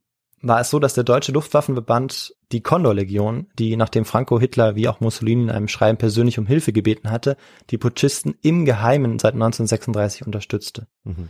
war 0.47 0.59
es 0.59 0.69
so, 0.69 0.79
dass 0.79 0.93
der 0.93 1.03
deutsche 1.03 1.31
Luftwaffenverband 1.31 2.35
die 2.51 2.61
Condor-Legion, 2.61 3.47
die 3.57 3.75
nachdem 3.75 4.05
Franco 4.05 4.39
Hitler 4.39 4.75
wie 4.75 4.87
auch 4.87 4.99
Mussolini 4.99 5.43
in 5.43 5.49
einem 5.49 5.67
Schreiben 5.67 5.97
persönlich 5.97 6.37
um 6.37 6.45
Hilfe 6.45 6.71
gebeten 6.71 7.09
hatte, 7.09 7.35
die 7.71 7.77
Putschisten 7.77 8.35
im 8.41 8.65
Geheimen 8.65 9.17
seit 9.17 9.33
1936 9.33 10.25
unterstützte. 10.25 10.87
Mhm. 11.03 11.29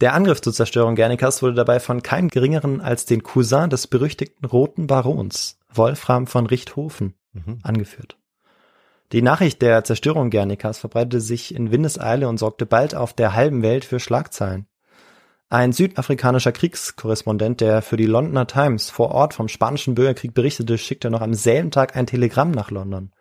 Der 0.00 0.14
Angriff 0.14 0.40
zur 0.40 0.52
Zerstörung 0.52 0.94
Gernikas 0.94 1.42
wurde 1.42 1.54
dabei 1.54 1.80
von 1.80 2.02
keinem 2.02 2.28
geringeren 2.28 2.80
als 2.80 3.04
den 3.04 3.22
Cousin 3.22 3.70
des 3.70 3.86
berüchtigten 3.86 4.46
Roten 4.46 4.86
Barons, 4.86 5.58
Wolfram 5.72 6.26
von 6.26 6.46
Richthofen, 6.46 7.14
Mhm. 7.32 7.60
angeführt. 7.62 8.18
Die 9.12 9.22
Nachricht 9.22 9.60
der 9.62 9.84
Zerstörung 9.84 10.30
Gernikas 10.30 10.78
verbreitete 10.78 11.20
sich 11.20 11.54
in 11.54 11.70
Windeseile 11.70 12.28
und 12.28 12.38
sorgte 12.38 12.64
bald 12.66 12.94
auf 12.94 13.12
der 13.12 13.34
halben 13.34 13.62
Welt 13.62 13.84
für 13.84 14.00
Schlagzeilen. 14.00 14.66
Ein 15.52 15.72
südafrikanischer 15.72 16.50
Kriegskorrespondent, 16.50 17.60
der 17.60 17.82
für 17.82 17.98
die 17.98 18.06
Londoner 18.06 18.46
Times 18.46 18.88
vor 18.88 19.10
Ort 19.10 19.34
vom 19.34 19.48
spanischen 19.48 19.94
Bürgerkrieg 19.94 20.32
berichtete, 20.32 20.78
schickte 20.78 21.10
noch 21.10 21.20
am 21.20 21.34
selben 21.34 21.70
Tag 21.70 21.94
ein 21.94 22.06
Telegramm 22.06 22.52
nach 22.52 22.70
London. 22.70 23.12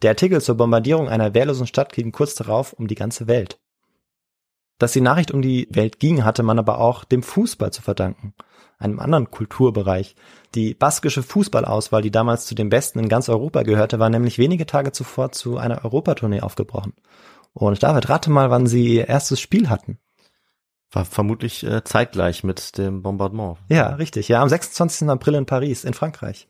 Der 0.00 0.12
Artikel 0.12 0.40
zur 0.40 0.56
Bombardierung 0.56 1.10
einer 1.10 1.34
wehrlosen 1.34 1.66
Stadt 1.66 1.92
ging 1.92 2.10
kurz 2.10 2.36
darauf 2.36 2.72
um 2.72 2.86
die 2.88 2.94
ganze 2.94 3.26
Welt. 3.26 3.60
Dass 4.78 4.92
die 4.92 5.02
Nachricht 5.02 5.30
um 5.30 5.42
die 5.42 5.68
Welt 5.70 6.00
ging, 6.00 6.24
hatte 6.24 6.42
man 6.42 6.58
aber 6.58 6.78
auch 6.78 7.04
dem 7.04 7.22
Fußball 7.22 7.70
zu 7.70 7.82
verdanken, 7.82 8.32
einem 8.78 8.98
anderen 8.98 9.30
Kulturbereich. 9.30 10.16
Die 10.54 10.72
baskische 10.72 11.22
Fußballauswahl, 11.22 12.00
die 12.00 12.10
damals 12.10 12.46
zu 12.46 12.54
den 12.54 12.70
besten 12.70 12.98
in 12.98 13.10
ganz 13.10 13.28
Europa 13.28 13.62
gehörte, 13.62 13.98
war 13.98 14.08
nämlich 14.08 14.38
wenige 14.38 14.64
Tage 14.64 14.92
zuvor 14.92 15.32
zu 15.32 15.58
einer 15.58 15.84
Europatournee 15.84 16.40
aufgebrochen. 16.40 16.94
Und 17.52 17.82
David, 17.82 18.08
rate 18.08 18.30
mal, 18.30 18.48
wann 18.48 18.66
sie 18.66 18.94
ihr 18.94 19.08
erstes 19.08 19.38
Spiel 19.38 19.68
hatten. 19.68 19.98
War 20.94 21.04
vermutlich 21.04 21.64
äh, 21.64 21.82
zeitgleich 21.84 22.44
mit 22.44 22.78
dem 22.78 23.02
Bombardement. 23.02 23.58
Ja, 23.68 23.88
richtig. 23.96 24.28
Ja, 24.28 24.40
am 24.42 24.48
26. 24.48 25.08
April 25.08 25.34
in 25.34 25.46
Paris, 25.46 25.84
in 25.84 25.92
Frankreich. 25.92 26.46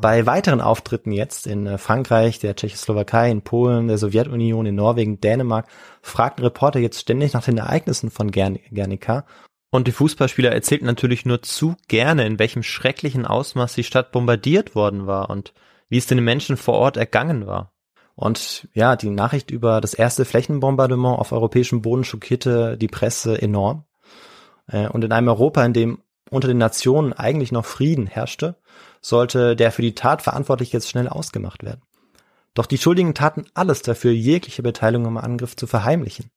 Bei 0.00 0.26
weiteren 0.26 0.60
Auftritten 0.60 1.12
jetzt 1.12 1.46
in 1.46 1.66
äh, 1.66 1.78
Frankreich, 1.78 2.38
der 2.38 2.54
Tschechoslowakei, 2.54 3.30
in 3.30 3.42
Polen, 3.42 3.88
der 3.88 3.98
Sowjetunion, 3.98 4.66
in 4.66 4.74
Norwegen, 4.74 5.20
Dänemark, 5.20 5.66
fragten 6.02 6.44
Reporter 6.44 6.78
jetzt 6.78 7.00
ständig 7.00 7.32
nach 7.32 7.44
den 7.44 7.58
Ereignissen 7.58 8.10
von 8.10 8.30
Gern 8.30 8.58
Guernica. 8.70 9.24
Und 9.70 9.88
die 9.88 9.92
Fußballspieler 9.92 10.52
erzählten 10.52 10.84
natürlich 10.84 11.24
nur 11.24 11.42
zu 11.42 11.74
gerne, 11.88 12.26
in 12.26 12.38
welchem 12.38 12.62
schrecklichen 12.62 13.24
Ausmaß 13.24 13.74
die 13.74 13.84
Stadt 13.84 14.12
bombardiert 14.12 14.74
worden 14.74 15.06
war 15.06 15.30
und 15.30 15.54
wie 15.88 15.96
es 15.96 16.06
den 16.06 16.22
Menschen 16.22 16.58
vor 16.58 16.74
Ort 16.74 16.98
ergangen 16.98 17.46
war. 17.46 17.72
Und 18.14 18.68
ja, 18.74 18.96
die 18.96 19.10
Nachricht 19.10 19.50
über 19.50 19.80
das 19.80 19.94
erste 19.94 20.24
Flächenbombardement 20.24 21.18
auf 21.18 21.32
europäischem 21.32 21.82
Boden 21.82 22.04
schockierte 22.04 22.76
die 22.76 22.88
Presse 22.88 23.40
enorm. 23.40 23.84
Äh, 24.66 24.88
Und 24.88 25.04
in 25.04 25.12
einem 25.12 25.28
Europa, 25.28 25.64
in 25.64 25.72
dem 25.72 25.98
unter 26.30 26.48
den 26.48 26.58
Nationen 26.58 27.12
eigentlich 27.12 27.52
noch 27.52 27.66
Frieden 27.66 28.06
herrschte, 28.06 28.56
sollte 29.02 29.54
der 29.54 29.70
für 29.70 29.82
die 29.82 29.94
Tat 29.94 30.22
verantwortlich 30.22 30.72
jetzt 30.72 30.88
schnell 30.88 31.08
ausgemacht 31.08 31.62
werden. 31.62 31.82
Doch 32.54 32.66
die 32.66 32.78
Schuldigen 32.78 33.14
taten 33.14 33.44
alles 33.54 33.82
dafür, 33.82 34.12
jegliche 34.12 34.62
Beteiligung 34.62 35.06
am 35.06 35.18
Angriff 35.18 35.56
zu 35.56 35.66
verheimlichen. 35.66 36.30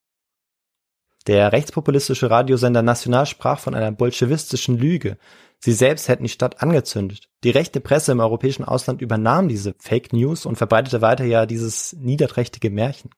Der 1.27 1.51
rechtspopulistische 1.51 2.29
Radiosender 2.29 2.81
National 2.81 3.25
sprach 3.25 3.59
von 3.59 3.73
einer 3.73 3.91
bolschewistischen 3.91 4.77
Lüge. 4.77 5.17
Sie 5.59 5.73
selbst 5.73 6.07
hätten 6.07 6.23
die 6.23 6.29
Stadt 6.29 6.61
angezündet. 6.61 7.29
Die 7.43 7.49
rechte 7.49 7.79
Presse 7.79 8.11
im 8.11 8.19
europäischen 8.19 8.65
Ausland 8.65 9.01
übernahm 9.01 9.47
diese 9.47 9.75
Fake 9.79 10.13
News 10.13 10.45
und 10.45 10.57
verbreitete 10.57 11.01
weiter 11.01 11.25
ja 11.25 11.45
dieses 11.45 11.93
niederträchtige 11.93 12.69
Märchen. 12.69 13.09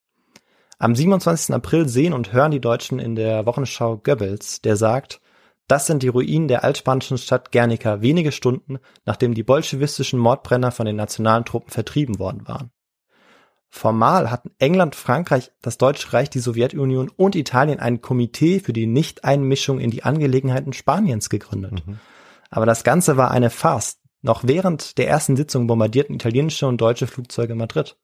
Am 0.80 0.96
27. 0.96 1.56
April 1.56 1.90
sehen 1.90 2.14
und 2.14 2.34
hören 2.34 2.52
die 2.52 2.62
Deutschen 2.62 3.00
in 3.00 3.16
der 3.16 3.46
Wochenschau 3.46 3.98
Goebbels, 3.98 4.62
der 4.62 4.76
sagt, 4.76 5.20
das 5.68 5.86
sind 5.86 6.02
die 6.04 6.08
Ruinen 6.08 6.48
der 6.48 6.64
altspanischen 6.64 7.18
Stadt 7.18 7.52
Guernica 7.52 8.02
wenige 8.02 8.32
Stunden, 8.32 8.80
nachdem 9.06 9.34
die 9.34 9.44
bolschewistischen 9.44 10.20
Mordbrenner 10.20 10.72
von 10.72 10.86
den 10.86 10.96
nationalen 10.96 11.44
Truppen 11.44 11.72
vertrieben 11.72 12.20
worden 12.20 12.48
waren. 12.48 12.72
Formal 13.70 14.32
hatten 14.32 14.52
England, 14.60 14.96
Frankreich, 14.96 15.52
das 15.62 15.78
Deutsche 15.78 16.14
Reich, 16.14 16.30
die 16.30 16.40
Sowjetunion 16.40 17.10
und 17.10 17.36
Italien 17.36 17.80
ein 17.80 18.02
Komitee 18.02 18.60
für 18.60 18.72
die 18.72 18.88
Nichteinmischung 18.88 19.80
in 19.80 19.92
die 19.92 20.04
Angelegenheiten 20.04 20.72
Spaniens 20.72 21.30
gegründet. 21.30 21.84
Aber 22.50 22.66
das 22.66 22.84
Ganze 22.84 23.18
war 23.18 23.32
eine 23.32 23.50
Farce. 23.50 23.98
Noch 24.22 24.42
während 24.46 24.98
der 24.98 25.08
ersten 25.08 25.36
Sitzung 25.36 25.68
bombardierten 25.68 26.16
italienische 26.16 26.68
und 26.68 26.82
deutsche 26.82 27.08
Flugzeuge 27.08 27.56
Madrid. 27.56 27.98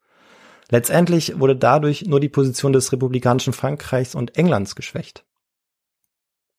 Letztendlich 0.69 1.39
wurde 1.39 1.56
dadurch 1.56 2.06
nur 2.06 2.19
die 2.19 2.29
Position 2.29 2.73
des 2.73 2.91
republikanischen 2.91 3.53
Frankreichs 3.53 4.15
und 4.15 4.38
Englands 4.38 4.75
geschwächt. 4.75 5.25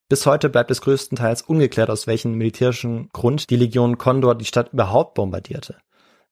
Bis 0.08 0.26
heute 0.26 0.50
bleibt 0.50 0.70
es 0.70 0.82
größtenteils 0.82 1.42
ungeklärt, 1.42 1.88
aus 1.88 2.06
welchem 2.06 2.34
militärischen 2.34 3.08
Grund 3.12 3.48
die 3.48 3.56
Legion 3.56 3.96
Condor 3.96 4.34
die 4.34 4.44
Stadt 4.44 4.72
überhaupt 4.72 5.14
bombardierte. 5.14 5.78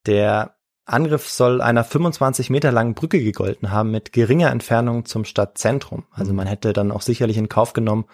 Der 0.06 0.56
Angriff 0.84 1.28
soll 1.28 1.62
einer 1.62 1.84
25 1.84 2.50
Meter 2.50 2.72
langen 2.72 2.94
Brücke 2.94 3.22
gegolten 3.22 3.70
haben 3.70 3.90
mit 3.90 4.12
geringer 4.12 4.50
Entfernung 4.50 5.04
zum 5.04 5.24
Stadtzentrum. 5.24 6.04
Also 6.10 6.34
man 6.34 6.46
hätte 6.46 6.72
dann 6.72 6.90
auch 6.90 7.02
sicherlich 7.02 7.36
in 7.38 7.48
Kauf 7.48 7.72
genommen, 7.72 8.04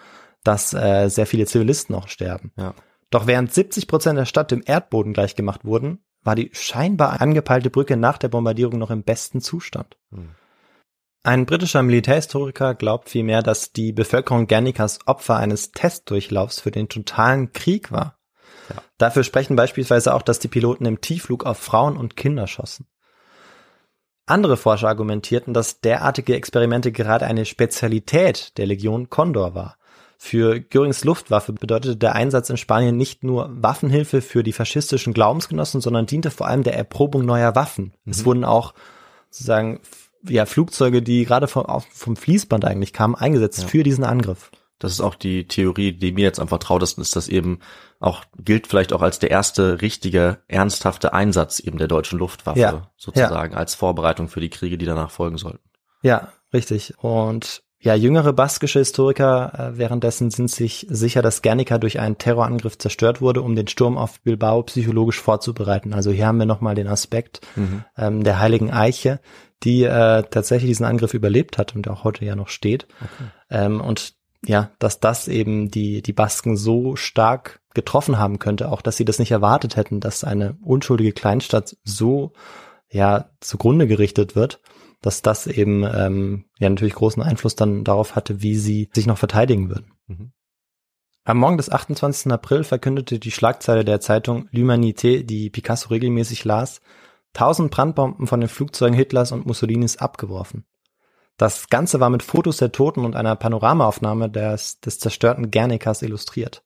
dass 0.44 0.74
äh, 0.74 1.08
sehr 1.08 1.26
viele 1.26 1.46
Zivilisten 1.46 1.94
auch 1.94 2.08
sterben. 2.08 2.52
Ja. 2.56 2.74
Doch 3.10 3.26
während 3.26 3.52
70 3.52 3.88
Prozent 3.88 4.18
der 4.18 4.26
Stadt 4.26 4.50
dem 4.50 4.62
Erdboden 4.64 5.12
gleichgemacht 5.12 5.64
wurden, 5.64 6.04
war 6.22 6.34
die 6.34 6.50
scheinbar 6.52 7.20
angepeilte 7.20 7.70
Brücke 7.70 7.96
nach 7.96 8.18
der 8.18 8.28
Bombardierung 8.28 8.78
noch 8.78 8.90
im 8.90 9.02
besten 9.02 9.40
Zustand. 9.40 9.96
Hm. 10.10 10.30
Ein 11.24 11.46
britischer 11.46 11.82
Militärhistoriker 11.82 12.74
glaubt 12.74 13.08
vielmehr, 13.08 13.42
dass 13.42 13.72
die 13.72 13.92
Bevölkerung 13.92 14.46
Guernicas 14.46 15.00
Opfer 15.06 15.36
eines 15.36 15.72
Testdurchlaufs 15.72 16.60
für 16.60 16.70
den 16.70 16.88
totalen 16.88 17.52
Krieg 17.52 17.90
war. 17.90 18.18
Dafür 18.98 19.24
sprechen 19.24 19.56
beispielsweise 19.56 20.14
auch, 20.14 20.22
dass 20.22 20.38
die 20.38 20.48
Piloten 20.48 20.84
im 20.84 21.00
Tiefflug 21.00 21.44
auf 21.44 21.58
Frauen 21.58 21.96
und 21.96 22.16
Kinder 22.16 22.46
schossen. 22.46 22.86
Andere 24.26 24.56
Forscher 24.58 24.88
argumentierten, 24.88 25.54
dass 25.54 25.80
derartige 25.80 26.34
Experimente 26.34 26.92
gerade 26.92 27.24
eine 27.24 27.46
Spezialität 27.46 28.58
der 28.58 28.66
Legion 28.66 29.08
Condor 29.08 29.54
war. 29.54 29.77
Für 30.20 30.58
Görings 30.58 31.04
Luftwaffe 31.04 31.52
bedeutete 31.52 31.96
der 31.96 32.16
Einsatz 32.16 32.50
in 32.50 32.56
Spanien 32.56 32.96
nicht 32.96 33.22
nur 33.22 33.50
Waffenhilfe 33.62 34.20
für 34.20 34.42
die 34.42 34.52
faschistischen 34.52 35.14
Glaubensgenossen, 35.14 35.80
sondern 35.80 36.06
diente 36.06 36.32
vor 36.32 36.48
allem 36.48 36.64
der 36.64 36.76
Erprobung 36.76 37.24
neuer 37.24 37.54
Waffen. 37.54 37.94
Es 38.04 38.24
wurden 38.24 38.44
auch 38.44 38.74
sozusagen 39.30 39.80
ja, 40.28 40.44
Flugzeuge, 40.44 41.02
die 41.02 41.24
gerade 41.24 41.46
vom, 41.46 41.64
vom 41.92 42.16
Fließband 42.16 42.64
eigentlich 42.64 42.92
kamen, 42.92 43.14
eingesetzt 43.14 43.62
Ja. 43.62 43.68
für 43.68 43.84
diesen 43.84 44.02
Angriff. 44.02 44.50
Das 44.80 44.92
ist 44.92 45.00
auch 45.00 45.14
die 45.14 45.46
Theorie, 45.46 45.92
die 45.92 46.12
mir 46.12 46.24
jetzt 46.24 46.40
am 46.40 46.48
vertrautesten 46.48 47.02
ist, 47.02 47.14
dass 47.14 47.28
eben 47.28 47.60
auch 48.00 48.24
gilt 48.38 48.66
vielleicht 48.66 48.92
auch 48.92 49.02
als 49.02 49.20
der 49.20 49.30
erste 49.30 49.80
richtige, 49.82 50.38
ernsthafte 50.48 51.12
Einsatz 51.12 51.60
eben 51.60 51.78
der 51.78 51.88
deutschen 51.88 52.18
Luftwaffe 52.18 52.58
Ja, 52.58 52.90
sozusagen 52.96 53.54
als 53.54 53.76
Vorbereitung 53.76 54.28
für 54.28 54.40
die 54.40 54.50
Kriege, 54.50 54.78
die 54.78 54.86
danach 54.86 55.10
folgen 55.10 55.38
sollten. 55.38 55.60
Ja, 56.02 56.32
richtig. 56.52 56.94
Und 56.98 57.62
ja, 57.80 57.94
jüngere 57.94 58.32
baskische 58.32 58.80
Historiker 58.80 59.52
äh, 59.74 59.78
währenddessen 59.78 60.30
sind 60.30 60.50
sich 60.50 60.86
sicher, 60.90 61.22
dass 61.22 61.42
Guernica 61.42 61.78
durch 61.78 62.00
einen 62.00 62.18
Terrorangriff 62.18 62.76
zerstört 62.76 63.20
wurde, 63.20 63.40
um 63.42 63.54
den 63.54 63.68
Sturm 63.68 63.96
auf 63.96 64.20
Bilbao 64.20 64.64
psychologisch 64.64 65.20
vorzubereiten. 65.20 65.94
Also 65.94 66.10
hier 66.10 66.26
haben 66.26 66.38
wir 66.38 66.46
nochmal 66.46 66.74
den 66.74 66.88
Aspekt 66.88 67.40
ähm, 67.96 68.24
der 68.24 68.40
heiligen 68.40 68.72
Eiche, 68.72 69.20
die 69.62 69.84
äh, 69.84 70.24
tatsächlich 70.28 70.70
diesen 70.70 70.86
Angriff 70.86 71.14
überlebt 71.14 71.56
hat 71.56 71.76
und 71.76 71.88
auch 71.88 72.02
heute 72.02 72.24
ja 72.24 72.34
noch 72.34 72.48
steht. 72.48 72.88
Ähm, 73.48 73.80
und 73.80 74.14
ja, 74.44 74.70
dass 74.78 75.00
das 75.00 75.28
eben 75.28 75.70
die, 75.70 76.02
die 76.02 76.12
Basken 76.12 76.56
so 76.56 76.96
stark 76.96 77.60
getroffen 77.74 78.18
haben 78.18 78.38
könnte, 78.38 78.70
auch 78.70 78.82
dass 78.82 78.96
sie 78.96 79.04
das 79.04 79.18
nicht 79.18 79.30
erwartet 79.30 79.76
hätten, 79.76 80.00
dass 80.00 80.24
eine 80.24 80.56
unschuldige 80.62 81.12
Kleinstadt 81.12 81.76
so 81.84 82.32
ja 82.90 83.30
zugrunde 83.40 83.86
gerichtet 83.86 84.34
wird, 84.34 84.60
dass 85.00 85.22
das 85.22 85.46
eben 85.46 85.84
ähm, 85.84 86.44
ja 86.58 86.68
natürlich 86.68 86.94
großen 86.94 87.22
Einfluss 87.22 87.54
dann 87.54 87.84
darauf 87.84 88.16
hatte, 88.16 88.42
wie 88.42 88.56
sie 88.56 88.90
sich 88.92 89.06
noch 89.06 89.18
verteidigen 89.18 89.68
würden. 89.68 89.92
Mhm. 90.06 90.32
Am 91.24 91.38
Morgen 91.38 91.58
des 91.58 91.70
28. 91.70 92.32
April 92.32 92.64
verkündete 92.64 93.18
die 93.18 93.30
Schlagzeile 93.30 93.84
der 93.84 94.00
Zeitung 94.00 94.48
L'Humanité, 94.48 95.22
die 95.24 95.50
Picasso 95.50 95.90
regelmäßig 95.90 96.44
las, 96.44 96.80
tausend 97.34 97.70
Brandbomben 97.70 98.26
von 98.26 98.40
den 98.40 98.48
Flugzeugen 98.48 98.96
Hitlers 98.96 99.32
und 99.32 99.44
Mussolinis 99.44 99.98
abgeworfen. 99.98 100.64
Das 101.36 101.68
Ganze 101.68 102.00
war 102.00 102.10
mit 102.10 102.22
Fotos 102.22 102.56
der 102.56 102.72
Toten 102.72 103.04
und 103.04 103.14
einer 103.14 103.36
Panoramaaufnahme 103.36 104.28
des, 104.28 104.80
des 104.80 104.98
zerstörten 104.98 105.50
Guernicas 105.50 106.02
illustriert. 106.02 106.64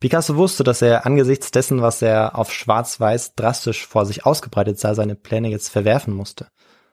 Picasso 0.00 0.36
wusste, 0.36 0.62
dass 0.62 0.80
er 0.80 1.04
angesichts 1.04 1.50
dessen, 1.50 1.82
was 1.82 2.00
er 2.00 2.38
auf 2.38 2.52
Schwarz-Weiß 2.52 3.34
drastisch 3.34 3.86
vor 3.86 4.06
sich 4.06 4.24
ausgebreitet 4.24 4.78
sah, 4.78 4.94
seine 4.94 5.16
Pläne 5.16 5.48
jetzt 5.48 5.68
verwerfen 5.68 6.14
musste. 6.14 6.46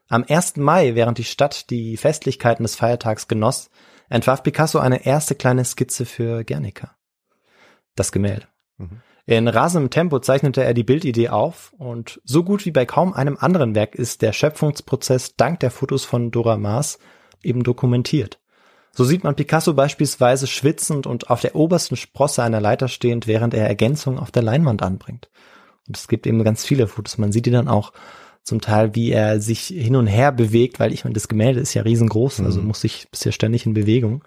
Am 0.07 0.23
1. 0.27 0.57
Mai, 0.57 0.95
während 0.95 1.17
die 1.17 1.23
Stadt 1.23 1.69
die 1.69 1.97
Festlichkeiten 1.97 2.63
des 2.63 2.75
Feiertags 2.75 3.27
genoss, 3.27 3.69
entwarf 4.09 4.43
Picasso 4.43 4.79
eine 4.79 5.05
erste 5.05 5.35
kleine 5.35 5.65
Skizze 5.65 6.05
für 6.05 6.43
Guernica. 6.43 6.95
Das 7.95 8.11
Gemälde. 8.11 8.47
Mhm. 8.77 9.01
In 9.27 9.47
rasendem 9.47 9.89
Tempo 9.89 10.19
zeichnete 10.19 10.63
er 10.63 10.75
die 10.75 10.83
Bildidee 10.83 11.29
auf 11.29 11.73
und 11.79 12.21
so 12.23 12.43
gut 12.43 12.65
wie 12.65 12.71
bei 12.71 12.85
kaum 12.85 13.13
einem 13.13 13.37
anderen 13.39 13.73
Werk 13.73 13.95
ist 13.95 14.21
der 14.21 14.33
Schöpfungsprozess 14.33 15.35
dank 15.35 15.59
der 15.61 15.71
Fotos 15.71 16.05
von 16.05 16.29
Dora 16.29 16.57
Maas 16.57 16.99
eben 17.41 17.63
dokumentiert. 17.63 18.39
So 18.91 19.03
sieht 19.03 19.23
man 19.23 19.35
Picasso 19.35 19.73
beispielsweise 19.73 20.45
schwitzend 20.45 21.07
und 21.07 21.31
auf 21.31 21.41
der 21.41 21.55
obersten 21.55 21.95
Sprosse 21.95 22.43
einer 22.43 22.61
Leiter 22.61 22.87
stehend, 22.87 23.25
während 23.25 23.55
er 23.55 23.67
Ergänzungen 23.67 24.19
auf 24.19 24.29
der 24.29 24.43
Leinwand 24.43 24.83
anbringt. 24.83 25.29
Und 25.87 25.97
es 25.97 26.07
gibt 26.07 26.27
eben 26.27 26.43
ganz 26.43 26.63
viele 26.63 26.87
Fotos. 26.87 27.17
Man 27.17 27.31
sieht 27.31 27.47
die 27.47 27.51
dann 27.51 27.67
auch 27.67 27.93
zum 28.45 28.61
Teil, 28.61 28.95
wie 28.95 29.11
er 29.11 29.41
sich 29.41 29.65
hin 29.65 29.95
und 29.95 30.07
her 30.07 30.31
bewegt, 30.31 30.79
weil 30.79 30.93
ich 30.93 31.03
meine, 31.03 31.15
das 31.15 31.27
Gemälde 31.27 31.59
ist 31.59 31.73
ja 31.73 31.81
riesengroß, 31.81 32.41
also 32.41 32.61
muss 32.61 32.81
sich 32.81 33.07
bisher 33.09 33.31
ständig 33.31 33.65
in 33.65 33.73
Bewegung. 33.73 34.23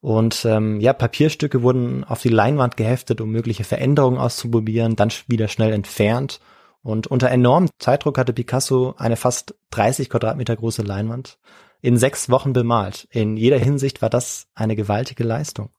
Und 0.00 0.44
ähm, 0.44 0.80
ja, 0.80 0.92
Papierstücke 0.92 1.62
wurden 1.62 2.04
auf 2.04 2.22
die 2.22 2.28
Leinwand 2.28 2.76
geheftet, 2.76 3.20
um 3.20 3.30
mögliche 3.30 3.64
Veränderungen 3.64 4.18
auszuprobieren, 4.18 4.96
dann 4.96 5.10
wieder 5.26 5.48
schnell 5.48 5.72
entfernt. 5.72 6.40
Und 6.82 7.06
unter 7.06 7.30
enormem 7.30 7.70
Zeitdruck 7.78 8.18
hatte 8.18 8.34
Picasso 8.34 8.94
eine 8.98 9.16
fast 9.16 9.54
30 9.70 10.10
Quadratmeter 10.10 10.54
große 10.54 10.82
Leinwand 10.82 11.38
in 11.80 11.96
sechs 11.96 12.30
Wochen 12.30 12.52
bemalt. 12.52 13.08
In 13.10 13.36
jeder 13.36 13.58
Hinsicht 13.58 14.00
war 14.00 14.10
das 14.10 14.46
eine 14.54 14.76
gewaltige 14.76 15.24
Leistung. 15.24 15.70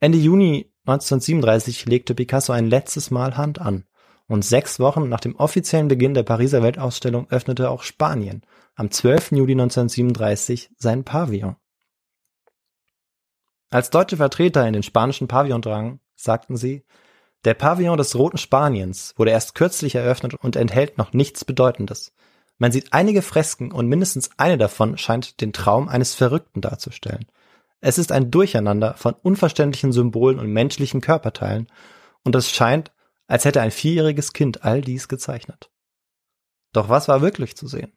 Ende 0.00 0.18
Juni 0.18 0.70
1937 0.86 1.86
legte 1.86 2.14
Picasso 2.14 2.52
ein 2.52 2.66
letztes 2.66 3.12
Mal 3.12 3.36
Hand 3.36 3.60
an. 3.60 3.84
Und 4.32 4.46
sechs 4.46 4.80
Wochen 4.80 5.10
nach 5.10 5.20
dem 5.20 5.36
offiziellen 5.36 5.88
Beginn 5.88 6.14
der 6.14 6.22
Pariser 6.22 6.62
Weltausstellung 6.62 7.26
öffnete 7.28 7.68
auch 7.68 7.82
Spanien 7.82 8.40
am 8.74 8.90
12. 8.90 9.32
Juli 9.32 9.52
1937 9.52 10.70
sein 10.78 11.04
Pavillon. 11.04 11.56
Als 13.68 13.90
deutsche 13.90 14.16
Vertreter 14.16 14.66
in 14.66 14.72
den 14.72 14.82
spanischen 14.82 15.28
Pavillon 15.28 15.60
drangen, 15.60 16.00
sagten 16.16 16.56
sie, 16.56 16.82
der 17.44 17.52
Pavillon 17.52 17.98
des 17.98 18.16
Roten 18.16 18.38
Spaniens 18.38 19.12
wurde 19.18 19.32
erst 19.32 19.54
kürzlich 19.54 19.96
eröffnet 19.96 20.32
und 20.32 20.56
enthält 20.56 20.96
noch 20.96 21.12
nichts 21.12 21.44
Bedeutendes. 21.44 22.14
Man 22.56 22.72
sieht 22.72 22.94
einige 22.94 23.20
Fresken 23.20 23.70
und 23.70 23.86
mindestens 23.86 24.30
eine 24.38 24.56
davon 24.56 24.96
scheint 24.96 25.42
den 25.42 25.52
Traum 25.52 25.90
eines 25.90 26.14
Verrückten 26.14 26.62
darzustellen. 26.62 27.26
Es 27.82 27.98
ist 27.98 28.10
ein 28.10 28.30
Durcheinander 28.30 28.94
von 28.94 29.12
unverständlichen 29.12 29.92
Symbolen 29.92 30.38
und 30.38 30.50
menschlichen 30.50 31.02
Körperteilen 31.02 31.66
und 32.24 32.34
es 32.34 32.50
scheint, 32.50 32.92
als 33.32 33.46
hätte 33.46 33.62
ein 33.62 33.70
vierjähriges 33.70 34.34
Kind 34.34 34.62
all 34.62 34.82
dies 34.82 35.08
gezeichnet. 35.08 35.70
Doch 36.74 36.90
was 36.90 37.08
war 37.08 37.22
wirklich 37.22 37.56
zu 37.56 37.66
sehen? 37.66 37.90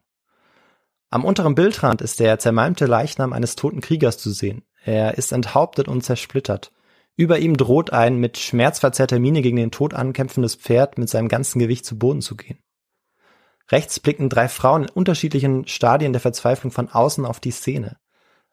Am 1.09 1.25
unteren 1.25 1.55
Bildrand 1.55 2.01
ist 2.01 2.21
der 2.21 2.39
zermalmte 2.39 2.85
Leichnam 2.85 3.33
eines 3.33 3.57
toten 3.57 3.81
Kriegers 3.81 4.17
zu 4.17 4.29
sehen. 4.31 4.63
Er 4.85 5.17
ist 5.17 5.33
enthauptet 5.33 5.89
und 5.89 6.05
zersplittert. 6.05 6.71
Über 7.17 7.37
ihm 7.39 7.57
droht 7.57 7.91
ein 7.91 8.15
mit 8.15 8.37
schmerzverzerrter 8.37 9.19
Miene 9.19 9.41
gegen 9.41 9.57
den 9.57 9.71
Tod 9.71 9.93
ankämpfendes 9.93 10.55
Pferd 10.55 10.97
mit 10.97 11.09
seinem 11.09 11.27
ganzen 11.27 11.59
Gewicht 11.59 11.85
zu 11.85 11.99
Boden 11.99 12.21
zu 12.21 12.37
gehen. 12.37 12.59
Rechts 13.69 13.99
blicken 13.99 14.29
drei 14.29 14.47
Frauen 14.47 14.83
in 14.83 14.89
unterschiedlichen 14.89 15.67
Stadien 15.67 16.13
der 16.13 16.21
Verzweiflung 16.21 16.71
von 16.71 16.87
außen 16.87 17.25
auf 17.25 17.41
die 17.41 17.51
Szene. 17.51 17.97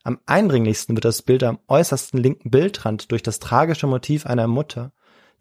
Am 0.02 0.18
eindringlichsten 0.26 0.96
wird 0.96 1.04
das 1.04 1.22
Bild 1.22 1.44
am 1.44 1.60
äußersten 1.68 2.18
linken 2.20 2.50
Bildrand 2.50 3.12
durch 3.12 3.22
das 3.22 3.38
tragische 3.38 3.86
Motiv 3.86 4.26
einer 4.26 4.48
Mutter, 4.48 4.92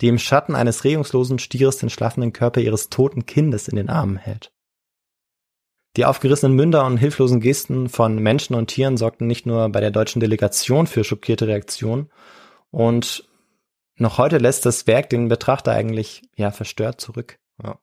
die 0.02 0.08
im 0.08 0.18
Schatten 0.18 0.56
eines 0.56 0.84
regungslosen 0.84 1.40
Stieres 1.40 1.78
den 1.78 1.90
schlaffenden 1.90 2.34
Körper 2.34 2.60
ihres 2.60 2.90
toten 2.90 3.26
Kindes 3.26 3.68
in 3.68 3.76
den 3.76 3.90
Armen 3.90 4.18
hält. 4.18 4.52
Die 5.98 6.06
aufgerissenen 6.06 6.56
Münder 6.56 6.86
und 6.86 6.98
hilflosen 6.98 7.42
Gesten 7.42 7.90
von 7.90 8.16
Menschen 8.18 8.56
und 8.56 8.68
Tieren 8.68 8.98
sorgten 8.98 9.28
nicht 9.28 9.46
nur 9.46 9.70
bei 9.70 9.82
der 9.82 9.92
deutschen 9.92 10.22
Delegation 10.22 10.88
für 10.88 11.04
schockierte 11.04 11.48
Reaktionen 11.48 12.10
und 12.72 13.30
noch 13.98 14.18
heute 14.18 14.38
lässt 14.38 14.66
das 14.66 14.88
Werk 14.88 15.10
den 15.10 15.28
Betrachter 15.28 15.74
eigentlich 15.74 16.24
ja 16.36 16.52
verstört 16.52 17.02
zurück. 17.02 17.38
Ja. 17.62 17.78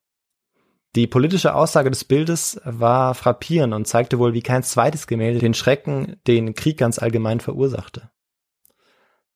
Die 0.97 1.07
politische 1.07 1.55
Aussage 1.55 1.91
des 1.91 2.05
Bildes 2.05 2.61
war 2.65 3.15
frappierend 3.15 3.75
und 3.75 3.87
zeigte 3.87 4.19
wohl 4.19 4.33
wie 4.33 4.43
kein 4.43 4.63
zweites 4.63 5.07
Gemälde 5.07 5.39
den 5.39 5.55
Schrecken, 5.55 6.17
den 6.27 6.55
Krieg 6.55 6.79
ganz 6.79 6.99
allgemein 6.99 7.41
verursachte. 7.41 8.11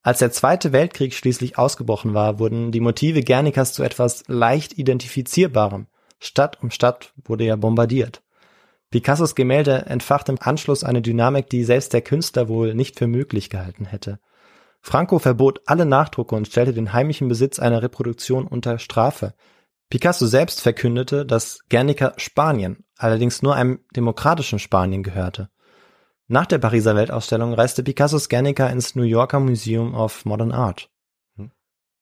Als 0.02 0.18
der 0.18 0.32
Zweite 0.32 0.72
Weltkrieg 0.72 1.14
schließlich 1.14 1.58
ausgebrochen 1.58 2.12
war, 2.12 2.40
wurden 2.40 2.72
die 2.72 2.80
Motive 2.80 3.22
Guernicas 3.22 3.72
zu 3.72 3.84
etwas 3.84 4.24
leicht 4.26 4.76
identifizierbarem. 4.76 5.86
Stadt 6.18 6.60
um 6.62 6.70
Stadt 6.70 7.12
wurde 7.24 7.44
ja 7.44 7.56
bombardiert. 7.56 8.22
Picassos 8.90 9.34
Gemälde 9.34 9.86
entfachte 9.86 10.32
im 10.32 10.38
Anschluss 10.40 10.84
eine 10.84 11.02
Dynamik, 11.02 11.48
die 11.48 11.64
selbst 11.64 11.92
der 11.92 12.02
Künstler 12.02 12.48
wohl 12.48 12.74
nicht 12.74 12.98
für 12.98 13.06
möglich 13.06 13.48
gehalten 13.48 13.86
hätte. 13.86 14.18
Franco 14.82 15.20
verbot 15.20 15.60
alle 15.66 15.86
Nachdrucke 15.86 16.34
und 16.34 16.48
stellte 16.48 16.74
den 16.74 16.92
heimlichen 16.92 17.28
Besitz 17.28 17.60
einer 17.60 17.82
Reproduktion 17.82 18.46
unter 18.46 18.78
Strafe. 18.80 19.34
Picasso 19.88 20.26
selbst 20.26 20.60
verkündete, 20.60 21.24
dass 21.24 21.60
Guernica 21.70 22.12
Spanien, 22.16 22.84
allerdings 22.98 23.40
nur 23.42 23.54
einem 23.54 23.80
demokratischen 23.94 24.58
Spanien 24.58 25.04
gehörte. 25.04 25.48
Nach 26.28 26.46
der 26.46 26.58
Pariser 26.58 26.94
Weltausstellung 26.94 27.52
reiste 27.52 27.82
Picassos 27.82 28.28
Guernica 28.28 28.66
ins 28.68 28.94
New 28.94 29.02
Yorker 29.02 29.40
Museum 29.40 29.94
of 29.94 30.24
Modern 30.24 30.52
Art. 30.52 30.88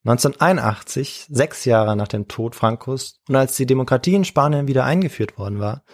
1981, 0.05 1.27
sechs 1.29 1.67
Jahre 1.67 1.95
nach 1.95 2.09
dem 2.09 2.27
Tod 2.27 2.55
Francos 2.55 3.21
und 3.29 3.37
als 3.37 3.57
die 3.57 3.67
Demokratie 3.67 4.15
in 4.15 4.25
Spanien 4.25 4.67
wieder 4.67 4.85
eingeführt 4.85 5.37
worden 5.37 5.61
war, 5.61 5.85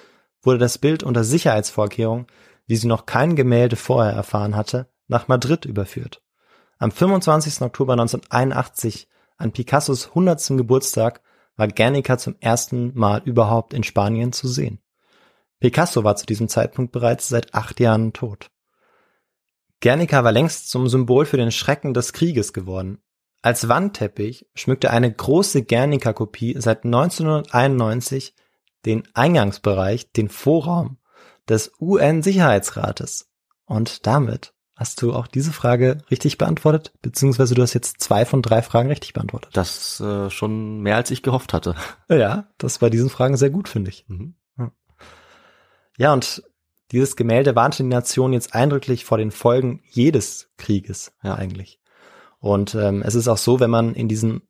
wurde 0.43 0.59
das 0.59 0.79
Bild 0.79 1.03
unter 1.03 1.24
Sicherheitsvorkehrungen, 1.24 2.27
wie 2.66 2.77
sie 2.77 2.87
noch 2.87 3.07
kein 3.07 3.35
Gemälde 3.35 3.74
vorher 3.74 4.12
erfahren 4.12 4.55
hatte, 4.55 4.89
nach 5.09 5.27
Madrid 5.27 5.64
überführt. 5.64 6.22
Am 6.79 6.93
25. 6.93 7.62
Oktober 7.62 7.95
1981, 7.95 9.09
an 9.39 9.53
Picassos 9.53 10.09
100. 10.09 10.57
Geburtstag, 10.57 11.20
war 11.57 11.68
Guernica 11.68 12.18
zum 12.18 12.37
ersten 12.39 12.93
Mal 12.95 13.22
überhaupt 13.24 13.74
in 13.74 13.83
Spanien 13.83 14.33
zu 14.33 14.47
sehen. 14.47 14.79
Picasso 15.61 16.05
war 16.05 16.17
zu 16.17 16.27
diesem 16.27 16.49
Zeitpunkt 16.49 16.93
bereits 16.93 17.29
seit 17.29 17.55
acht 17.55 17.81
Jahren 17.81 18.13
tot. 18.13 18.51
Guernica 19.81 20.25
war 20.25 20.33
längst 20.33 20.71
zum 20.71 20.89
Symbol 20.89 21.27
für 21.27 21.37
den 21.37 21.53
Schrecken 21.53 21.95
des 21.95 22.13
Krieges 22.13 22.53
geworden. 22.53 22.99
Als 23.43 23.69
Wandteppich 23.69 24.47
schmückte 24.55 24.91
eine 24.91 25.13
große 25.13 25.65
Guernica-Kopie 25.65 26.57
seit 26.59 26.85
1991 26.85 28.35
den 28.85 29.03
Eingangsbereich, 29.15 30.11
den 30.13 30.29
Vorraum 30.29 30.99
des 31.49 31.73
UN-Sicherheitsrates. 31.81 33.29
Und 33.67 34.07
damit 34.07 34.55
hast 34.75 35.01
du 35.01 35.15
auch 35.15 35.27
diese 35.27 35.53
Frage 35.53 35.99
richtig 36.11 36.39
beantwortet, 36.39 36.93
beziehungsweise 37.03 37.55
du 37.55 37.63
hast 37.63 37.75
jetzt 37.75 38.01
zwei 38.01 38.25
von 38.25 38.43
drei 38.43 38.63
Fragen 38.63 38.89
richtig 38.89 39.13
beantwortet. 39.13 39.57
Das 39.57 40.01
äh, 40.01 40.31
schon 40.31 40.81
mehr 40.81 40.97
als 40.97 41.11
ich 41.11 41.23
gehofft 41.23 41.53
hatte. 41.53 41.75
Ja, 42.09 42.49
das 42.59 42.79
bei 42.79 42.91
diesen 42.91 43.11
Fragen 43.11 43.37
sehr 43.37 43.51
gut, 43.51 43.69
finde 43.69 43.91
ich. 43.91 44.05
Mhm. 44.09 44.35
Ja, 45.99 46.12
und 46.12 46.42
dieses 46.92 47.16
Gemälde 47.16 47.57
warnte 47.57 47.82
die 47.82 47.88
Nation 47.88 48.32
jetzt 48.32 48.55
eindrücklich 48.55 49.05
vor 49.05 49.18
den 49.18 49.30
Folgen 49.30 49.80
jedes 49.84 50.51
Krieges, 50.57 51.12
Ja. 51.22 51.34
eigentlich. 51.34 51.80
Und 52.38 52.74
ähm, 52.74 53.03
es 53.03 53.14
ist 53.14 53.28
auch 53.28 53.38
so, 53.38 53.61
wenn 53.61 53.70
man 53.70 53.94
in 53.94 54.09
diesen 54.09 54.42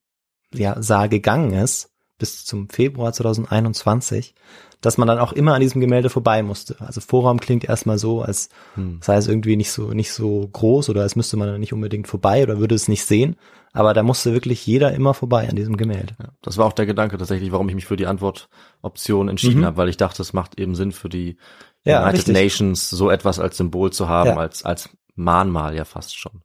ja, 0.53 0.81
Saal 0.83 1.09
gegangen 1.09 1.53
ist, 1.53 1.91
bis 2.19 2.45
zum 2.45 2.69
Februar 2.69 3.13
2021, 3.13 4.35
dass 4.81 4.99
man 4.99 5.09
dann 5.09 5.19
auch 5.19 5.33
immer 5.33 5.55
an 5.55 5.61
diesem 5.61 5.81
Gemälde 5.81 6.11
vorbei 6.11 6.43
musste. 6.43 6.77
Also 6.81 7.01
Vorraum 7.01 7.41
klingt 7.41 7.65
erstmal 7.65 7.99
so, 7.99 8.23
als 8.23 8.49
Hm. 8.75 9.01
sei 9.03 9.17
es 9.17 9.27
irgendwie 9.29 9.57
nicht 9.57 9.71
so, 9.71 9.93
nicht 9.93 10.13
so 10.13 10.49
groß 10.53 10.89
oder 10.91 11.03
als 11.03 11.17
müsste 11.17 11.37
man 11.37 11.49
da 11.49 11.59
nicht 11.59 11.73
unbedingt 11.73 12.09
vorbei 12.09 12.43
oder 12.43 12.59
würde 12.59 12.75
es 12.75 12.89
nicht 12.89 13.05
sehen. 13.05 13.37
Aber 13.73 13.93
da 13.93 14.03
musste 14.03 14.33
wirklich 14.33 14.67
jeder 14.67 14.93
immer 14.93 15.13
vorbei 15.13 15.49
an 15.49 15.57
diesem 15.57 15.77
Gemälde. 15.77 16.15
Ja, 16.19 16.29
das 16.41 16.57
war 16.57 16.65
auch 16.67 16.73
der 16.73 16.87
Gedanke 16.87 17.19
tatsächlich, 17.19 17.53
warum 17.53 17.69
ich 17.69 17.75
mich 17.75 17.85
für 17.87 17.97
die 17.97 18.07
Antwortoption 18.07 19.29
entschieden 19.29 19.61
Mhm. 19.61 19.65
habe, 19.67 19.77
weil 19.77 19.89
ich 19.91 19.97
dachte, 19.99 20.23
es 20.23 20.33
macht 20.33 20.59
eben 20.59 20.75
Sinn 20.75 20.93
für 20.93 21.09
die 21.11 21.37
Ja, 21.85 22.03
United 22.03 22.29
richtig. 22.29 22.35
Nations 22.35 22.89
so 22.91 23.11
etwas 23.11 23.39
als 23.39 23.57
Symbol 23.59 23.93
zu 23.93 24.09
haben, 24.09 24.31
Ja. 24.31 24.37
als, 24.37 24.65
als 24.65 24.89
Mahnmal 25.15 25.75
ja 25.77 25.85
fast 25.85 26.17
schon. 26.19 26.43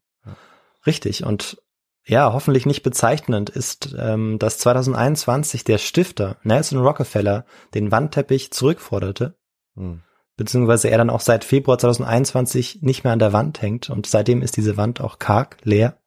Richtig. 0.86 1.24
Und 1.26 1.61
ja, 2.06 2.34
hoffentlich 2.34 2.66
nicht 2.66 2.84
bezeichnend 2.84 3.50
ist, 3.50 3.96
ähm, 3.98 4.40
dass 4.40 4.58
2021 4.60 5.64
der 5.64 5.78
Stifter 5.78 6.38
Nelson 6.44 6.80
Rockefeller 6.80 7.46
den 7.74 7.92
Wandteppich 7.92 8.52
zurückforderte, 8.52 9.38
Hm. 9.76 10.02
beziehungsweise 10.36 10.90
er 10.90 10.98
dann 10.98 11.10
auch 11.10 11.22
seit 11.22 11.44
Februar 11.44 11.78
2021 11.78 12.82
nicht 12.82 13.04
mehr 13.04 13.14
an 13.14 13.20
der 13.20 13.34
Wand 13.34 13.62
hängt 13.62 13.90
und 13.90 14.08
seitdem 14.08 14.42
ist 14.42 14.58
diese 14.58 14.78
Wand 14.78 15.00
auch 15.00 15.20
karg, 15.20 15.58
leer. 15.64 15.98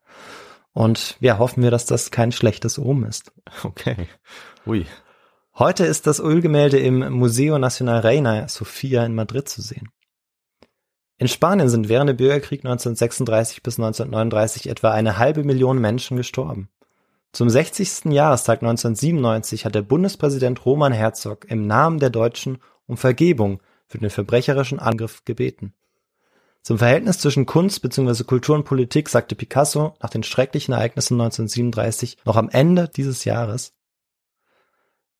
Und 0.72 1.16
ja, 1.20 1.38
hoffen 1.38 1.62
wir, 1.62 1.70
dass 1.70 1.86
das 1.86 2.10
kein 2.10 2.32
schlechtes 2.32 2.78
Omen 2.78 3.04
ist. 3.04 3.32
Okay. 3.62 4.08
Ui. 4.66 4.86
Heute 5.56 5.86
ist 5.86 6.08
das 6.08 6.18
Ölgemälde 6.18 6.78
im 6.80 7.12
Museo 7.12 7.58
Nacional 7.60 8.00
Reina 8.00 8.48
Sofia 8.48 9.06
in 9.06 9.14
Madrid 9.14 9.48
zu 9.48 9.62
sehen. 9.62 9.88
In 11.16 11.28
Spanien 11.28 11.68
sind 11.68 11.88
während 11.88 12.10
dem 12.10 12.16
Bürgerkrieg 12.16 12.60
1936 12.60 13.62
bis 13.62 13.78
1939 13.78 14.68
etwa 14.68 14.90
eine 14.90 15.18
halbe 15.18 15.44
Million 15.44 15.78
Menschen 15.78 16.16
gestorben. 16.16 16.68
Zum 17.32 17.48
60. 17.48 18.06
Jahrestag 18.12 18.62
1997 18.62 19.64
hat 19.64 19.74
der 19.74 19.82
Bundespräsident 19.82 20.64
Roman 20.66 20.92
Herzog 20.92 21.44
im 21.48 21.66
Namen 21.66 21.98
der 21.98 22.10
Deutschen 22.10 22.58
um 22.86 22.96
Vergebung 22.96 23.60
für 23.86 23.98
den 23.98 24.10
verbrecherischen 24.10 24.80
Angriff 24.80 25.24
gebeten. 25.24 25.74
Zum 26.62 26.78
Verhältnis 26.78 27.18
zwischen 27.18 27.46
Kunst 27.46 27.82
bzw. 27.82 28.24
Kultur 28.24 28.56
und 28.56 28.64
Politik 28.64 29.08
sagte 29.08 29.34
Picasso 29.34 29.94
nach 30.02 30.10
den 30.10 30.22
schrecklichen 30.22 30.74
Ereignissen 30.74 31.20
1937 31.20 32.18
noch 32.24 32.36
am 32.36 32.48
Ende 32.48 32.88
dieses 32.88 33.24
Jahres, 33.24 33.74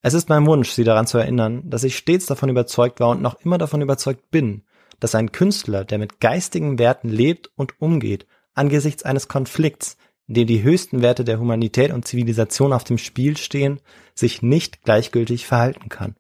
es 0.07 0.12
ist 0.12 0.28
mein 0.28 0.47
Wunsch, 0.47 0.68
Sie 0.68 0.84
daran 0.84 1.07
zu 1.07 1.16
erinnern, 1.16 1.62
dass 1.64 1.82
ich 1.82 1.97
stets 1.97 2.26
davon 2.26 2.51
überzeugt 2.51 3.01
war 3.01 3.09
und 3.09 3.22
noch 3.22 3.40
immer 3.40 3.57
davon 3.57 3.80
überzeugt 3.80 4.30
bin, 4.30 4.62
dass 5.01 5.14
ein 5.14 5.32
Künstler, 5.32 5.84
der 5.84 5.99
mit 5.99 6.20
geistigen 6.20 6.78
Werten 6.78 7.09
lebt 7.09 7.51
und 7.57 7.80
umgeht, 7.80 8.26
angesichts 8.55 9.03
eines 9.03 9.28
Konflikts, 9.28 9.97
in 10.26 10.34
dem 10.34 10.47
die 10.47 10.62
höchsten 10.62 11.03
Werte 11.03 11.24
der 11.24 11.38
Humanität 11.38 11.92
und 11.92 12.07
Zivilisation 12.07 12.72
auf 12.72 12.84
dem 12.84 12.99
Spiel 12.99 13.36
stehen, 13.36 13.80
sich 14.14 14.42
nicht 14.42 14.82
gleichgültig 14.82 15.47
verhalten 15.47 15.88
kann. 15.88 16.16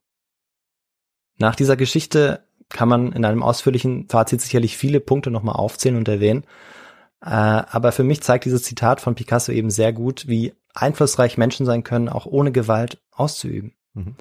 Nach 1.38 1.56
dieser 1.56 1.76
Geschichte 1.76 2.46
kann 2.68 2.88
man 2.88 3.12
in 3.12 3.24
einem 3.24 3.42
ausführlichen 3.42 4.08
Fazit 4.08 4.40
sicherlich 4.40 4.76
viele 4.76 5.00
Punkte 5.00 5.30
nochmal 5.30 5.56
aufzählen 5.56 5.96
und 5.96 6.08
erwähnen. 6.08 6.44
Äh, 7.20 7.30
aber 7.30 7.92
für 7.92 8.04
mich 8.04 8.22
zeigt 8.22 8.44
dieses 8.44 8.62
Zitat 8.62 9.00
von 9.00 9.14
Picasso 9.14 9.52
eben 9.52 9.70
sehr 9.70 9.92
gut, 9.92 10.28
wie 10.28 10.54
einflussreich 10.74 11.38
Menschen 11.38 11.66
sein 11.66 11.84
können, 11.84 12.08
auch 12.08 12.26
ohne 12.26 12.52
Gewalt 12.52 13.02
auszuüben. 13.12 13.74
Mhm. 13.94 14.16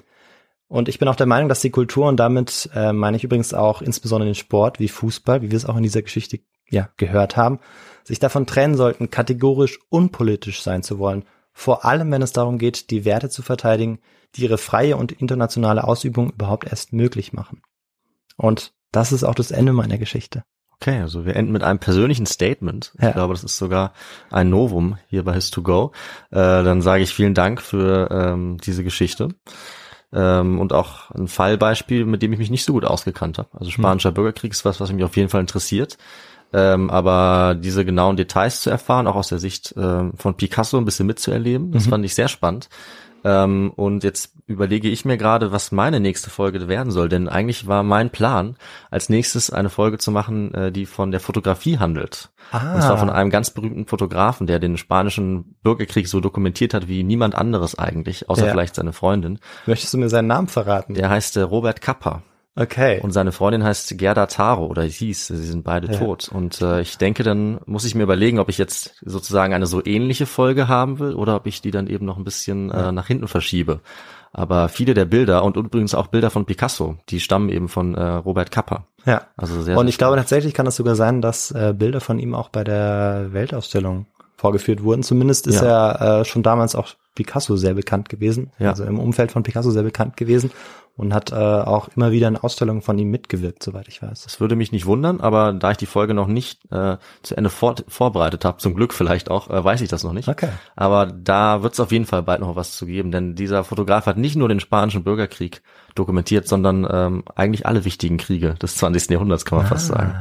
Und 0.74 0.88
ich 0.88 0.98
bin 0.98 1.06
auch 1.06 1.14
der 1.14 1.26
Meinung, 1.26 1.48
dass 1.48 1.60
die 1.60 1.70
Kultur 1.70 2.08
und 2.08 2.16
damit 2.16 2.68
äh, 2.74 2.92
meine 2.92 3.16
ich 3.16 3.22
übrigens 3.22 3.54
auch 3.54 3.80
insbesondere 3.80 4.26
den 4.26 4.34
Sport 4.34 4.80
wie 4.80 4.88
Fußball, 4.88 5.40
wie 5.40 5.52
wir 5.52 5.56
es 5.56 5.66
auch 5.66 5.76
in 5.76 5.84
dieser 5.84 6.02
Geschichte 6.02 6.40
ja 6.68 6.88
gehört 6.96 7.36
haben, 7.36 7.60
sich 8.02 8.18
davon 8.18 8.44
trennen 8.44 8.74
sollten, 8.74 9.08
kategorisch 9.08 9.78
unpolitisch 9.88 10.62
sein 10.62 10.82
zu 10.82 10.98
wollen. 10.98 11.26
Vor 11.52 11.84
allem, 11.84 12.10
wenn 12.10 12.22
es 12.22 12.32
darum 12.32 12.58
geht, 12.58 12.90
die 12.90 13.04
Werte 13.04 13.28
zu 13.28 13.42
verteidigen, 13.42 14.00
die 14.34 14.42
ihre 14.42 14.58
freie 14.58 14.96
und 14.96 15.12
internationale 15.12 15.84
Ausübung 15.84 16.32
überhaupt 16.32 16.66
erst 16.66 16.92
möglich 16.92 17.32
machen. 17.32 17.62
Und 18.36 18.72
das 18.90 19.12
ist 19.12 19.22
auch 19.22 19.36
das 19.36 19.52
Ende 19.52 19.72
meiner 19.72 19.98
Geschichte. 19.98 20.42
Okay, 20.72 20.98
also 20.98 21.24
wir 21.24 21.36
enden 21.36 21.52
mit 21.52 21.62
einem 21.62 21.78
persönlichen 21.78 22.26
Statement. 22.26 22.92
Ja. 23.00 23.10
Ich 23.10 23.14
glaube, 23.14 23.34
das 23.34 23.44
ist 23.44 23.58
sogar 23.58 23.92
ein 24.32 24.50
Novum 24.50 24.98
hier 25.06 25.22
bei 25.22 25.36
His2Go. 25.36 25.92
Äh, 26.32 26.64
dann 26.64 26.82
sage 26.82 27.04
ich 27.04 27.14
vielen 27.14 27.34
Dank 27.34 27.62
für 27.62 28.08
ähm, 28.10 28.58
diese 28.58 28.82
Geschichte. 28.82 29.28
Ähm, 30.14 30.60
und 30.60 30.72
auch 30.72 31.10
ein 31.10 31.26
Fallbeispiel, 31.28 32.04
mit 32.04 32.22
dem 32.22 32.32
ich 32.32 32.38
mich 32.38 32.50
nicht 32.50 32.64
so 32.64 32.72
gut 32.72 32.84
ausgekannt 32.84 33.38
habe. 33.38 33.48
Also 33.58 33.70
spanischer 33.70 34.12
Bürgerkrieg 34.12 34.52
ist 34.52 34.64
was, 34.64 34.80
was 34.80 34.92
mich 34.92 35.02
auf 35.04 35.16
jeden 35.16 35.28
Fall 35.28 35.40
interessiert. 35.40 35.98
Ähm, 36.52 36.88
aber 36.88 37.56
diese 37.58 37.84
genauen 37.84 38.16
Details 38.16 38.60
zu 38.60 38.70
erfahren, 38.70 39.08
auch 39.08 39.16
aus 39.16 39.26
der 39.28 39.40
Sicht 39.40 39.74
ähm, 39.76 40.12
von 40.16 40.36
Picasso 40.36 40.78
ein 40.78 40.84
bisschen 40.84 41.06
mitzuerleben, 41.06 41.72
das 41.72 41.86
Mhm. 41.86 41.90
fand 41.90 42.04
ich 42.04 42.14
sehr 42.14 42.28
spannend. 42.28 42.68
Ähm, 43.24 43.72
und 43.74 44.04
jetzt 44.04 44.34
überlege 44.46 44.88
ich 44.88 45.04
mir 45.06 45.16
gerade, 45.16 45.50
was 45.50 45.72
meine 45.72 45.98
nächste 45.98 46.28
Folge 46.28 46.68
werden 46.68 46.90
soll. 46.92 47.08
Denn 47.08 47.28
eigentlich 47.28 47.66
war 47.66 47.82
mein 47.82 48.10
Plan, 48.10 48.56
als 48.90 49.08
nächstes 49.08 49.50
eine 49.50 49.70
Folge 49.70 49.96
zu 49.98 50.10
machen, 50.10 50.52
äh, 50.52 50.70
die 50.70 50.84
von 50.84 51.10
der 51.10 51.20
Fotografie 51.20 51.78
handelt. 51.78 52.30
Ah, 52.52 52.74
Und 52.74 52.82
zwar 52.82 52.98
von 52.98 53.08
einem 53.10 53.30
ganz 53.30 53.50
berühmten 53.50 53.86
Fotografen, 53.86 54.46
der 54.46 54.58
den 54.58 54.76
spanischen 54.76 55.56
Bürgerkrieg 55.62 56.06
so 56.08 56.20
dokumentiert 56.20 56.74
hat 56.74 56.86
wie 56.86 57.02
niemand 57.02 57.34
anderes 57.34 57.78
eigentlich, 57.78 58.28
außer 58.28 58.44
Ja. 58.46 58.52
vielleicht 58.52 58.74
seine 58.74 58.92
Freundin. 58.92 59.38
möchtest 59.66 59.94
du 59.94 59.98
mir 59.98 60.10
seinen 60.10 60.26
Namen 60.28 60.48
verraten? 60.48 60.92
Der 60.94 61.08
heißt 61.08 61.36
äh, 61.38 61.40
Robert 61.40 61.80
Kappa. 61.80 62.22
Okay. 62.56 63.00
Und 63.02 63.10
seine 63.10 63.32
Freundin 63.32 63.64
heißt 63.64 63.98
Gerda 63.98 64.26
Taro 64.26 64.66
oder 64.66 64.82
hieß, 64.84 65.26
sie 65.26 65.36
sind 65.44 65.64
beide 65.64 65.92
Ja. 65.92 65.98
tot. 65.98 66.28
Und 66.32 66.60
äh, 66.62 66.80
ich 66.82 66.98
denke, 66.98 67.24
dann 67.24 67.58
muss 67.66 67.84
ich 67.84 67.94
mir 67.96 68.04
überlegen, 68.04 68.38
ob 68.38 68.48
ich 68.48 68.58
jetzt 68.58 68.94
sozusagen 69.04 69.52
eine 69.54 69.66
so 69.66 69.84
ähnliche 69.84 70.26
Folge 70.26 70.68
haben 70.68 71.00
will 71.00 71.14
oder 71.14 71.34
ob 71.34 71.46
ich 71.46 71.62
die 71.62 71.72
dann 71.72 71.88
eben 71.88 72.06
noch 72.06 72.16
ein 72.16 72.22
bisschen 72.24 72.70
äh, 72.70 72.92
nach 72.92 73.08
hinten 73.08 73.26
verschiebe. 73.26 73.80
Aber 74.32 74.68
viele 74.68 74.94
der 74.94 75.04
Bilder 75.04 75.42
und 75.44 75.56
übrigens 75.56 75.94
auch 75.94 76.08
Bilder 76.08 76.30
von 76.30 76.44
Picasso, 76.44 76.96
die 77.08 77.20
stammen 77.20 77.48
eben 77.48 77.68
von 77.68 77.94
äh, 77.94 78.02
Robert 78.02 78.50
Kappa. 78.50 78.86
ja. 79.04 79.22
Also 79.36 79.60
sehr, 79.62 79.76
Und 79.76 79.88
ich 79.88 79.98
glaube 79.98 80.16
tatsächlich 80.16 80.54
kann 80.54 80.66
es 80.66 80.76
sogar 80.76 80.94
sein, 80.96 81.22
dass 81.22 81.50
äh, 81.50 81.72
Bilder 81.76 82.00
von 82.00 82.18
ihm 82.20 82.34
auch 82.34 82.48
bei 82.50 82.62
der 82.64 83.28
Weltausstellung 83.32 84.06
vorgeführt 84.36 84.82
wurden. 84.82 85.02
Zumindest 85.02 85.46
ist 85.46 85.62
er 85.62 86.20
äh, 86.20 86.24
schon 86.24 86.42
damals 86.42 86.74
auch 86.74 86.88
Picasso 87.14 87.56
sehr 87.56 87.74
bekannt 87.74 88.08
gewesen, 88.08 88.50
Ja. 88.58 88.70
also 88.70 88.84
im 88.84 88.98
Umfeld 88.98 89.32
von 89.32 89.42
Picasso 89.42 89.70
sehr 89.70 89.82
bekannt 89.82 90.16
gewesen 90.16 90.50
und 90.96 91.12
hat 91.12 91.32
äh, 91.32 91.34
auch 91.34 91.88
immer 91.96 92.12
wieder 92.12 92.28
in 92.28 92.36
Ausstellungen 92.36 92.80
von 92.82 92.96
ihm 92.98 93.10
mitgewirkt, 93.10 93.62
soweit 93.64 93.88
ich 93.88 94.00
weiß. 94.00 94.22
Das 94.22 94.38
würde 94.40 94.54
mich 94.54 94.70
nicht 94.70 94.86
wundern, 94.86 95.20
aber 95.20 95.52
da 95.52 95.72
ich 95.72 95.76
die 95.76 95.86
Folge 95.86 96.14
noch 96.14 96.28
nicht 96.28 96.60
äh, 96.70 96.98
zu 97.22 97.36
Ende 97.36 97.50
vor, 97.50 97.74
vorbereitet 97.88 98.44
habe, 98.44 98.58
zum 98.58 98.74
Glück 98.74 98.94
vielleicht 98.94 99.28
auch, 99.30 99.50
äh, 99.50 99.64
weiß 99.64 99.80
ich 99.80 99.88
das 99.88 100.04
noch 100.04 100.12
nicht. 100.12 100.28
Okay. 100.28 100.50
Aber 100.76 101.06
da 101.06 101.62
wird 101.64 101.72
es 101.72 101.80
auf 101.80 101.90
jeden 101.90 102.06
Fall 102.06 102.22
bald 102.22 102.40
noch 102.40 102.54
was 102.54 102.76
zu 102.76 102.86
geben, 102.86 103.10
denn 103.10 103.34
dieser 103.34 103.64
Fotograf 103.64 104.06
hat 104.06 104.18
nicht 104.18 104.36
nur 104.36 104.48
den 104.48 104.60
spanischen 104.60 105.02
Bürgerkrieg 105.02 105.62
dokumentiert, 105.96 106.46
sondern 106.46 106.86
ähm, 106.88 107.24
eigentlich 107.34 107.66
alle 107.66 107.84
wichtigen 107.84 108.16
Kriege 108.16 108.54
des 108.54 108.76
20. 108.76 109.10
Jahrhunderts, 109.10 109.44
kann 109.44 109.58
man 109.58 109.66
fast 109.66 109.88
sagen. 109.88 110.14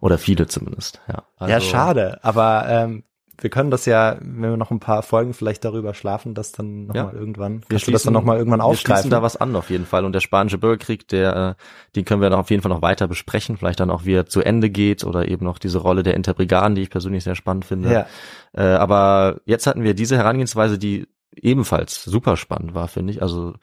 Oder 0.00 0.16
viele 0.18 0.46
zumindest. 0.46 1.00
Ja, 1.08 1.22
ja, 1.46 1.56
Also, 1.56 1.66
schade, 1.66 2.18
aber 2.22 2.64
ähm, 2.68 3.04
wir 3.40 3.50
können 3.50 3.70
das 3.70 3.86
ja, 3.86 4.16
wenn 4.20 4.50
wir 4.50 4.56
noch 4.56 4.70
ein 4.70 4.80
paar 4.80 5.02
Folgen 5.02 5.32
vielleicht 5.34 5.64
darüber 5.64 5.94
schlafen, 5.94 6.34
das 6.34 6.52
dann 6.52 6.86
nochmal 6.86 7.12
Ja. 7.14 7.18
irgendwann, 7.18 7.62
Wir 7.68 7.78
du 7.78 7.90
das 7.90 8.02
dann 8.02 8.12
nochmal 8.12 8.38
irgendwann 8.38 8.60
wir 8.60 8.64
aufgreifen. 8.64 8.94
schließen 9.02 9.10
da 9.10 9.22
was 9.22 9.36
an 9.36 9.56
auf 9.56 9.70
jeden 9.70 9.86
Fall. 9.86 10.04
Und 10.04 10.12
der 10.12 10.20
spanische 10.20 10.58
Bürgerkrieg, 10.58 11.08
der, 11.08 11.56
äh, 11.58 11.62
den 11.96 12.04
können 12.04 12.20
wir 12.20 12.30
dann 12.30 12.38
auf 12.40 12.50
jeden 12.50 12.62
Fall 12.62 12.70
noch 12.70 12.82
weiter 12.82 13.08
besprechen. 13.08 13.56
Vielleicht 13.56 13.80
dann 13.80 13.90
auch, 13.90 14.04
wie 14.04 14.12
er 14.14 14.26
zu 14.26 14.42
Ende 14.42 14.70
geht 14.70 15.04
oder 15.04 15.26
eben 15.28 15.44
noch 15.44 15.58
diese 15.58 15.78
Rolle 15.78 16.02
der 16.02 16.14
Interbrigaden, 16.14 16.74
die 16.74 16.82
ich 16.82 16.90
persönlich 16.90 17.24
sehr 17.24 17.34
spannend 17.34 17.64
finde. 17.64 17.92
Ja. 17.92 18.06
Äh, 18.52 18.76
aber 18.76 19.40
jetzt 19.46 19.66
hatten 19.66 19.82
wir 19.82 19.94
diese 19.94 20.16
Herangehensweise, 20.16 20.78
die 20.78 21.06
ebenfalls 21.34 22.04
super 22.04 22.36
spannend 22.36 22.74
war, 22.74 22.88
finde 22.88 23.12
ich. 23.12 23.22
Also 23.22 23.54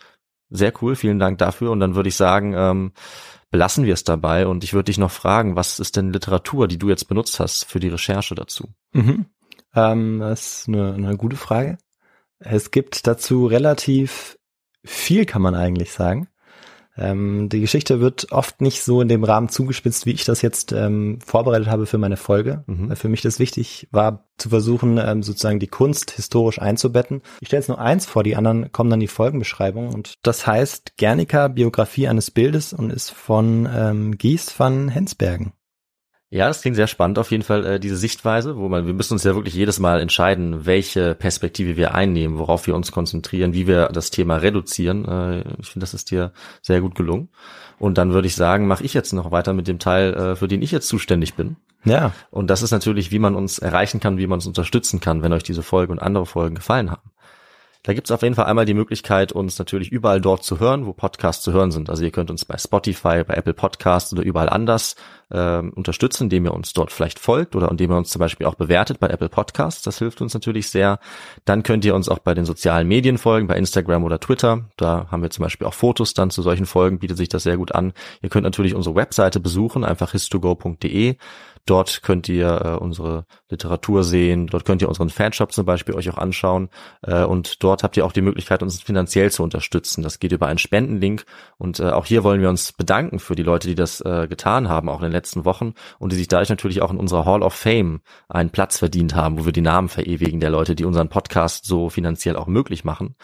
sehr 0.50 0.72
cool, 0.82 0.96
vielen 0.96 1.20
Dank 1.20 1.38
dafür. 1.38 1.72
Und 1.72 1.80
dann 1.82 1.96
würde 1.96 2.10
ich 2.10 2.16
sagen, 2.16 2.54
ähm, 2.58 2.94
belassen 3.52 3.86
wir 3.86 3.94
es 3.94 4.04
dabei. 4.04 4.48
Und 4.48 4.64
ich 4.64 4.74
würde 4.74 4.86
dich 4.86 4.98
noch 4.98 5.12
fragen, 5.12 5.56
was 5.56 5.80
ist 5.80 5.96
denn 5.98 6.12
Literatur, 6.14 6.68
die 6.68 6.78
du 6.80 6.90
jetzt 6.90 7.08
benutzt 7.10 7.40
hast 7.40 7.66
für 7.66 7.80
die 7.80 7.90
Recherche 7.90 8.34
dazu? 8.36 8.70
Mhm. 8.94 9.26
Ähm, 9.76 10.20
das 10.20 10.60
ist 10.60 10.68
eine, 10.68 10.94
eine 10.94 11.18
gute 11.18 11.38
Frage. 11.38 11.78
Es 12.40 12.72
gibt 12.72 13.08
dazu 13.08 13.46
relativ 13.46 14.38
viel, 14.84 15.26
kann 15.26 15.42
man 15.42 15.56
eigentlich 15.56 15.92
sagen. 15.92 16.30
Ähm, 16.98 17.48
die 17.50 17.62
Geschichte 17.62 18.00
wird 18.00 18.32
oft 18.32 18.62
nicht 18.62 18.82
so 18.82 19.02
in 19.02 19.08
dem 19.08 19.24
Rahmen 19.24 19.50
zugespitzt, 19.50 20.06
wie 20.06 20.12
ich 20.12 20.26
das 20.26 20.42
jetzt 20.42 20.72
ähm, 20.72 21.20
vorbereitet 21.24 21.68
habe 21.68 21.86
für 21.86 21.98
meine 21.98 22.18
Folge. 22.18 22.64
Mhm. 22.66 22.96
Für 22.96 23.10
mich 23.10 23.22
das 23.22 23.40
wichtig 23.40 23.88
war, 23.92 24.28
zu 24.38 24.50
versuchen, 24.50 24.98
ähm, 24.98 25.22
sozusagen 25.22 25.60
die 25.60 25.68
Kunst 25.68 26.12
historisch 26.12 26.60
einzubetten. 26.60 27.22
Ich 27.40 27.50
stelle 27.50 27.62
jetzt 27.62 27.70
nur 27.70 27.80
eins 27.80 28.06
vor, 28.06 28.24
die 28.24 28.36
anderen 28.36 28.72
kommen 28.72 28.90
dann 28.90 29.00
die 29.00 29.08
Folgenbeschreibung. 29.08 29.94
Und 29.94 30.16
das 30.24 30.48
heißt 30.48 30.98
Guernica, 30.98 31.48
Biografie 31.50 32.08
eines 32.08 32.32
Bildes 32.32 32.74
und 32.74 32.92
ist 32.92 33.12
von 33.12 33.70
ähm, 33.72 34.18
Gies 34.18 34.60
van 34.60 34.90
Hensbergen. 34.90 35.54
Ja, 36.30 36.48
das 36.48 36.62
klingt 36.62 36.76
sehr 36.76 36.88
spannend 36.88 37.20
auf 37.20 37.32
jeden 37.32 37.44
Fall, 37.44 37.66
äh, 37.66 37.80
diese 37.80 37.96
Sichtweise, 37.96 38.58
wo 38.58 38.68
man, 38.68 38.86
wir 38.86 38.94
müssen 38.94 39.14
uns 39.14 39.24
ja 39.24 39.34
wirklich 39.34 39.54
jedes 39.54 39.80
Mal 39.80 40.02
entscheiden, 40.02 40.66
welche 40.66 41.16
Perspektive 41.16 41.78
wir 41.78 41.96
einnehmen, 41.96 42.38
worauf 42.38 42.68
wir 42.68 42.76
uns 42.76 42.92
konzentrieren, 42.92 43.54
wie 43.54 43.66
wir 43.66 43.88
das 43.88 44.12
Thema 44.12 44.36
reduzieren. 44.36 45.06
Äh, 45.06 45.40
ich 45.60 45.70
finde, 45.70 45.86
das 45.86 45.94
ist 45.94 46.12
dir 46.12 46.34
sehr 46.62 46.82
gut 46.82 46.96
gelungen. 46.96 47.30
Und 47.80 47.98
dann 47.98 48.12
würde 48.12 48.28
ich 48.28 48.36
sagen, 48.36 48.68
mache 48.68 48.84
ich 48.84 48.94
jetzt 48.94 49.14
noch 49.14 49.32
weiter 49.32 49.54
mit 49.54 49.70
dem 49.70 49.80
Teil, 49.80 50.14
äh, 50.14 50.36
für 50.36 50.50
den 50.50 50.62
ich 50.62 50.72
jetzt 50.72 50.90
zuständig 50.90 51.36
bin. 51.36 51.56
Ja. 51.86 52.12
Und 52.30 52.50
das 52.50 52.62
ist 52.62 52.72
natürlich, 52.72 53.12
wie 53.12 53.20
man 53.20 53.34
uns 53.36 53.60
erreichen 53.60 54.02
kann, 54.02 54.18
wie 54.18 54.28
man 54.28 54.38
uns 54.38 54.48
unterstützen 54.48 55.00
kann, 55.00 55.22
wenn 55.24 55.32
euch 55.32 55.44
diese 55.44 55.64
Folge 55.64 55.94
und 55.94 56.00
andere 56.00 56.26
Folgen 56.26 56.56
gefallen 56.56 56.92
haben. 56.92 57.10
Da 57.88 57.94
gibt's 57.94 58.12
auf 58.12 58.22
jeden 58.22 58.36
Fall 58.36 58.48
einmal 58.48 58.66
die 58.66 58.74
Möglichkeit, 58.74 59.32
uns 59.32 59.58
natürlich 59.60 59.94
überall 59.94 60.20
dort 60.20 60.44
zu 60.44 60.60
hören, 60.60 60.86
wo 60.86 60.92
Podcasts 60.92 61.42
zu 61.42 61.54
hören 61.54 61.72
sind. 61.72 61.90
Also 61.90 62.04
ihr 62.04 62.12
könnt 62.12 62.30
uns 62.30 62.44
bei 62.44 62.58
Spotify, 62.58 63.24
bei 63.24 63.36
Apple 63.36 63.54
Podcasts 63.54 64.12
oder 64.12 64.24
überall 64.24 64.50
anders 64.50 64.98
äh, 65.30 65.60
unterstützen, 65.60 66.24
indem 66.24 66.44
ihr 66.44 66.54
uns 66.54 66.74
dort 66.74 66.92
vielleicht 66.92 67.18
folgt 67.18 67.56
oder 67.56 67.72
indem 67.72 67.92
ihr 67.92 67.98
uns 67.98 68.10
zum 68.10 68.20
Beispiel 68.20 68.46
auch 68.46 68.56
bewertet 68.56 69.00
bei 69.00 69.08
Apple 69.08 69.30
Podcasts. 69.30 69.84
Das 69.84 70.00
hilft 70.00 70.20
uns 70.20 70.34
natürlich 70.34 70.70
sehr. 70.70 71.00
Dann 71.46 71.64
könnt 71.64 71.86
ihr 71.86 71.96
uns 71.96 72.10
auch 72.10 72.20
bei 72.20 72.34
den 72.34 72.44
sozialen 72.44 72.90
Medien 72.90 73.18
folgen, 73.18 73.48
bei 73.48 73.56
Instagram 73.56 74.04
oder 74.04 74.20
Twitter. 74.20 74.66
Da 74.76 75.08
haben 75.10 75.22
wir 75.22 75.30
zum 75.30 75.44
Beispiel 75.44 75.66
auch 75.66 75.74
Fotos 75.74 76.14
dann 76.14 76.30
zu 76.30 76.42
solchen 76.42 76.66
Folgen, 76.66 77.00
bietet 77.00 77.16
sich 77.16 77.30
das 77.30 77.44
sehr 77.44 77.56
gut 77.56 77.74
an. 77.74 77.94
Ihr 78.22 78.28
könnt 78.28 78.44
natürlich 78.44 78.76
unsere 78.76 78.96
Webseite 78.96 79.40
besuchen, 79.40 79.86
einfach 79.86 80.12
histogo.de. 80.12 81.16
Dort 81.68 82.02
könnt 82.02 82.30
ihr 82.30 82.62
äh, 82.64 82.70
unsere 82.82 83.26
Literatur 83.50 84.06
sehen, 84.06 84.48
dort 84.48 84.64
könnt 84.64 84.82
ihr 84.82 84.88
unseren 84.88 85.10
Fanshop 85.10 85.52
zum 85.52 85.66
Beispiel 85.66 85.96
euch 85.96 86.10
auch 86.10 86.18
anschauen 86.18 86.70
äh, 87.02 87.26
und 87.26 87.62
dort 87.62 87.84
habt 87.84 87.98
ihr 87.98 88.06
auch 88.06 88.14
die 88.14 88.22
Möglichkeit, 88.22 88.64
uns 88.64 88.82
finanziell 88.82 89.32
zu 89.32 89.44
unterstützen. 89.44 90.02
Das 90.02 90.20
geht 90.20 90.32
über 90.32 90.48
einen 90.48 90.60
Spendenlink 90.60 91.26
und 91.58 91.82
äh, 91.82 91.90
auch 91.90 92.06
hier 92.06 92.24
wollen 92.24 92.40
wir 92.40 92.48
uns 92.48 92.72
bedanken 92.72 93.20
für 93.20 93.36
die 93.36 93.44
Leute, 93.44 93.68
die 93.68 93.76
das 93.76 94.00
äh, 94.00 94.28
getan 94.30 94.70
haben, 94.70 94.88
auch 94.88 95.00
in 95.00 95.08
den 95.08 95.12
letzten 95.12 95.44
Wochen 95.44 95.74
und 96.00 96.14
die 96.14 96.16
sich 96.16 96.30
dadurch 96.30 96.50
natürlich 96.50 96.82
auch 96.82 96.92
in 96.92 96.98
unserer 96.98 97.26
Hall 97.26 97.44
of 97.44 97.54
Fame 97.54 98.00
einen 98.30 98.50
Platz 98.50 98.78
verdient 98.78 99.14
haben, 99.14 99.38
wo 99.38 99.46
wir 99.46 99.52
die 99.52 99.60
Namen 99.60 99.90
verewigen 99.90 100.40
der 100.40 100.50
Leute, 100.50 100.74
die 100.74 100.86
unseren 100.86 101.10
Podcast 101.10 101.66
so 101.66 101.90
finanziell 101.90 102.38
auch 102.38 102.48
möglich 102.48 102.86
machen. 102.86 103.18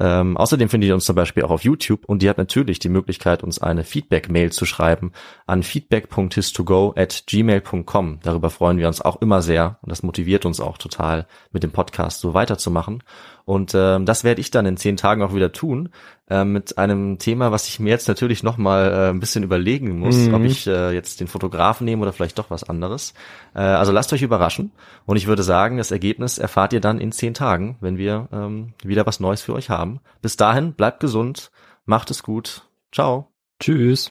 Ähm, 0.00 0.36
außerdem 0.36 0.68
findet 0.68 0.88
ihr 0.88 0.94
uns 0.94 1.04
zum 1.04 1.14
Beispiel 1.14 1.44
auch 1.44 1.50
auf 1.50 1.62
YouTube 1.62 2.04
und 2.06 2.24
ihr 2.24 2.30
habt 2.30 2.38
natürlich 2.38 2.80
die 2.80 2.88
Möglichkeit, 2.88 3.44
uns 3.44 3.60
eine 3.60 3.84
Feedback-Mail 3.84 4.50
zu 4.50 4.66
schreiben 4.66 5.12
an 5.46 5.62
feedback.histogo 5.62 6.92
at 6.96 7.22
gmail.com. 7.28 7.83
Darüber 8.22 8.50
freuen 8.50 8.78
wir 8.78 8.88
uns 8.88 9.00
auch 9.00 9.20
immer 9.22 9.42
sehr 9.42 9.78
und 9.82 9.90
das 9.90 10.02
motiviert 10.02 10.44
uns 10.46 10.60
auch 10.60 10.78
total, 10.78 11.26
mit 11.52 11.62
dem 11.62 11.70
Podcast 11.70 12.20
so 12.20 12.34
weiterzumachen. 12.34 13.02
Und 13.44 13.72
ähm, 13.74 14.06
das 14.06 14.24
werde 14.24 14.40
ich 14.40 14.50
dann 14.50 14.64
in 14.66 14.76
zehn 14.76 14.96
Tagen 14.96 15.22
auch 15.22 15.34
wieder 15.34 15.52
tun, 15.52 15.90
äh, 16.30 16.44
mit 16.44 16.78
einem 16.78 17.18
Thema, 17.18 17.52
was 17.52 17.68
ich 17.68 17.78
mir 17.78 17.90
jetzt 17.90 18.08
natürlich 18.08 18.42
noch 18.42 18.56
mal 18.56 18.90
äh, 18.90 19.10
ein 19.10 19.20
bisschen 19.20 19.44
überlegen 19.44 19.98
muss, 19.98 20.16
Mhm. 20.16 20.34
ob 20.34 20.42
ich 20.44 20.66
äh, 20.66 20.92
jetzt 20.92 21.20
den 21.20 21.26
Fotografen 21.28 21.84
nehme 21.84 22.00
oder 22.02 22.12
vielleicht 22.14 22.38
doch 22.38 22.50
was 22.50 22.64
anderes. 22.64 23.12
Äh, 23.54 23.60
also 23.60 23.92
lasst 23.92 24.12
euch 24.14 24.22
überraschen. 24.22 24.72
Und 25.04 25.16
ich 25.18 25.26
würde 25.26 25.42
sagen, 25.42 25.76
das 25.76 25.90
Ergebnis 25.90 26.38
erfahrt 26.38 26.72
ihr 26.72 26.80
dann 26.80 26.98
in 27.00 27.12
zehn 27.12 27.34
Tagen, 27.34 27.76
wenn 27.80 27.98
wir 27.98 28.28
ähm, 28.32 28.72
wieder 28.82 29.04
was 29.06 29.20
Neues 29.20 29.42
für 29.42 29.52
euch 29.52 29.68
haben. 29.68 30.00
Bis 30.22 30.36
dahin, 30.36 30.72
bleibt 30.72 31.00
gesund, 31.00 31.50
macht 31.84 32.10
es 32.10 32.22
gut. 32.22 32.62
Ciao. 32.92 33.28
Tschüss. 33.60 34.10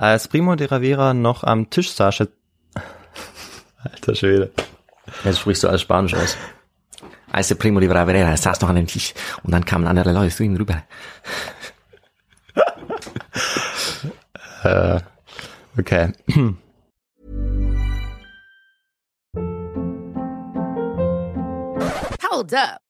Als 0.00 0.28
Primo 0.28 0.56
de 0.56 0.66
Ravera 0.66 1.12
noch 1.12 1.44
am 1.44 1.68
Tisch 1.68 1.92
saß, 1.92 2.26
alter 3.84 4.14
Schwede. 4.14 4.50
Jetzt 5.24 5.40
sprichst 5.40 5.62
du 5.62 5.68
alles 5.68 5.82
Spanisch 5.82 6.14
aus. 6.14 6.38
Als 7.30 7.48
der 7.48 7.56
Primo 7.56 7.80
de 7.80 7.88
Bravera 7.90 8.34
saß 8.34 8.62
noch 8.62 8.70
an 8.70 8.76
dem 8.76 8.86
Tisch 8.86 9.12
und 9.42 9.52
dann 9.52 9.66
kamen 9.66 9.86
andere 9.86 10.12
Leute 10.12 10.34
zu 10.34 10.42
ihm 10.42 10.56
rüber. 10.56 10.82
Äh, 14.62 15.00
okay. 15.78 16.12
Hold 22.30 22.52
up. 22.52 22.89